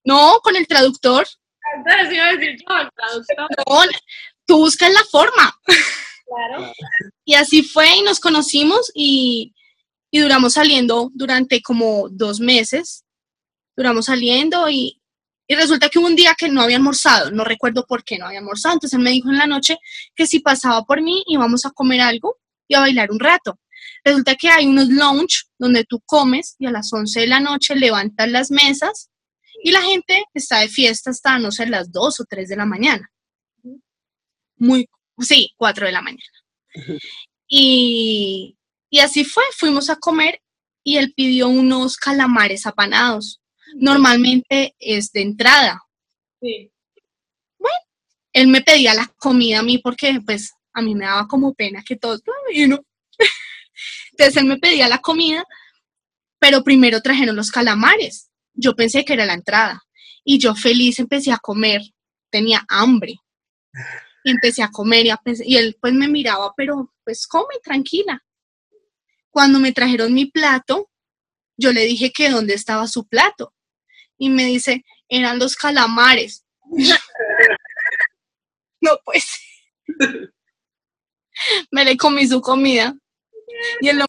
No, 0.05 0.41
con 0.43 0.57
el 0.57 0.67
traductor, 0.67 1.27
Entonces 1.75 2.13
iba 2.13 2.25
a 2.27 2.33
decir 2.37 2.57
yo, 2.61 2.89
traductor, 2.95 3.89
tú 4.47 4.59
buscas 4.59 4.93
la 4.93 5.05
forma. 5.05 5.59
claro. 6.27 6.73
Y 7.25 7.35
así 7.35 7.63
fue 7.63 7.97
y 7.97 8.03
nos 8.03 8.21
conocimos 8.21 8.91
y, 8.95 9.55
y 10.11 10.21
duramos 10.21 10.55
saliendo 10.55 11.11
durante 11.15 11.63
como 11.63 12.09
dos 12.11 12.41
meses. 12.41 13.05
Duramos 13.77 14.07
saliendo 14.07 14.69
y, 14.69 15.01
y 15.47 15.55
resulta 15.55 15.89
que 15.89 15.99
hubo 15.99 16.07
un 16.07 16.17
día 16.17 16.35
que 16.37 16.49
no 16.49 16.63
había 16.63 16.77
almorzado, 16.77 17.31
no 17.31 17.45
recuerdo 17.45 17.87
por 17.87 18.05
qué 18.05 18.19
no 18.19 18.27
había 18.27 18.39
almorzado. 18.39 18.75
Entonces 18.75 18.99
él 18.99 19.05
me 19.05 19.11
dijo 19.11 19.31
en 19.31 19.39
la 19.39 19.47
noche 19.47 19.79
que 20.15 20.27
si 20.27 20.41
pasaba 20.41 20.85
por 20.85 21.01
mí 21.03 21.23
íbamos 21.27 21.65
a 21.65 21.71
comer 21.71 22.01
algo 22.01 22.39
y 22.69 22.75
a 22.75 22.81
bailar 22.81 23.11
un 23.11 23.21
rato. 23.21 23.59
Resulta 24.05 24.35
que 24.35 24.49
hay 24.49 24.67
unos 24.67 24.89
lounge 24.89 25.45
donde 25.59 25.85
tú 25.85 26.01
comes 26.05 26.57
y 26.59 26.67
a 26.67 26.71
las 26.71 26.93
11 26.93 27.21
de 27.21 27.27
la 27.27 27.41
noche 27.41 27.75
levantas 27.77 28.29
las 28.29 28.51
mesas 28.51 29.11
y 29.63 29.71
la 29.71 29.83
gente 29.83 30.25
está 30.35 30.59
de 30.61 30.69
fiesta 30.69 31.11
hasta, 31.11 31.39
no 31.39 31.53
sé, 31.53 31.67
las 31.67 31.93
2 31.93 32.21
o 32.21 32.25
3 32.25 32.49
de 32.49 32.57
la 32.57 32.67
mañana. 32.67 33.11
Muy, 34.57 34.89
sí, 35.19 35.53
4 35.57 35.87
de 35.87 35.93
la 35.93 36.03
mañana. 36.03 36.23
Y, 37.49 38.57
y 38.91 38.99
así 39.01 39.25
fue, 39.25 39.45
fuimos 39.57 39.91
a 39.91 39.97
comer 39.97 40.41
y 40.85 40.97
él 40.97 41.13
pidió 41.15 41.49
unos 41.49 41.97
calamares 41.97 42.67
apanados. 42.67 43.41
Normalmente 43.75 44.75
es 44.79 45.13
de 45.13 45.23
entrada. 45.23 45.83
Sí. 46.41 46.73
Él 48.33 48.49
me 48.49 48.63
pedía 48.63 48.95
la 48.95 49.07
comida 49.19 49.59
a 49.59 49.63
mí 49.63 49.79
porque 49.79 50.19
pues 50.25 50.53
a 50.73 50.81
mí 50.81 50.95
me 50.95 51.05
daba 51.05 51.29
como 51.29 51.55
pena 51.55 51.83
que 51.87 51.97
todos, 51.97 52.23
"Ay, 52.49 52.67
no". 52.67 52.83
Entonces 54.13 54.37
él 54.39 54.47
me 54.47 54.59
pedía 54.59 54.89
la 54.89 54.99
comida, 54.99 55.45
pero 56.39 56.65
primero 56.65 57.03
trajeron 57.03 57.37
los 57.37 57.51
calamares. 57.51 58.32
Yo 58.55 58.75
pensé 58.75 59.05
que 59.05 59.15
era 59.15 59.25
la 59.25 59.35
entrada 59.35 59.83
y 60.25 60.39
yo 60.39 60.55
feliz 60.55 60.99
empecé 60.99 61.33
a 61.33 61.39
comer, 61.39 61.81
tenía 62.31 62.65
hambre. 62.69 63.21
Y 64.25 64.31
empecé 64.31 64.63
a 64.63 64.71
comer 64.71 65.07
y, 65.07 65.11
a 65.11 65.21
y 65.45 65.57
él 65.57 65.77
pues 65.81 65.95
me 65.95 66.09
miraba, 66.09 66.53
pero 66.57 66.93
pues 67.05 67.27
come 67.27 67.55
tranquila. 67.63 68.23
Cuando 69.31 69.59
me 69.59 69.73
trajeron 69.73 70.13
mi 70.13 70.27
plato, 70.27 70.91
yo 71.57 71.73
le 71.73 71.87
dije 71.87 72.13
que 72.13 72.31
dónde 72.31 72.55
estaba 72.55 72.87
su 72.87 73.07
plato. 73.07 73.55
Y 74.19 74.31
me 74.31 74.45
dice, 74.45 74.85
eran 75.09 75.39
los 75.39 75.57
calamares. 75.57 76.45
no 78.81 78.99
pues. 79.05 79.41
me 81.71 81.85
le 81.85 81.97
comí 81.97 82.27
su 82.27 82.41
comida. 82.41 82.95
Y 83.81 83.89
él 83.89 83.99
no, 83.99 84.07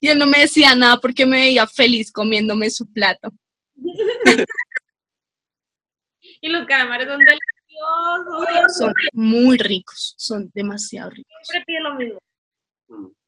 y 0.00 0.08
él 0.08 0.18
no 0.18 0.26
me 0.26 0.40
decía 0.40 0.74
nada 0.74 0.98
porque 0.98 1.26
me 1.26 1.38
veía 1.38 1.66
feliz 1.66 2.10
comiéndome 2.12 2.70
su 2.70 2.90
plato. 2.92 3.30
Y 6.42 6.48
los 6.48 6.66
calamares 6.66 7.06
son 7.06 7.18
deliciosos. 7.18 8.76
Son 8.78 8.94
muy 9.12 9.58
ricos, 9.58 10.14
son 10.16 10.50
demasiado 10.54 11.10
ricos. 11.10 11.32
Siempre 11.42 11.64
pide 11.66 11.80
lo 11.80 11.94
mismo. 11.94 12.18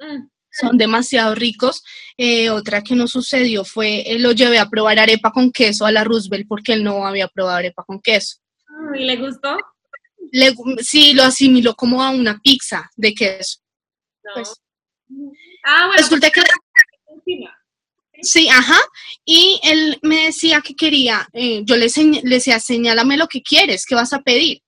Mm. 0.01 0.29
son 0.51 0.77
demasiado 0.77 1.35
ricos. 1.35 1.83
Eh, 2.17 2.51
otra 2.51 2.83
que 2.83 2.95
nos 2.95 3.11
sucedió 3.13 3.65
fue, 3.65 4.01
eh, 4.11 4.19
lo 4.19 4.33
llevé 4.33 4.59
a 4.59 4.69
probar 4.69 4.99
arepa 4.99 5.31
con 5.31 5.53
queso 5.53 5.87
a 5.87 5.93
la 5.93 6.05
Roosevelt 6.05 6.47
porque 6.49 6.73
él 6.73 6.83
no 6.85 7.07
había 7.07 7.29
probado 7.29 7.59
arepa 7.59 7.85
con 7.85 8.01
queso. 8.01 8.39
Mm, 8.69 8.95
¿Y 8.95 9.05
le 9.05 9.17
gustó? 9.17 9.57
Le- 10.33 10.55
sí, 10.83 11.13
lo 11.15 11.23
asimiló 11.23 11.75
como 11.75 12.03
a 12.03 12.11
una 12.11 12.41
pizza 12.43 12.91
de 12.97 13.15
queso. 13.15 13.61
No. 14.25 14.31
Pues, 14.35 14.55
ah, 15.65 15.87
bueno, 15.87 16.03
resulta 16.03 16.31
que, 16.31 16.43
sí, 18.23 18.49
ajá, 18.49 18.79
y 19.25 19.61
él 19.65 19.99
me 20.03 20.27
decía 20.27 20.61
que 20.61 20.75
quería, 20.75 21.29
eh, 21.33 21.63
yo 21.65 21.77
le, 21.77 21.89
le 22.23 22.37
decía, 22.37 22.61
señálame 22.61 23.17
lo 23.17 23.29
que 23.29 23.43
quieres, 23.43 23.87
¿qué 23.87 23.95
vas 23.95 24.13
a 24.13 24.21
pedir? 24.21 24.63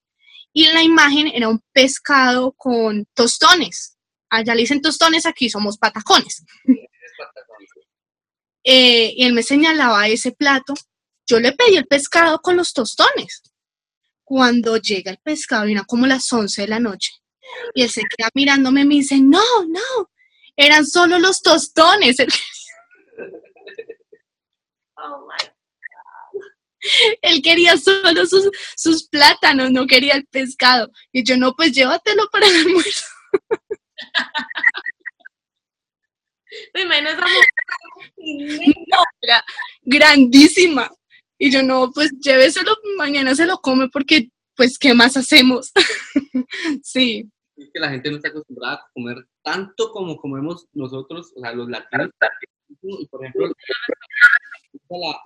Y 0.52 0.64
en 0.64 0.74
la 0.74 0.82
imagen 0.82 1.28
era 1.28 1.48
un 1.48 1.60
pescado 1.72 2.52
con 2.52 3.06
tostones. 3.14 3.96
Allá 4.30 4.54
le 4.54 4.62
dicen 4.62 4.80
tostones, 4.80 5.26
aquí 5.26 5.50
somos 5.50 5.78
patacones. 5.78 6.44
eh, 8.64 9.12
y 9.16 9.24
él 9.24 9.32
me 9.32 9.42
señalaba 9.42 10.08
ese 10.08 10.32
plato, 10.32 10.74
yo 11.26 11.40
le 11.40 11.52
pedí 11.52 11.76
el 11.76 11.86
pescado 11.86 12.40
con 12.40 12.56
los 12.56 12.72
tostones. 12.72 13.42
Cuando 14.22 14.76
llega 14.78 15.10
el 15.10 15.18
pescado, 15.18 15.64
era 15.66 15.84
como 15.84 16.06
las 16.06 16.32
11 16.32 16.62
de 16.62 16.68
la 16.68 16.80
noche, 16.80 17.12
y 17.74 17.82
él 17.82 17.90
se 17.90 18.02
queda 18.02 18.30
mirándome 18.34 18.82
y 18.82 18.84
me 18.86 18.94
dice, 18.94 19.18
no, 19.20 19.42
no, 19.68 20.10
eran 20.56 20.86
solo 20.86 21.18
los 21.18 21.42
tostones. 21.42 22.16
Oh, 24.96 25.26
my. 25.26 25.36
él 27.22 27.42
quería 27.42 27.76
solo 27.76 28.26
sus, 28.26 28.50
sus 28.76 29.08
plátanos, 29.08 29.70
no 29.70 29.86
quería 29.86 30.14
el 30.14 30.26
pescado. 30.26 30.90
Y 31.12 31.24
yo, 31.24 31.36
no, 31.36 31.54
pues 31.54 31.72
llévatelo 31.72 32.28
para 32.30 32.46
el 32.46 32.56
almuerzo. 32.56 33.04
Me 36.72 36.82
imagino 36.82 37.10
esa 37.10 37.20
mujer. 37.20 37.44
No, 38.86 38.98
era 39.22 39.44
grandísima. 39.82 40.90
Y 41.38 41.50
yo, 41.50 41.62
no, 41.62 41.90
pues 41.92 42.10
lléveselo, 42.20 42.76
mañana 42.96 43.34
se 43.34 43.46
lo 43.46 43.58
come 43.58 43.88
porque, 43.88 44.28
pues, 44.54 44.78
¿qué 44.78 44.94
más 44.94 45.16
hacemos? 45.16 45.72
sí. 46.82 47.28
Es 47.56 47.70
que 47.72 47.80
la 47.80 47.90
gente 47.90 48.10
no 48.10 48.16
está 48.16 48.28
acostumbrada 48.28 48.74
a 48.74 48.90
comer 48.92 49.26
tanto 49.42 49.90
como 49.92 50.16
comemos 50.16 50.68
nosotros, 50.72 51.32
o 51.36 51.40
sea, 51.40 51.52
los 51.52 51.68
latinos. 51.68 52.10
Y 52.82 53.06
por 53.06 53.24
ejemplo, 53.24 53.52
la, 54.90 55.20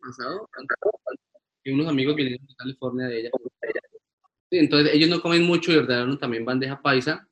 pasado, 0.00 0.48
que 1.62 1.72
unos 1.72 1.88
amigos 1.88 2.14
vinieron 2.14 2.46
de 2.46 2.54
California 2.54 3.06
de 3.06 3.20
ella. 3.20 3.30
Sí, 4.50 4.58
entonces 4.58 4.94
ellos 4.94 5.08
no 5.08 5.20
comen 5.20 5.42
mucho 5.42 5.72
y 5.72 5.76
ordenaron 5.76 6.18
también 6.18 6.44
bandeja 6.44 6.80
paisa 6.80 7.26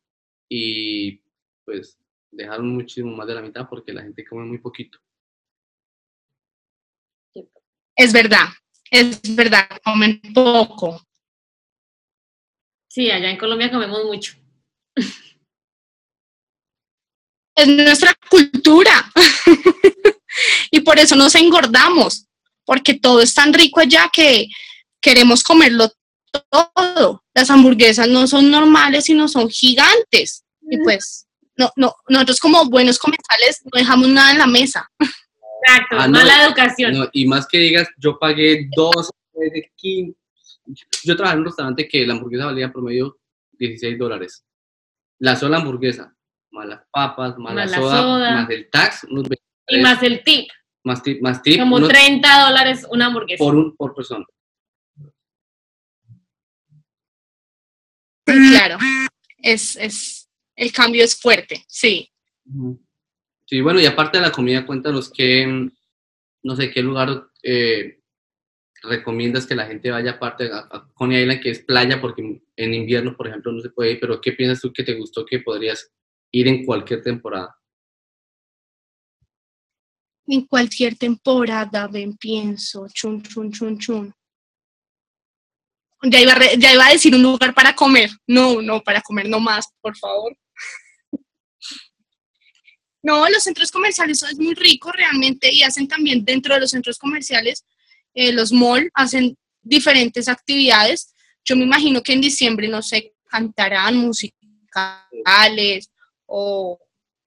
y 0.48 1.22
pues 1.64 1.98
dejaron 2.30 2.68
muchísimo 2.68 3.14
más 3.14 3.26
de 3.26 3.34
la 3.34 3.42
mitad 3.42 3.68
porque 3.68 3.92
la 3.92 4.03
gente 4.03 4.24
come 4.24 4.44
muy 4.44 4.59
poquito. 4.59 4.98
Es 7.94 8.12
verdad, 8.12 8.46
es 8.90 9.20
verdad, 9.36 9.68
comen 9.84 10.20
poco. 10.34 11.00
Sí, 12.93 13.11
allá 13.11 13.30
en 13.30 13.38
Colombia 13.38 13.70
comemos 13.70 14.05
mucho. 14.05 14.34
Es 17.55 17.68
nuestra 17.68 18.14
cultura. 18.30 19.12
y 20.70 20.80
por 20.80 20.99
eso 20.99 21.14
nos 21.14 21.34
engordamos, 21.34 22.26
porque 22.64 22.95
todo 22.95 23.20
es 23.20 23.34
tan 23.34 23.53
rico 23.53 23.80
allá 23.80 24.11
que 24.11 24.47
queremos 25.03 25.43
comerlo 25.43 25.90
todo. 26.51 27.22
Las 27.34 27.51
hamburguesas 27.51 28.09
no 28.09 28.26
son 28.26 28.51
normales, 28.51 29.05
sino 29.05 29.28
son 29.28 29.51
gigantes. 29.51 30.45
Y 30.62 30.78
pues, 30.78 31.26
no, 31.57 31.70
no, 31.76 31.95
nosotros 32.09 32.40
como 32.40 32.64
buenos 32.64 32.99
comensales 32.99 33.61
no 33.64 33.78
dejamos 33.78 34.09
nada 34.09 34.32
en 34.32 34.38
la 34.38 34.47
mesa. 34.47 34.90
Exacto, 34.99 35.97
Ah, 35.99 36.09
no, 36.09 36.18
mala 36.18 36.47
educación. 36.47 36.93
No, 36.95 37.09
y 37.12 37.26
más 37.26 37.47
que 37.47 37.59
digas, 37.59 37.86
yo 37.99 38.18
pagué 38.18 38.66
dos, 38.74 39.11
de 39.34 39.70
15. 39.76 40.22
Yo 41.04 41.16
trabajé 41.16 41.34
en 41.34 41.40
un 41.40 41.46
restaurante 41.46 41.88
que 41.88 42.06
la 42.06 42.14
hamburguesa 42.14 42.46
valía 42.46 42.72
promedio 42.72 43.18
16 43.52 43.98
dólares. 43.98 44.44
La 45.18 45.36
sola 45.36 45.58
hamburguesa, 45.58 46.14
más 46.50 46.66
las 46.66 46.82
papas, 46.90 47.36
más, 47.38 47.54
Más 47.54 47.70
la 47.70 47.76
la 47.76 47.82
soda, 47.82 47.96
soda. 48.02 48.34
más 48.34 48.50
el 48.50 48.70
tax, 48.70 49.04
unos 49.04 49.28
23, 49.28 49.40
y 49.68 49.82
más 49.82 50.02
el 50.02 50.24
tip, 50.24 50.48
más 50.84 51.02
tip, 51.02 51.22
más 51.22 51.42
tip, 51.42 51.58
como 51.58 51.76
unos 51.76 51.88
30 51.88 52.40
dólares 52.46 52.86
una 52.90 53.06
hamburguesa. 53.06 53.44
por, 53.44 53.54
un, 53.54 53.76
por 53.76 53.94
persona. 53.94 54.24
Claro. 58.24 58.78
Es, 59.38 59.76
es, 59.76 60.28
el 60.56 60.72
cambio 60.72 61.04
es 61.04 61.20
fuerte, 61.20 61.64
sí. 61.66 62.10
Sí, 63.46 63.60
bueno, 63.60 63.80
y 63.80 63.86
aparte 63.86 64.18
de 64.18 64.22
la 64.24 64.32
comida, 64.32 64.64
cuéntanos 64.66 65.10
qué, 65.10 65.70
no 66.42 66.56
sé, 66.56 66.70
qué 66.70 66.82
lugar 66.82 67.28
eh, 67.42 68.01
recomiendas 68.83 69.47
que 69.47 69.55
la 69.55 69.66
gente 69.66 69.91
vaya 69.91 70.12
aparte 70.12 70.51
a, 70.53 70.89
Coney 70.95 71.22
Island, 71.22 71.41
que 71.41 71.51
es 71.51 71.61
playa, 71.61 72.01
porque 72.01 72.43
en 72.57 72.74
invierno, 72.74 73.16
por 73.16 73.28
ejemplo, 73.28 73.53
no 73.53 73.61
se 73.61 73.70
puede 73.70 73.93
ir, 73.93 74.01
pero 74.01 74.20
¿qué 74.20 74.33
piensas 74.33 74.61
tú 74.61 74.72
que 74.72 74.83
te 74.83 74.95
gustó 74.95 75.24
que 75.24 75.41
podrías 75.41 75.91
ir 76.33 76.49
en 76.49 76.64
cualquier 76.64 77.03
temporada? 77.03 77.57
En 80.26 80.47
cualquier 80.47 80.97
temporada, 80.97 81.89
ven, 81.89 82.16
pienso, 82.16 82.87
chun, 82.93 83.22
chun, 83.22 83.53
chun, 83.53 83.78
chun. 83.78 84.14
Ya 86.05 86.20
iba, 86.20 86.35
ya 86.59 86.72
iba 86.72 86.87
a 86.87 86.93
decir 86.93 87.14
un 87.14 87.22
lugar 87.22 87.55
para 87.55 87.74
comer. 87.74 88.11
No, 88.26 88.61
no, 88.61 88.83
para 88.83 89.01
comer 89.01 89.28
no 89.28 89.41
más, 89.41 89.66
por 89.80 89.97
favor. 89.97 90.37
No, 93.05 93.28
los 93.28 93.43
centros 93.43 93.72
comerciales 93.72 94.22
es 94.22 94.39
muy 94.39 94.55
rico 94.55 94.93
realmente 94.93 95.53
y 95.53 95.64
hacen 95.64 95.89
también 95.89 96.24
dentro 96.24 96.55
de 96.55 96.61
los 96.61 96.70
centros 96.70 96.99
comerciales, 96.99 97.64
eh, 98.14 98.32
los 98.32 98.52
malls 98.52 98.90
hacen 98.94 99.36
diferentes 99.62 100.28
actividades. 100.28 101.14
Yo 101.44 101.56
me 101.56 101.64
imagino 101.64 102.02
que 102.02 102.12
en 102.12 102.20
diciembre, 102.20 102.68
no 102.68 102.82
sé, 102.82 103.14
cantarán 103.28 103.96
musicales 103.96 105.90
o 106.26 106.78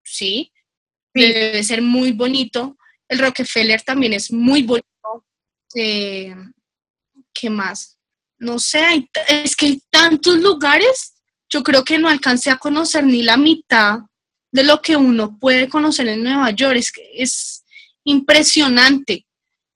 sí, 0.04 0.52
debe 1.14 1.64
ser 1.64 1.82
muy 1.82 2.12
bonito. 2.12 2.78
El 3.08 3.20
Rockefeller 3.20 3.82
también 3.82 4.14
es 4.14 4.32
muy 4.32 4.64
bonito. 4.64 4.86
Eh, 5.76 6.36
¿Qué 7.34 7.50
más? 7.50 7.98
No 8.38 8.60
sé, 8.60 8.80
hay 8.80 9.10
es 9.28 9.56
que 9.56 9.68
hay 9.68 9.82
tantos 9.90 10.38
lugares, 10.38 11.16
yo 11.50 11.64
creo 11.64 11.84
que 11.84 11.98
no 11.98 12.10
alcancé 12.10 12.52
a 12.52 12.58
conocer 12.58 13.06
ni 13.06 13.24
la 13.24 13.38
mitad 13.38 14.00
de 14.52 14.64
lo 14.64 14.82
que 14.82 14.96
uno 14.96 15.38
puede 15.40 15.70
conocer 15.70 16.08
en 16.08 16.24
Nueva 16.24 16.52
York. 16.52 16.78
Es 16.78 16.92
que 16.92 17.10
es 17.14 17.66
impresionante. 18.04 19.26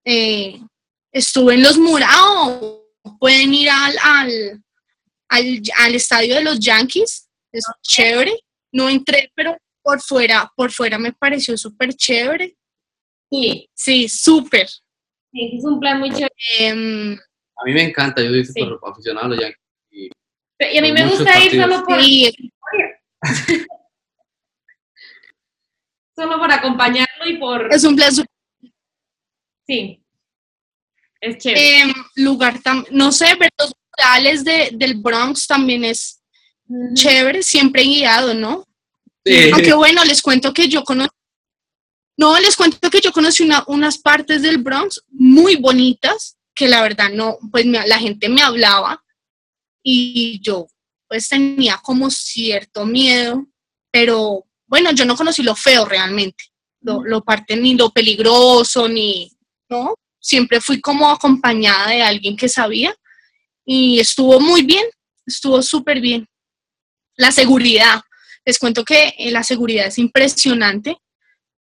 Eh, 0.06 0.60
estuve 1.12 1.56
en 1.56 1.64
los 1.64 1.78
murados, 1.78 2.82
pueden 3.20 3.54
ir 3.54 3.70
al, 3.70 3.96
al, 4.04 4.64
al, 5.30 5.62
al 5.78 5.96
estadio 5.96 6.36
de 6.36 6.44
los 6.44 6.60
Yankees, 6.60 7.30
es 7.52 7.66
chévere. 7.82 8.34
No 8.72 8.88
entré, 8.88 9.32
pero 9.36 9.58
por 9.82 10.00
fuera, 10.02 10.52
por 10.56 10.72
fuera 10.72 11.00
me 11.00 11.12
pareció 11.14 11.58
súper 11.58 11.94
chévere. 11.94 12.56
Sí, 13.32 13.70
Sí, 13.74 14.08
súper. 14.10 14.68
sí, 14.68 15.52
es 15.58 15.64
un 15.66 15.80
plan 15.80 16.00
muy 16.00 16.10
chévere. 16.12 16.32
Em, 16.60 17.18
A 17.58 17.66
mí 17.66 17.74
me 17.74 17.84
encanta, 17.84 18.22
yo 18.22 18.30
soy 18.30 18.46
Sí. 18.46 18.54
súper 18.54 18.78
aficionado 18.84 19.26
a 19.26 19.30
los 19.30 19.40
Yankees. 19.40 19.60
y 19.92 20.10
Y 20.60 20.78
a 20.78 20.82
mí 20.82 20.92
me 20.92 21.08
gusta 21.08 21.44
ir 21.44 21.60
solo 21.62 21.84
por, 21.84 22.02
sí, 22.04 22.32
solo 26.16 26.38
por 26.38 26.52
acompañarlo 26.52 27.26
y 27.28 27.38
por... 27.38 27.72
es 27.74 27.84
un 27.84 27.96
plan 27.96 28.12
súper 28.14 28.30
Sí, 29.68 30.04
es 31.22 31.38
chévere. 31.38 31.80
Em, 31.82 31.94
lugar 32.16 32.60
no 32.92 33.12
sé, 33.12 33.36
ver 33.36 33.52
los 33.60 33.74
murales 33.98 34.44
de, 34.44 34.70
del 34.74 34.96
Bronx 34.96 35.48
también 35.48 35.84
es 35.84 36.22
chévere, 36.94 37.42
siempre 37.44 37.84
guiado, 37.84 38.34
¿no? 38.34 38.66
Sí. 39.26 39.50
Aunque 39.52 39.74
bueno, 39.74 40.04
les 40.06 40.22
cuento 40.22 40.54
que 40.54 40.68
yo 40.70 40.84
conocí, 40.84 41.10
no, 42.18 42.38
les 42.40 42.56
cuento 42.56 42.90
que 42.90 43.02
yo 43.02 43.12
conocí 43.12 43.44
una- 43.44 43.64
unas 43.68 43.98
partes 43.98 44.42
del 44.42 44.58
Bronx 44.60 45.04
muy 45.10 45.56
bonitas, 45.56 46.38
que 46.56 46.68
la 46.68 46.82
verdad 46.82 47.10
no, 47.12 47.38
pues 47.52 47.66
me- 47.66 47.88
la 47.88 47.98
gente 47.98 48.30
me 48.30 48.42
hablaba 48.42 49.04
y 49.84 50.40
yo 50.42 50.68
pues 51.08 51.28
tenía 51.28 51.78
como 51.82 52.10
cierto 52.12 52.86
miedo, 52.86 53.48
pero 53.92 54.46
bueno, 54.68 54.92
yo 54.92 55.06
no 55.06 55.16
conocí 55.16 55.42
lo 55.42 55.56
feo 55.56 55.86
realmente, 55.86 56.44
lo, 56.82 57.04
lo 57.04 57.24
parte 57.24 57.56
ni 57.56 57.74
lo 57.76 57.90
peligroso, 57.90 58.88
ni, 58.88 59.32
¿no? 59.70 59.96
Siempre 60.20 60.62
fui 60.62 60.82
como 60.82 61.10
acompañada 61.10 61.90
de 61.90 62.02
alguien 62.02 62.36
que 62.36 62.50
sabía 62.50 62.94
y 63.66 64.00
estuvo 64.00 64.40
muy 64.40 64.64
bien, 64.64 64.84
estuvo 65.26 65.62
súper 65.62 66.02
bien. 66.02 66.28
La 67.16 67.32
seguridad, 67.32 68.02
les 68.46 68.58
cuento 68.58 68.84
que 68.84 69.14
eh, 69.18 69.32
la 69.32 69.44
seguridad 69.44 69.88
es 69.88 69.98
impresionante. 69.98 70.98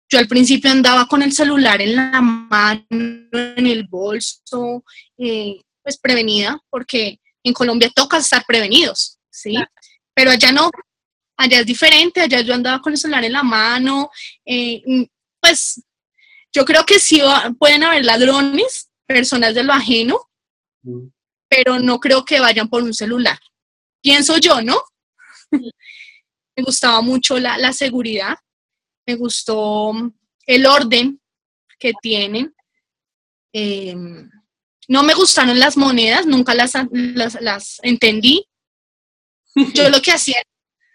Yo 0.09 0.19
al 0.19 0.27
principio 0.27 0.71
andaba 0.71 1.07
con 1.07 1.21
el 1.21 1.33
celular 1.33 1.81
en 1.81 1.95
la 1.95 2.21
mano, 2.21 2.81
en 2.89 3.67
el 3.67 3.87
bolso, 3.87 4.83
eh, 5.17 5.61
pues 5.83 5.97
prevenida, 5.97 6.57
porque 6.69 7.19
en 7.43 7.53
Colombia 7.53 7.91
toca 7.93 8.17
estar 8.17 8.45
prevenidos, 8.45 9.19
¿sí? 9.29 9.55
Pero 10.13 10.31
allá 10.31 10.51
no, 10.51 10.69
allá 11.37 11.59
es 11.59 11.65
diferente, 11.65 12.21
allá 12.21 12.41
yo 12.41 12.53
andaba 12.53 12.81
con 12.81 12.93
el 12.93 12.97
celular 12.97 13.25
en 13.25 13.33
la 13.33 13.43
mano, 13.43 14.09
eh, 14.45 14.81
mm, 14.85 15.03
pues 15.41 15.81
yo 16.53 16.65
creo 16.65 16.85
que 16.85 16.99
sí 16.99 17.19
va- 17.21 17.51
pueden 17.57 17.83
haber 17.83 18.05
ladrones, 18.05 18.89
personas 19.05 19.53
de 19.55 19.63
lo 19.63 19.73
ajeno, 19.73 20.19
Mm. 20.83 21.07
pero 21.49 21.79
no 21.79 21.99
creo 21.99 22.23
que 22.25 22.39
vayan 22.39 22.69
por 22.69 22.83
un 22.83 22.93
celular. 22.93 23.39
Pienso 24.01 24.37
yo, 24.37 24.61
¿no? 24.61 24.81
me 26.55 26.63
gustaba 26.63 27.01
mucho 27.01 27.39
la, 27.39 27.57
la 27.57 27.73
seguridad, 27.73 28.35
me 29.05 29.15
gustó 29.15 29.93
el 30.45 30.65
orden 30.65 31.21
que 31.79 31.93
tienen. 32.01 32.53
Eh, 33.53 33.95
no 34.87 35.03
me 35.03 35.13
gustaron 35.13 35.59
las 35.59 35.77
monedas, 35.77 36.25
nunca 36.25 36.53
las, 36.53 36.73
las, 36.91 37.41
las 37.41 37.79
entendí. 37.83 38.45
Yo 39.73 39.89
lo 39.89 40.01
que 40.01 40.11
hacía, 40.11 40.41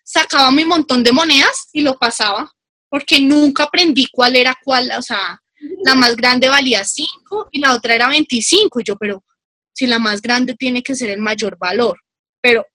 sacaba 0.05 0.51
mi 0.51 0.65
montón 0.65 1.03
de 1.03 1.13
monedas 1.13 1.69
y 1.73 1.83
lo 1.83 1.99
pasaba, 1.99 2.51
porque 2.93 3.23
nunca 3.23 3.65
aprendí 3.65 4.07
cuál 4.13 4.37
era 4.37 4.55
cuál, 4.63 4.91
o 4.99 5.01
sea, 5.01 5.41
la 5.83 5.95
más 5.95 6.15
grande 6.15 6.51
valía 6.51 6.85
5 6.85 7.49
y 7.51 7.59
la 7.59 7.75
otra 7.75 7.95
era 7.95 8.07
25. 8.07 8.81
Y 8.81 8.85
yo, 8.85 8.97
pero 8.99 9.25
si 9.73 9.87
la 9.87 9.99
más 9.99 10.21
grande 10.21 10.55
tiene 10.55 10.83
que 10.83 10.95
ser 10.95 11.09
el 11.09 11.19
mayor 11.19 11.57
valor. 11.57 11.99
Pero 12.43 12.67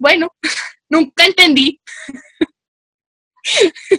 bueno, 0.00 0.32
nunca 0.88 1.26
entendí. 1.26 1.78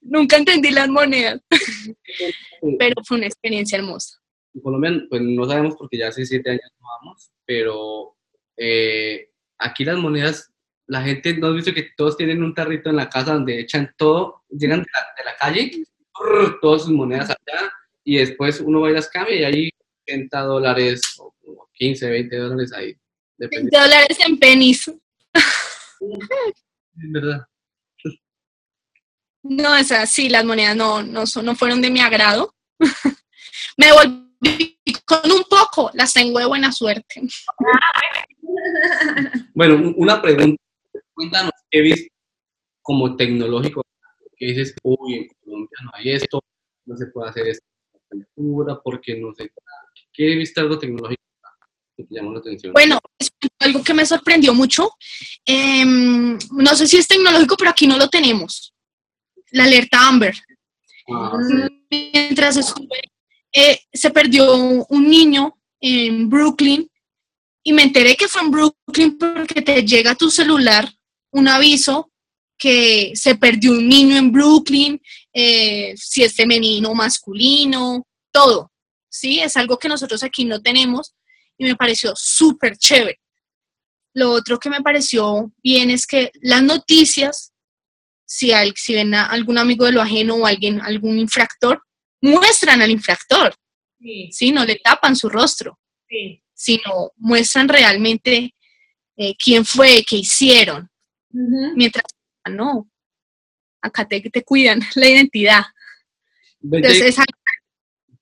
nunca 0.00 0.38
entendí 0.38 0.72
las 0.72 0.88
monedas, 0.88 1.40
pero 2.76 2.96
fue 3.04 3.18
una 3.18 3.26
experiencia 3.26 3.78
hermosa. 3.78 4.18
En 4.54 4.60
Colombia, 4.60 4.90
pues 5.08 5.22
no 5.22 5.44
sabemos 5.46 5.76
porque 5.78 5.98
ya 5.98 6.08
hace 6.08 6.26
siete 6.26 6.50
años 6.50 6.68
no 6.80 6.86
vamos, 6.98 7.30
pero 7.44 8.16
eh, 8.56 9.30
aquí 9.56 9.84
las 9.84 9.98
monedas, 9.98 10.52
la 10.88 11.02
gente, 11.02 11.36
¿no 11.36 11.48
has 11.48 11.54
visto 11.54 11.74
que 11.74 11.90
todos 11.96 12.16
tienen 12.16 12.42
un 12.42 12.54
tarrito 12.54 12.90
en 12.90 12.96
la 12.96 13.08
casa 13.08 13.34
donde 13.34 13.60
echan 13.60 13.92
todo, 13.96 14.44
llegan 14.50 14.80
de 14.80 14.86
la, 14.92 15.06
de 15.18 15.24
la 15.24 15.36
calle, 15.36 15.84
brrr, 16.18 16.58
todas 16.60 16.82
sus 16.82 16.90
monedas 16.92 17.30
allá, 17.30 17.72
y 18.04 18.18
después 18.18 18.60
uno 18.60 18.80
va 18.82 18.90
y 18.90 18.94
las 18.94 19.08
cambia 19.08 19.34
y 19.34 19.44
hay 19.44 19.70
80 20.08 20.40
dólares 20.42 21.02
o 21.18 21.32
o 21.48 21.68
15, 21.74 22.10
20 22.10 22.36
dólares 22.36 22.72
ahí, 22.72 22.96
depende. 23.36 23.70
20 23.72 23.78
dólares 23.78 24.18
en 24.26 24.38
pennies. 24.38 24.88
Es 24.88 24.94
verdad. 27.12 27.46
No, 29.44 29.76
esas 29.76 30.10
sí, 30.10 30.28
las 30.28 30.44
monedas 30.44 30.74
no, 30.74 31.04
no, 31.04 31.24
son, 31.26 31.44
no 31.46 31.54
fueron 31.54 31.80
de 31.80 31.90
mi 31.90 32.00
agrado. 32.00 32.52
Me 33.76 33.86
devolví 33.86 34.76
con 35.04 35.30
un 35.30 35.44
poco, 35.44 35.90
las 35.94 36.12
tengo 36.12 36.40
de 36.40 36.46
buena 36.46 36.72
suerte. 36.72 37.22
Bueno, 39.54 39.76
un- 39.76 39.94
una 39.98 40.20
pregunta, 40.20 40.60
cuéntanos, 41.16 41.52
¿qué 41.70 41.80
viste 41.80 42.12
como 42.82 43.16
tecnológico? 43.16 43.82
Que 44.36 44.46
dices, 44.46 44.74
uy, 44.82 45.14
en 45.14 45.28
Colombia 45.42 45.78
no 45.82 45.90
hay 45.94 46.10
esto, 46.10 46.40
no 46.84 46.96
se 46.96 47.06
puede 47.06 47.30
hacer 47.30 47.48
esta 47.48 47.66
cultura, 48.08 48.78
porque 48.84 49.18
no 49.18 49.32
sé, 49.32 49.50
¿qué 50.12 50.36
viste 50.36 50.60
algo 50.60 50.78
tecnológico 50.78 51.22
que 51.96 52.04
te 52.04 52.14
llamó 52.14 52.32
la 52.32 52.40
atención? 52.40 52.74
Bueno, 52.74 52.98
es 53.18 53.30
algo 53.58 53.82
que 53.82 53.94
me 53.94 54.04
sorprendió 54.04 54.52
mucho. 54.54 54.90
em, 55.46 56.38
no 56.52 56.76
sé 56.76 56.86
si 56.86 56.98
es 56.98 57.08
tecnológico, 57.08 57.56
pero 57.56 57.70
aquí 57.70 57.86
no 57.86 57.96
lo 57.96 58.08
tenemos. 58.08 58.74
La 59.52 59.64
alerta 59.64 60.06
Amber. 60.06 60.36
Ah, 61.08 61.38
Mientras 61.90 62.58
estuve, 62.58 63.00
eh, 63.52 63.80
se 63.92 64.10
perdió 64.10 64.54
un 64.54 65.08
niño 65.08 65.56
en 65.80 66.28
Brooklyn 66.28 66.90
y 67.62 67.72
me 67.72 67.82
enteré 67.82 68.16
que 68.16 68.28
fue 68.28 68.42
en 68.42 68.50
Brooklyn 68.50 69.16
porque 69.18 69.62
te 69.62 69.82
llega 69.82 70.12
a 70.12 70.14
tu 70.14 70.30
celular 70.30 70.88
un 71.38 71.48
aviso 71.48 72.10
que 72.58 73.12
se 73.14 73.34
perdió 73.36 73.72
un 73.72 73.86
niño 73.88 74.16
en 74.16 74.32
Brooklyn, 74.32 75.00
eh, 75.32 75.92
si 75.96 76.22
es 76.22 76.34
femenino 76.34 76.90
o 76.90 76.94
masculino, 76.94 78.06
todo. 78.32 78.72
Sí, 79.08 79.40
es 79.40 79.56
algo 79.56 79.78
que 79.78 79.88
nosotros 79.88 80.22
aquí 80.22 80.44
no 80.44 80.60
tenemos 80.60 81.14
y 81.58 81.64
me 81.64 81.76
pareció 81.76 82.12
súper 82.16 82.76
chévere. 82.78 83.18
Lo 84.14 84.30
otro 84.32 84.58
que 84.58 84.70
me 84.70 84.80
pareció 84.80 85.52
bien 85.62 85.90
es 85.90 86.06
que 86.06 86.30
las 86.40 86.62
noticias, 86.62 87.52
si, 88.24 88.52
al- 88.52 88.74
si 88.76 88.94
ven 88.94 89.14
a 89.14 89.26
algún 89.26 89.58
amigo 89.58 89.84
de 89.84 89.92
lo 89.92 90.00
ajeno 90.02 90.36
o 90.36 90.46
alguien, 90.46 90.80
algún 90.80 91.18
infractor, 91.18 91.82
muestran 92.22 92.80
al 92.82 92.90
infractor, 92.90 93.54
Sí, 93.98 94.28
¿sí? 94.30 94.52
No 94.52 94.64
le 94.64 94.76
tapan 94.76 95.16
su 95.16 95.28
rostro, 95.30 95.78
sí. 96.08 96.42
sino 96.54 97.12
muestran 97.16 97.66
realmente 97.68 98.54
eh, 99.16 99.34
quién 99.42 99.64
fue, 99.64 100.04
qué 100.08 100.16
hicieron. 100.16 100.88
Mientras, 101.74 102.04
ah, 102.44 102.50
no, 102.50 102.88
acá 103.82 104.06
te, 104.06 104.20
te 104.20 104.42
cuidan 104.42 104.80
la 104.96 105.08
identidad. 105.08 105.62
Entonces, 106.62 107.16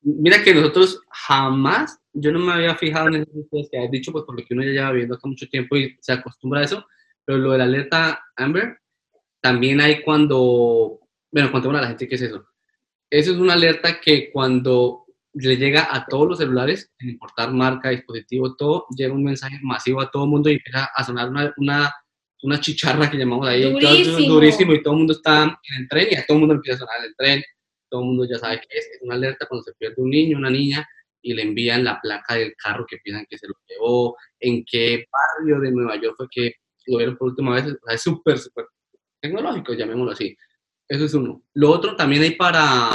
mira 0.02 0.42
que 0.42 0.54
nosotros 0.54 1.00
jamás 1.10 1.98
yo 2.12 2.30
no 2.30 2.38
me 2.38 2.52
había 2.52 2.76
fijado 2.76 3.08
en 3.08 3.16
esas 3.16 3.34
cosas 3.50 3.68
que 3.70 3.78
has 3.78 3.90
dicho, 3.90 4.12
pues 4.12 4.24
por 4.24 4.38
lo 4.38 4.46
que 4.46 4.54
uno 4.54 4.62
ya 4.62 4.70
lleva 4.70 4.92
viviendo 4.92 5.16
acá 5.16 5.28
mucho 5.28 5.48
tiempo 5.48 5.76
y 5.76 5.96
se 6.00 6.12
acostumbra 6.12 6.60
a 6.60 6.64
eso, 6.64 6.86
pero 7.24 7.38
lo 7.38 7.52
de 7.52 7.58
la 7.58 7.64
alerta 7.64 8.24
Amber, 8.36 8.78
también 9.40 9.80
hay 9.80 10.02
cuando, 10.02 11.00
bueno, 11.32 11.50
cuando 11.50 11.70
a 11.70 11.80
la 11.80 11.88
gente 11.88 12.08
qué 12.08 12.14
es 12.14 12.22
eso. 12.22 12.46
Eso 13.10 13.32
es 13.32 13.38
una 13.38 13.54
alerta 13.54 14.00
que 14.00 14.30
cuando 14.32 15.04
le 15.34 15.56
llega 15.56 15.88
a 15.90 16.06
todos 16.06 16.28
los 16.28 16.38
celulares, 16.38 16.92
sin 16.98 17.10
importar 17.10 17.52
marca, 17.52 17.90
dispositivo, 17.90 18.54
todo, 18.54 18.86
llega 18.96 19.12
un 19.12 19.24
mensaje 19.24 19.58
masivo 19.62 20.00
a 20.00 20.10
todo 20.10 20.24
el 20.24 20.30
mundo 20.30 20.48
y 20.50 20.54
empieza 20.54 20.88
a 20.94 21.04
sonar 21.04 21.28
una, 21.28 21.52
una, 21.56 21.92
una 22.44 22.60
chicharra 22.60 23.10
que 23.10 23.16
llamamos 23.16 23.48
ahí, 23.48 23.62
Durísimo. 23.62 24.34
durísimo, 24.34 24.74
y 24.74 24.82
todo 24.82 24.92
el 24.94 24.98
mundo 24.98 25.14
está 25.14 25.44
en 25.44 25.82
el 25.82 25.88
tren 25.88 26.08
y 26.10 26.14
a 26.14 26.26
todo 26.26 26.36
el 26.36 26.40
mundo 26.40 26.54
empieza 26.54 26.76
a 26.76 26.86
sonar 26.86 27.06
el 27.06 27.16
tren, 27.16 27.42
todo 27.88 28.02
el 28.02 28.06
mundo 28.08 28.26
ya 28.30 28.38
sabe 28.38 28.60
que 28.60 28.78
es, 28.78 28.86
es 28.86 29.02
una 29.02 29.14
alerta 29.14 29.46
cuando 29.48 29.62
se 29.64 29.72
pierde 29.74 29.94
un 29.96 30.10
niño, 30.10 30.36
una 30.36 30.50
niña, 30.50 30.86
y 31.22 31.32
le 31.32 31.42
envían 31.42 31.84
la 31.84 31.98
placa 32.02 32.34
del 32.34 32.54
carro 32.56 32.84
que 32.86 32.98
piensan 33.02 33.24
que 33.30 33.38
se 33.38 33.48
lo 33.48 33.54
llevó, 33.66 34.16
en 34.40 34.62
qué 34.70 35.06
barrio 35.10 35.58
de 35.60 35.70
Nueva 35.70 35.96
York 35.96 36.16
fue 36.18 36.26
que 36.30 36.54
lo 36.86 36.98
vieron 36.98 37.16
por 37.16 37.28
última 37.28 37.54
vez, 37.54 37.64
o 37.64 37.86
sea, 37.86 37.94
es 37.94 38.02
súper, 38.02 38.38
súper 38.38 38.66
tecnológico, 39.22 39.72
llamémoslo 39.72 40.12
así. 40.12 40.36
Eso 40.86 41.06
es 41.06 41.14
uno. 41.14 41.42
Lo 41.54 41.70
otro 41.70 41.96
también 41.96 42.22
hay 42.22 42.32
para, 42.32 42.90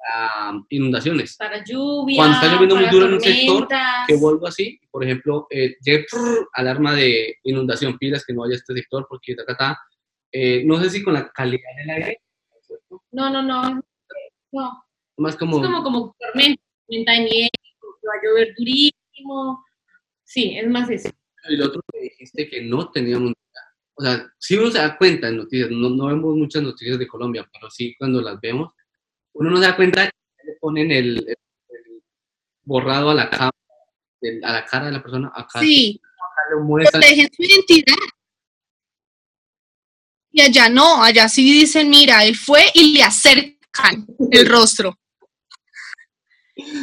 para 0.00 0.62
inundaciones. 0.70 1.36
Para 1.36 1.62
lluvia. 1.64 2.16
Cuando 2.16 2.34
está 2.36 2.52
lloviendo 2.52 2.76
muy 2.76 2.86
duro 2.86 3.06
en 3.06 3.14
un 3.14 3.20
sector, 3.20 3.68
que 4.06 4.16
vuelvo 4.16 4.46
así, 4.46 4.80
por 4.90 5.04
ejemplo, 5.04 5.46
eh, 5.50 5.76
prrr, 5.84 6.48
alarma 6.54 6.94
de 6.94 7.36
inundación, 7.44 7.98
pilas 7.98 8.24
que 8.24 8.32
no 8.32 8.40
vaya 8.42 8.54
a 8.54 8.56
este 8.56 8.74
sector 8.74 9.06
porque 9.08 9.34
ta, 9.34 9.44
ta, 9.44 9.56
ta. 9.56 9.78
Eh, 10.32 10.62
no 10.64 10.80
sé 10.80 10.90
si 10.90 11.02
con 11.02 11.14
la 11.14 11.30
calidad 11.30 11.76
del 11.78 11.90
aire, 11.90 12.20
No, 13.12 13.30
no, 13.30 13.42
no. 13.42 13.82
No. 14.52 14.84
más 15.18 15.36
como, 15.36 15.58
Es 15.58 15.66
como, 15.66 15.82
como 15.82 16.16
tormenta, 16.18 16.62
tormenta 16.86 17.12
de 17.12 17.18
nieve, 17.20 17.50
que 17.52 18.08
va 18.08 18.14
a 18.14 18.24
llover 18.24 18.54
durísimo. 18.56 19.64
Sí, 20.24 20.56
es 20.56 20.68
más 20.68 20.88
eso. 20.90 21.10
y 21.48 21.56
lo 21.56 21.66
otro 21.66 21.82
que 21.92 22.00
dijiste 22.00 22.48
que 22.48 22.62
no 22.62 22.90
teníamos 22.90 23.32
o 24.00 24.02
sea, 24.02 24.32
si 24.38 24.56
uno 24.56 24.70
se 24.70 24.78
da 24.78 24.96
cuenta 24.96 25.28
en 25.28 25.36
noticias, 25.36 25.70
no, 25.70 25.90
no 25.90 26.06
vemos 26.06 26.34
muchas 26.34 26.62
noticias 26.62 26.98
de 26.98 27.06
Colombia, 27.06 27.46
pero 27.52 27.70
sí 27.70 27.94
cuando 27.98 28.22
las 28.22 28.40
vemos, 28.40 28.72
uno 29.34 29.50
no 29.50 29.60
da 29.60 29.76
cuenta, 29.76 30.04
le 30.04 30.52
ponen 30.60 30.90
el, 30.90 31.18
el- 31.18 31.28
el 31.28 32.02
borrado 32.64 33.10
a 33.10 33.14
la, 33.14 33.30
cara, 33.30 33.50
a 34.42 34.52
la 34.52 34.64
cara 34.64 34.86
de 34.86 34.92
la 34.92 35.02
persona, 35.02 35.32
acá, 35.34 35.60
Sí, 35.60 36.00
acá 36.02 36.42
le 36.50 36.90
protegen 36.90 37.28
su 37.34 37.42
identidad. 37.42 37.96
Y 40.32 40.42
allá 40.42 40.68
no, 40.68 41.02
allá 41.02 41.28
sí 41.28 41.42
dicen, 41.52 41.90
mira, 41.90 42.24
él 42.24 42.36
fue 42.36 42.64
y 42.74 42.92
le 42.92 43.02
acercan 43.02 44.06
el 44.30 44.46
rostro. 44.48 44.96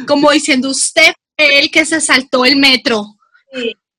Como 0.06 0.30
diciendo, 0.32 0.68
usted 0.70 1.12
fue 1.36 1.60
el 1.60 1.70
que 1.70 1.84
se 1.86 2.00
saltó 2.00 2.44
el 2.44 2.56
metro. 2.56 3.04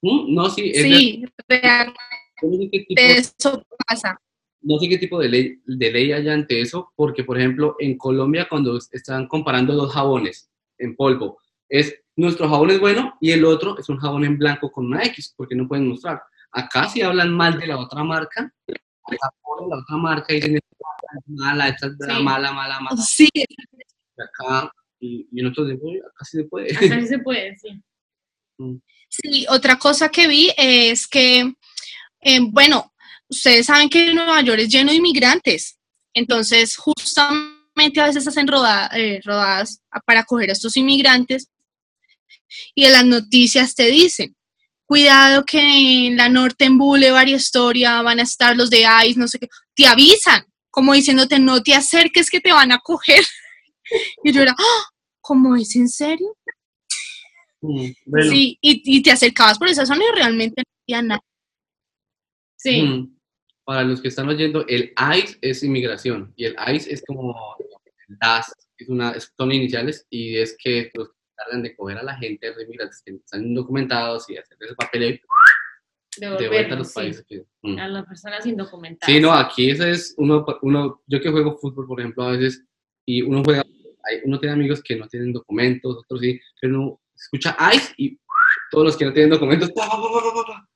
¿Mm? 0.02 0.34
no, 0.36 0.50
sí, 0.50 0.72
es 0.74 0.84
Sí, 0.84 1.26
realmente 1.47 2.86
eso 3.18 3.66
pasa. 3.88 4.20
No 4.62 4.78
sé 4.80 4.89
qué 4.89 4.97
tipo 4.97 5.20
de 5.20 5.30
ley, 5.30 5.62
de 5.66 5.91
ley 5.91 6.12
hay 6.12 6.28
ante 6.30 6.62
eso, 6.62 6.91
porque 6.95 7.24
por 7.24 7.38
ejemplo 7.38 7.76
en 7.80 7.97
Colombia 7.97 8.47
cuando 8.49 8.78
están 8.78 9.28
comparando 9.28 9.74
dos 9.74 9.93
jabones 9.93 10.49
en 10.78 10.95
polvo, 10.95 11.39
es 11.70 11.95
nuestro 12.16 12.49
jabón 12.49 12.72
es 12.72 12.80
bueno 12.80 13.16
y 13.22 13.32
el 13.32 13.45
otro 13.45 13.78
es 13.80 13.88
un 13.89 13.97
jabón 13.97 14.26
en 14.26 14.38
blanco 14.38 14.72
con 14.72 14.86
una 14.88 15.03
X, 15.05 15.34
porque 15.38 15.55
no 15.55 15.68
pueden 15.68 15.88
mostrar. 15.88 16.22
Acá 16.51 16.89
si 16.89 17.01
hablan 17.01 17.32
mal 17.34 17.60
de 17.60 17.68
la 17.68 17.78
otra 17.80 18.03
marca, 18.03 18.51
acá 18.68 19.18
la 19.70 19.78
otra 19.78 19.97
marca 19.97 20.34
y 20.34 20.38
dicen 20.38 20.55
esta 20.55 20.76
es 21.18 21.24
mala, 21.28 21.68
esta 21.70 21.88
es 21.88 21.93
Sí. 21.99 22.24
mala, 22.24 22.51
mala, 22.51 22.80
mala. 22.80 22.97
Sí, 23.01 23.30
Y 23.34 23.43
acá, 24.22 24.72
y, 24.99 25.28
y 25.32 25.41
nosotros 25.41 25.70
decimos, 25.70 25.91
"Uy, 25.93 25.99
acá 25.99 26.26
sí 26.26 26.38
se 26.38 26.43
puede. 26.43 26.72
Hasta 26.76 26.99
sí 27.01 27.07
se 27.07 27.20
puede, 27.20 27.55
sí. 27.57 27.82
sí, 29.10 29.45
otra 29.49 29.78
cosa 29.78 30.10
que 30.10 30.28
vi 30.28 30.51
es 30.57 31.07
que, 31.07 31.53
eh, 32.22 32.39
bueno, 32.51 32.91
ustedes 33.30 33.66
saben 33.68 33.90
que 33.90 34.14
Nueva 34.14 34.42
York 34.42 34.60
es 34.62 34.70
lleno 34.70 34.92
de 34.92 34.98
inmigrantes, 34.98 35.78
entonces 36.14 36.76
justamente 36.76 38.02
a 38.02 38.08
veces 38.08 38.28
hacen 38.28 38.48
roda- 38.48 38.90
eh, 38.94 39.22
rodadas 39.24 39.82
para 40.06 40.24
coger 40.24 40.50
a 40.50 40.54
estos 40.54 40.76
inmigrantes 40.78 41.50
y 42.76 42.86
en 42.86 42.92
las 42.94 43.06
noticias 43.06 43.76
te 43.76 43.86
dicen, 43.92 44.36
cuidado 44.86 45.46
que 45.46 45.60
en 46.08 46.18
la 46.18 46.30
Norte 46.30 46.66
en 46.66 46.78
Boulevard 46.78 47.28
y 47.28 47.36
Historia 47.36 48.02
van 48.02 48.20
a 48.20 48.24
estar 48.24 48.56
los 48.58 48.70
de 48.70 48.86
ICE, 49.06 49.20
no 49.20 49.28
sé 49.28 49.38
qué, 49.40 49.48
te 49.76 49.86
avisan, 49.86 50.44
como 50.72 50.94
diciéndote, 50.94 51.38
no 51.40 51.62
te 51.62 51.74
acerques 51.76 52.30
que 52.30 52.40
te 52.42 52.52
van 52.52 52.72
a 52.72 52.80
coger. 52.80 53.24
Y 54.24 54.32
yo 54.32 54.44
era, 54.44 54.54
"Ah, 54.56 54.84
¿cómo 55.20 55.56
es 55.56 55.76
en 55.76 55.90
serio? 55.90 56.36
Mm, 57.62 57.88
bueno, 58.06 58.30
Sí, 58.32 58.56
y, 58.62 58.84
y 58.98 59.02
te 59.02 59.12
acercabas 59.12 59.58
por 59.58 59.68
esa 59.68 59.84
zona 59.84 60.04
y 60.12 60.16
realmente 60.16 60.62
no 60.62 60.72
había 60.96 61.02
nada. 61.08 61.22
Sí. 62.56 62.82
mm, 62.84 63.19
para 63.70 63.84
los 63.84 64.02
que 64.02 64.08
están 64.08 64.28
oyendo, 64.28 64.66
el 64.68 64.92
ICE 65.16 65.38
es 65.42 65.62
inmigración 65.62 66.34
y 66.36 66.46
el 66.46 66.56
ICE 66.74 66.92
es 66.92 67.04
como 67.06 67.36
DAS, 68.20 68.52
es 68.76 68.90
una, 68.90 69.14
son 69.38 69.52
iniciales 69.52 70.08
y 70.10 70.38
es 70.38 70.58
que 70.58 70.90
los 70.96 71.10
que 71.10 71.16
encargan 71.38 71.62
de 71.62 71.76
coger 71.76 72.00
a 72.00 72.04
la 72.04 72.16
gente, 72.18 72.50
los 72.50 72.64
inmigrantes 72.64 73.04
que 73.06 73.12
están 73.14 73.44
indocumentados 73.46 74.28
y 74.28 74.38
hacerles 74.38 74.72
el 74.72 74.76
papeleo 74.76 75.20
de 76.18 76.48
vuelta 76.50 76.74
a 76.74 76.78
los 76.80 76.92
países. 76.92 77.24
mm. 77.62 77.78
A 77.78 77.88
las 77.90 78.08
personas 78.08 78.44
indocumentadas. 78.48 79.14
Sí, 79.16 79.22
no, 79.22 79.32
aquí 79.34 79.70
ese 79.70 79.92
es 79.92 80.16
uno, 80.18 80.44
uno, 80.64 81.04
yo 81.06 81.22
que 81.22 81.30
juego 81.30 81.56
fútbol, 81.60 81.86
por 81.86 82.00
ejemplo, 82.00 82.24
a 82.24 82.32
veces, 82.32 82.66
y 83.06 83.22
uno 83.22 83.44
juega, 83.46 83.62
hay- 84.04 84.22
uno 84.26 84.40
tiene 84.40 84.54
amigos 84.56 84.82
que 84.82 84.96
no 84.96 85.08
tienen 85.08 85.32
documentos, 85.32 85.96
otros 85.96 86.22
sí, 86.22 86.40
pero 86.60 86.74
uno 86.74 87.02
escucha 87.16 87.56
ICE 87.72 87.94
y 87.98 88.20
todos 88.72 88.86
los 88.86 88.98
que 88.98 89.06
no 89.06 89.14
tienen 89.14 89.30
documentos, 89.30 89.70
pa, 89.74 89.88
pa, 89.88 89.98
pa. 90.02 90.69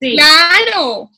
Sí. 0.00 0.14
Claro, 0.16 1.10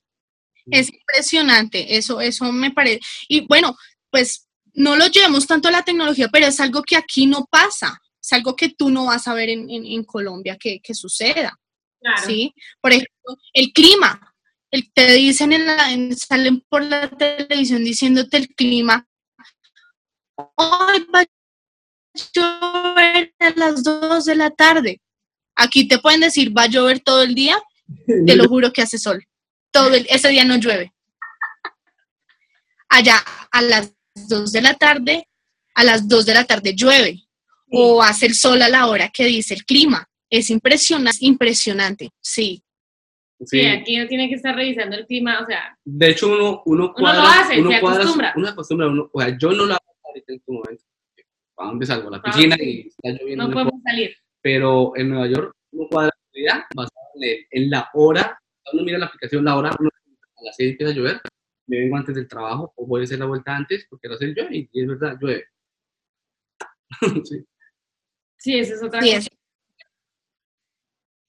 es 0.71 0.91
impresionante, 0.93 1.97
eso, 1.97 2.21
eso 2.21 2.51
me 2.53 2.71
parece. 2.71 3.01
Y 3.29 3.41
bueno, 3.47 3.77
pues 4.11 4.49
no 4.75 4.97
lo 4.97 5.07
llevemos 5.09 5.47
tanto 5.47 5.69
a 5.69 5.73
la 5.73 5.83
tecnología, 5.85 6.29
pero 6.33 6.47
es 6.47 6.61
algo 6.61 6.83
que 6.83 6.97
aquí 6.97 7.27
no 7.27 7.47
pasa, 7.51 8.01
es 8.23 8.33
algo 8.33 8.55
que 8.57 8.69
tú 8.71 8.91
no 8.91 9.07
vas 9.07 9.27
a 9.29 9.35
ver 9.35 9.49
en, 9.51 9.69
en- 9.71 9.85
en 9.87 10.05
Colombia 10.05 10.57
que, 10.59 10.81
que 10.81 10.95
suceda, 10.95 11.59
claro. 12.01 12.23
¿sí? 12.27 12.55
Por 12.81 12.93
ejemplo, 12.93 13.37
el 13.53 13.73
clima, 13.73 14.35
el, 14.71 14.91
te 14.93 15.13
dicen, 15.13 15.53
en 15.53 15.67
la, 15.67 15.93
en- 15.93 16.17
salen 16.17 16.61
por 16.69 16.83
la 16.85 17.09
televisión 17.11 17.83
diciéndote 17.85 18.37
el 18.37 18.49
clima, 18.55 19.07
hoy 20.57 21.07
va 21.15 21.21
a 21.21 21.27
llover 22.35 23.35
a 23.39 23.51
las 23.57 23.83
2 23.83 24.25
de 24.25 24.35
la 24.37 24.51
tarde. 24.51 25.01
Aquí 25.57 25.87
te 25.87 25.99
pueden 25.99 26.21
decir, 26.21 26.57
va 26.57 26.63
a 26.65 26.69
llover 26.69 27.01
todo 27.01 27.23
el 27.23 27.35
día, 27.35 27.61
te 28.27 28.37
lo 28.37 28.49
juro 28.49 28.73
que 28.73 28.83
hace 28.83 28.99
sol. 28.99 29.25
Todo 29.71 29.95
el- 29.95 30.07
ese 30.11 30.29
día 30.29 30.45
no 30.45 30.57
llueve. 30.57 30.93
Allá 32.89 33.17
a 33.53 33.63
las 33.63 33.95
2 34.29 34.53
de 34.53 34.63
la 34.63 34.75
tarde, 34.75 35.29
a 35.75 35.85
las 35.85 36.09
2 36.09 36.27
de 36.27 36.35
la 36.35 36.45
tarde 36.45 36.75
llueve. 36.75 37.23
O 37.73 38.03
hace 38.03 38.27
el 38.27 38.35
sol 38.35 38.61
a 38.63 38.69
la 38.69 38.87
hora 38.89 39.11
que 39.11 39.25
dice 39.25 39.55
el 39.55 39.65
clima. 39.65 40.09
Es 40.29 40.51
impresionante, 40.51 41.19
impresionante, 41.21 42.11
sí. 42.21 42.63
Sí, 43.47 43.65
aquí 43.65 43.97
uno 43.99 44.07
tiene 44.09 44.29
que 44.29 44.35
estar 44.35 44.55
revisando 44.55 44.97
el 44.97 45.07
clima, 45.07 45.41
o 45.41 45.47
sea, 45.47 45.77
De 45.85 46.11
hecho, 46.11 46.27
uno, 46.29 46.63
uno 46.67 46.85
Uno 46.85 46.95
cuadra, 46.95 47.23
lo 47.23 47.29
hace, 47.29 47.61
uno 47.61 47.71
se 47.71 47.81
cuadra, 47.81 48.01
acostumbra. 48.03 48.33
uno 48.37 48.49
acostumbra, 48.49 48.87
uno, 48.89 49.11
o 49.13 49.21
sea, 49.21 49.39
yo 49.39 49.49
no 49.53 49.65
lo 49.65 49.73
hago 49.75 49.85
ahorita 50.05 50.33
en 50.33 50.39
este 50.39 50.53
momento, 50.53 50.85
¿a 51.57 51.65
dónde 51.67 51.87
salgo? 51.87 52.09
A 52.09 52.11
la 52.11 52.17
Ah, 52.19 52.23
piscina 52.23 52.57
sí. 52.57 52.63
y 52.65 52.89
está 52.89 53.09
lloviendo, 53.19 53.45
no 53.45 53.49
no 53.49 53.55
podemos 53.55 53.83
salir. 53.83 54.15
pero 54.43 54.93
en 54.97 55.09
Nueva 55.09 55.27
York 55.29 55.57
uno 55.73 55.89
cuadra 55.89 56.11
la 56.15 56.27
actividad 56.27 56.65
basada 56.75 57.00
en, 57.15 57.23
el- 57.29 57.47
en 57.51 57.71
la 57.71 57.89
hora, 57.95 58.39
uno 58.73 58.83
mira 58.85 58.99
la 58.99 59.07
aplicación, 59.07 59.45
la 59.45 59.57
hora, 59.57 59.71
uno, 59.79 59.89
a 59.91 60.45
las 60.45 60.57
6 60.57 60.73
empieza 60.73 60.93
a 60.93 60.97
llover, 60.97 61.21
me 61.67 61.79
vengo 61.81 61.97
antes 61.97 62.15
del 62.15 62.29
trabajo 62.29 62.73
o 62.77 62.87
voy 62.87 63.01
a 63.03 63.05
hacer 63.05 63.19
la 63.19 63.27
vuelta 63.27 63.55
antes 63.57 63.87
porque 63.89 64.07
a 64.09 64.11
las 64.11 64.19
6 64.21 64.35
llueve 64.37 64.57
y, 64.57 64.69
y 64.73 64.83
es 64.83 64.89
verdad, 64.89 65.17
llueve. 65.21 65.45
sí. 67.25 67.45
Sí, 68.39 68.59
esa 68.59 68.75
es 68.75 68.83
otra 68.83 69.01
Sí, 69.03 69.09
cosa. 69.15 69.19
es. 69.19 69.29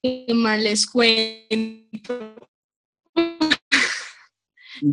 ¿Qué 0.04 0.34
más 0.34 0.60
les 0.62 0.88
cuento? 0.88 2.36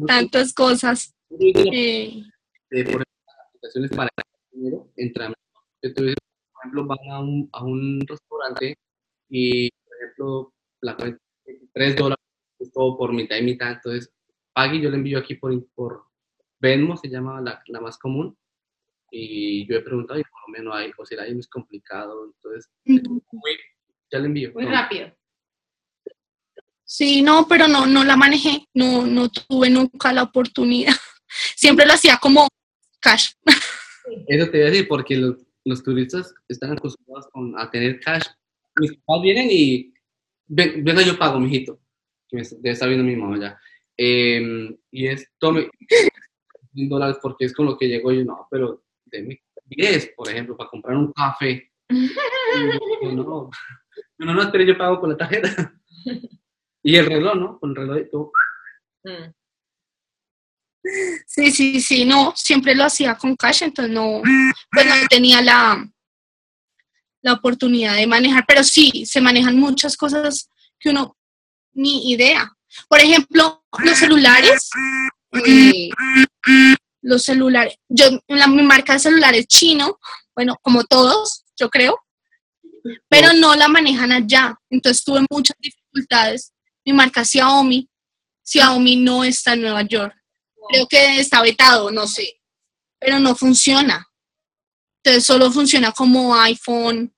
Tantas 0.07 0.53
cosas. 0.53 1.15
Eh, 1.31 2.23
eh, 2.71 2.85
por 2.85 3.03
ejemplo, 3.03 3.05
las 3.27 3.47
aplicaciones 3.49 3.91
para 3.93 4.11
dinero. 4.53 4.91
Entonces, 4.97 6.15
por 6.53 6.61
ejemplo, 6.63 6.87
van 6.87 6.99
a 7.11 7.21
un, 7.21 7.49
a 7.53 7.65
un 7.65 8.01
restaurante 8.07 8.77
y, 9.31 9.71
por 9.71 9.97
ejemplo, 10.03 10.53
la 10.81 10.97
cuenta 10.97 11.21
es 11.45 11.61
3 11.73 11.97
dólares, 11.97 12.25
es 12.59 12.73
todo 12.73 12.97
por 12.97 13.13
mitad 13.13 13.37
y 13.37 13.43
mitad. 13.43 13.73
Entonces, 13.73 14.13
pague 14.53 14.81
yo 14.81 14.91
le 14.91 14.97
envío 14.97 15.19
aquí 15.19 15.35
por, 15.35 15.53
por 15.75 16.05
Venmo, 16.61 16.97
se 16.97 17.09
llama 17.09 17.41
la, 17.41 17.63
la 17.67 17.81
más 17.81 17.99
común. 17.99 18.37
Y 19.11 19.67
yo 19.67 19.77
he 19.77 19.81
preguntado 19.81 20.21
y 20.21 20.25
por 20.25 20.41
lo 20.47 20.53
menos 20.53 20.75
hay, 20.75 20.91
o 20.97 21.05
será 21.07 21.23
ahí 21.23 21.39
es 21.39 21.49
complicado. 21.49 22.27
Entonces, 22.27 22.71
muy, 22.85 23.59
ya 24.11 24.19
le 24.19 24.27
envío. 24.27 24.53
Muy 24.53 24.65
No, 24.65 24.71
rápido. 24.73 25.13
Sí, 26.85 27.23
no, 27.23 27.47
pero 27.49 27.69
no, 27.69 27.87
no 27.87 28.03
la 28.03 28.17
manejé, 28.17 28.67
no, 28.75 29.07
no 29.07 29.29
tuve 29.29 29.69
nunca 29.71 30.13
la 30.13 30.23
oportunidad. 30.23 30.93
Siempre 31.57 31.87
lo 31.87 31.93
hacía 31.93 32.19
como 32.21 32.49
cash. 33.01 33.33
Eso 34.27 34.51
te 34.51 34.59
voy 34.59 34.67
a 34.67 34.71
decir 34.71 34.89
porque 34.89 35.17
los, 35.17 35.37
los 35.65 35.83
turistas 35.83 36.35
están 36.49 36.73
acostumbrados 36.73 37.31
con, 37.31 37.59
a 37.59 37.71
tener 37.71 38.01
cash. 38.01 38.25
Mis 38.81 38.97
papás 38.99 39.23
vienen 39.23 39.49
y, 39.51 39.93
"Ven- 40.49 40.85
venga, 40.85 41.03
yo 41.03 41.19
pago, 41.19 41.39
mijito. 41.39 41.81
Que 42.29 42.39
debe 42.39 42.71
estar 42.71 42.89
viendo 42.89 43.05
mi 43.05 43.17
mamá 43.17 43.39
ya. 43.39 43.61
Em, 43.97 44.77
y 44.91 45.07
es, 45.07 45.31
tome 45.39 45.69
100 46.73 46.89
dólares 46.89 47.17
porque 47.23 47.47
es 47.47 47.53
con 47.53 47.67
lo 47.67 47.77
que 47.79 47.89
llegó. 47.89 48.13
Yo, 48.13 48.25
no, 48.25 48.47
pero 48.51 48.85
deme 49.05 49.43
10, 49.65 50.13
por 50.17 50.29
ejemplo, 50.29 50.57
para 50.57 50.71
comprar 50.71 50.97
un 50.97 51.13
café. 51.13 51.71
Y 51.89 52.09
yo, 53.03 53.13
no, 53.13 53.51
no, 54.19 54.35
no, 54.35 54.43
espere, 54.43 54.67
yo 54.67 54.77
pago 54.77 55.01
con 55.01 55.11
la 55.11 55.17
tarjeta. 55.17 55.75
Y 56.83 56.97
el 56.97 57.07
reloj, 57.07 57.35
¿no? 57.37 57.59
Con 57.59 57.71
el 57.71 57.77
reloj 57.77 57.99
y 57.99 58.11
todo. 58.11 58.33
Mm. 59.05 59.33
Sí, 61.27 61.51
sí, 61.51 61.81
sí, 61.81 62.05
no, 62.05 62.33
siempre 62.35 62.75
lo 62.75 62.85
hacía 62.85 63.17
con 63.17 63.37
cash, 63.37 63.63
entonces 63.65 63.93
no, 63.93 64.23
pues 64.71 64.87
no 64.87 64.95
tenía 65.11 65.43
la, 65.43 65.91
la 67.29 67.35
oportunidad 67.35 67.95
de 67.95 68.07
manejar, 68.07 68.45
pero 68.47 68.63
sí, 68.65 69.05
se 69.07 69.21
manejan 69.21 69.59
muchas 69.59 69.97
cosas 69.97 70.51
que 70.79 70.91
uno 70.91 71.17
ni 71.73 72.11
idea. 72.11 72.53
Por 72.89 73.01
ejemplo, 73.01 73.65
los 73.79 73.99
celulares, 73.99 74.71
eh, 75.47 75.89
los 77.03 77.23
celulares, 77.23 77.77
yo, 77.89 78.07
la, 78.29 78.47
mi 78.47 78.63
marca 78.63 78.95
de 78.95 78.99
celular 78.99 79.35
es 79.35 79.47
chino, 79.47 79.99
bueno, 80.35 80.57
como 80.63 80.85
todos, 80.85 81.45
yo 81.57 81.71
creo, 81.71 81.99
pero 83.09 83.33
no 83.33 83.55
la 83.55 83.69
manejan 83.69 84.13
allá, 84.13 84.55
entonces 84.71 85.05
tuve 85.05 85.25
muchas 85.31 85.57
dificultades. 85.61 86.53
Mi 86.85 86.93
marca 86.93 87.23
es 87.23 87.31
Xiaomi, 87.31 87.89
Xiaomi 88.45 88.97
no 88.97 89.25
está 89.25 89.55
en 89.55 89.63
Nueva 89.63 89.83
York 89.83 90.19
creo 90.69 90.87
que 90.87 91.19
está 91.19 91.43
vetado, 91.43 91.91
no 91.91 92.07
sé, 92.07 92.41
pero 92.99 93.19
no 93.19 93.35
funciona. 93.35 94.07
Entonces 95.03 95.25
solo 95.25 95.51
funciona 95.51 95.93
como 95.93 96.35
iPhone 96.37 97.15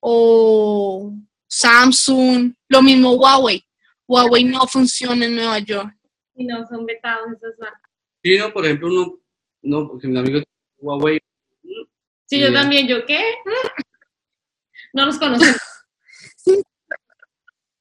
o 0.00 1.12
Samsung, 1.48 2.52
lo 2.68 2.82
mismo 2.82 3.12
Huawei. 3.12 3.62
Huawei 4.08 4.44
no 4.44 4.66
funciona 4.66 5.24
en 5.26 5.34
Nueva 5.36 5.58
York. 5.60 5.94
Y 6.34 6.44
no 6.44 6.66
son 6.66 6.86
vetados 6.86 7.26
esas 7.36 7.58
marcas. 7.58 7.90
Sí, 8.22 8.36
no, 8.38 8.52
por 8.52 8.64
ejemplo, 8.64 8.88
uno, 8.88 9.18
no, 9.62 9.88
porque 9.88 10.08
mi 10.08 10.18
amigo 10.18 10.40
Huawei, 10.78 11.20
Sí, 12.26 12.38
yo 12.38 12.52
también, 12.52 12.86
¿yo 12.86 13.04
qué? 13.06 13.20
No 14.92 15.06
los 15.06 15.18
conocemos. 15.18 15.56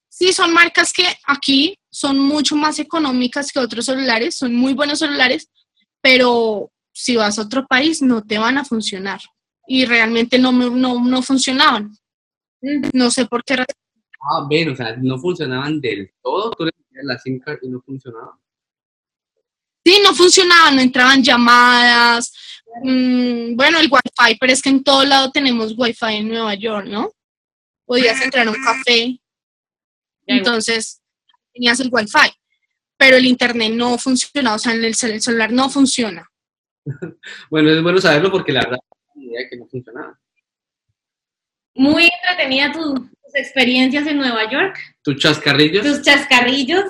Sí, 0.09 0.33
son 0.33 0.53
marcas 0.53 0.91
que 0.91 1.05
aquí 1.25 1.77
son 1.89 2.19
mucho 2.19 2.55
más 2.55 2.77
económicas 2.79 3.51
que 3.51 3.59
otros 3.59 3.85
celulares, 3.85 4.35
son 4.35 4.53
muy 4.53 4.73
buenos 4.73 4.99
celulares, 4.99 5.49
pero 6.01 6.71
si 6.93 7.15
vas 7.15 7.39
a 7.39 7.43
otro 7.43 7.65
país 7.65 8.01
no 8.01 8.21
te 8.21 8.37
van 8.37 8.57
a 8.57 8.65
funcionar. 8.65 9.21
Y 9.67 9.85
realmente 9.85 10.37
no, 10.37 10.51
me- 10.51 10.69
no, 10.69 11.03
no 11.03 11.21
funcionaban. 11.21 11.91
No 12.93 13.09
sé 13.11 13.25
por 13.25 13.43
qué 13.43 13.55
razón. 13.57 13.75
ah, 14.21 14.45
ven, 14.49 14.69
o 14.69 14.75
sea, 14.75 14.95
no 14.97 15.17
funcionaban 15.17 15.79
del 15.79 16.11
todo, 16.21 16.51
tú 16.51 16.65
le 16.65 16.71
ponías 16.71 17.05
la 17.05 17.17
SIM 17.17 17.39
card 17.39 17.59
y 17.61 17.69
no 17.69 17.81
funcionaba. 17.81 18.37
Sí, 19.85 19.99
no 20.03 20.13
funcionaban, 20.13 20.75
no 20.75 20.81
entraban 20.81 21.23
llamadas. 21.23 22.33
mm, 22.83 23.55
bueno, 23.55 23.79
el 23.79 23.89
Wi-Fi, 23.89 24.37
pero 24.39 24.53
es 24.53 24.61
que 24.61 24.69
en 24.69 24.83
todo 24.83 25.05
lado 25.05 25.31
tenemos 25.31 25.73
Wi-Fi 25.77 26.15
en 26.17 26.27
Nueva 26.29 26.53
York, 26.55 26.85
¿no? 26.87 27.11
Podías 27.85 28.21
entrar 28.21 28.47
a 28.47 28.51
un 28.51 28.63
café, 28.63 29.19
entonces 30.27 31.01
tenías 31.53 31.79
el 31.79 31.89
Wi-Fi, 31.91 32.31
pero 32.97 33.17
el 33.17 33.25
internet 33.25 33.71
no 33.73 33.97
funcionaba, 33.97 34.57
o 34.57 34.59
sea, 34.59 34.73
el, 34.73 34.93
cel- 34.95 35.13
el 35.13 35.21
celular 35.21 35.51
no 35.51 35.69
funciona. 35.69 36.29
Bueno, 37.49 37.69
es 37.71 37.81
bueno 37.81 37.99
saberlo 37.99 38.31
porque 38.31 38.51
la 38.51 38.61
verdad, 38.61 38.79
idea 39.15 39.47
que 39.49 39.57
no 39.57 39.65
funcionaba. 39.67 40.19
Muy 41.79 42.09
entretenida 42.21 42.71
tu- 42.73 42.93
tus 42.93 43.35
experiencias 43.35 44.05
en 44.05 44.17
Nueva 44.17 44.49
York, 44.51 44.77
Tus 45.01 45.17
chascarrillos, 45.17 45.85
tus 45.85 46.01
chascarrillos, 46.01 46.83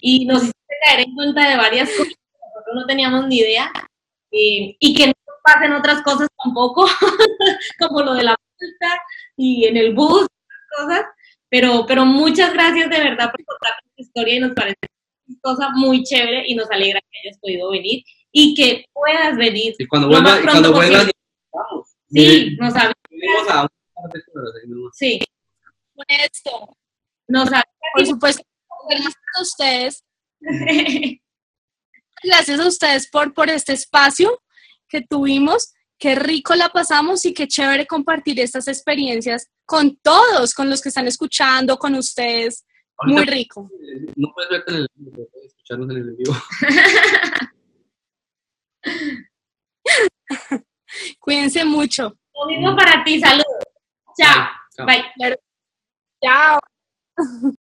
y 0.00 0.24
nos 0.24 0.42
hiciste 0.44 0.74
caer 0.84 1.00
en 1.00 1.14
cuenta 1.14 1.50
de 1.50 1.56
varias 1.58 1.90
cosas 1.90 2.14
que 2.14 2.38
nosotros 2.54 2.74
no 2.74 2.86
teníamos 2.86 3.26
ni 3.28 3.36
idea, 3.38 3.70
y, 4.30 4.76
y 4.80 4.94
que 4.94 5.08
no 5.08 5.12
pasen 5.44 5.72
otras 5.72 6.00
cosas 6.02 6.28
tampoco, 6.42 6.86
como 7.78 8.02
lo 8.02 8.14
de 8.14 8.22
la 8.24 8.34
multa 8.58 9.02
y 9.36 9.66
en 9.66 9.76
el 9.76 9.94
bus, 9.94 10.26
cosas. 10.78 11.04
Pero, 11.50 11.84
pero 11.86 12.06
muchas 12.06 12.52
gracias 12.54 12.88
de 12.88 12.98
verdad 12.98 13.30
por 13.32 13.44
contar 13.44 13.72
tu 13.96 14.02
historia 14.02 14.36
y 14.36 14.40
nos 14.40 14.54
parece 14.54 14.76
una 15.26 15.38
cosa 15.42 15.68
muy 15.74 16.02
chévere 16.04 16.44
y 16.46 16.54
nos 16.54 16.70
alegra 16.70 17.00
que 17.00 17.28
hayas 17.28 17.38
podido 17.40 17.70
venir 17.72 18.04
y 18.32 18.54
que 18.54 18.84
puedas 18.94 19.36
venir. 19.36 19.74
y 19.78 19.86
cuando 19.86 20.08
vuelvas, 20.08 20.40
y 20.40 20.46
cuando 20.46 20.72
vuelvas, 20.72 21.10
vamos. 21.52 21.88
Sí, 22.08 22.56
nos 22.58 22.74
avisas. 22.74 23.66
Sí, 24.92 25.20
Esto, 26.08 26.76
nos 27.28 27.48
por 27.48 28.06
supuesto, 28.06 28.42
gracias 28.88 29.14
a 29.36 29.42
ustedes, 29.42 30.04
gracias 32.22 32.60
a 32.60 32.66
ustedes 32.66 33.10
por, 33.10 33.34
por 33.34 33.50
este 33.50 33.72
espacio 33.72 34.42
que 34.88 35.02
tuvimos. 35.02 35.72
Qué 35.98 36.14
rico 36.14 36.54
la 36.54 36.70
pasamos 36.70 37.26
y 37.26 37.34
qué 37.34 37.46
chévere 37.46 37.86
compartir 37.86 38.40
estas 38.40 38.68
experiencias 38.68 39.50
con 39.66 39.98
todos, 39.98 40.54
con 40.54 40.70
los 40.70 40.80
que 40.80 40.88
están 40.88 41.06
escuchando, 41.06 41.76
con 41.76 41.94
ustedes. 41.94 42.64
Muy 43.02 43.24
rico. 43.24 43.70
No 44.16 44.32
puedes 44.34 44.50
verte 44.50 44.72
en 44.72 44.76
el 44.78 44.88
vivo, 44.94 45.28
puedes 45.30 45.48
escucharnos 45.48 45.90
en 45.90 45.96
el 45.96 46.16
vivo. 46.16 46.34
Cuídense 51.20 51.64
mucho. 51.64 52.16
Lo 52.34 52.46
mismo 52.46 52.76
para 52.76 53.04
ti, 53.04 53.20
saludos. 53.20 53.46
Chao. 54.18 54.48
Bye. 54.86 55.04
Bye. 55.18 55.36
Chao. 56.24 56.58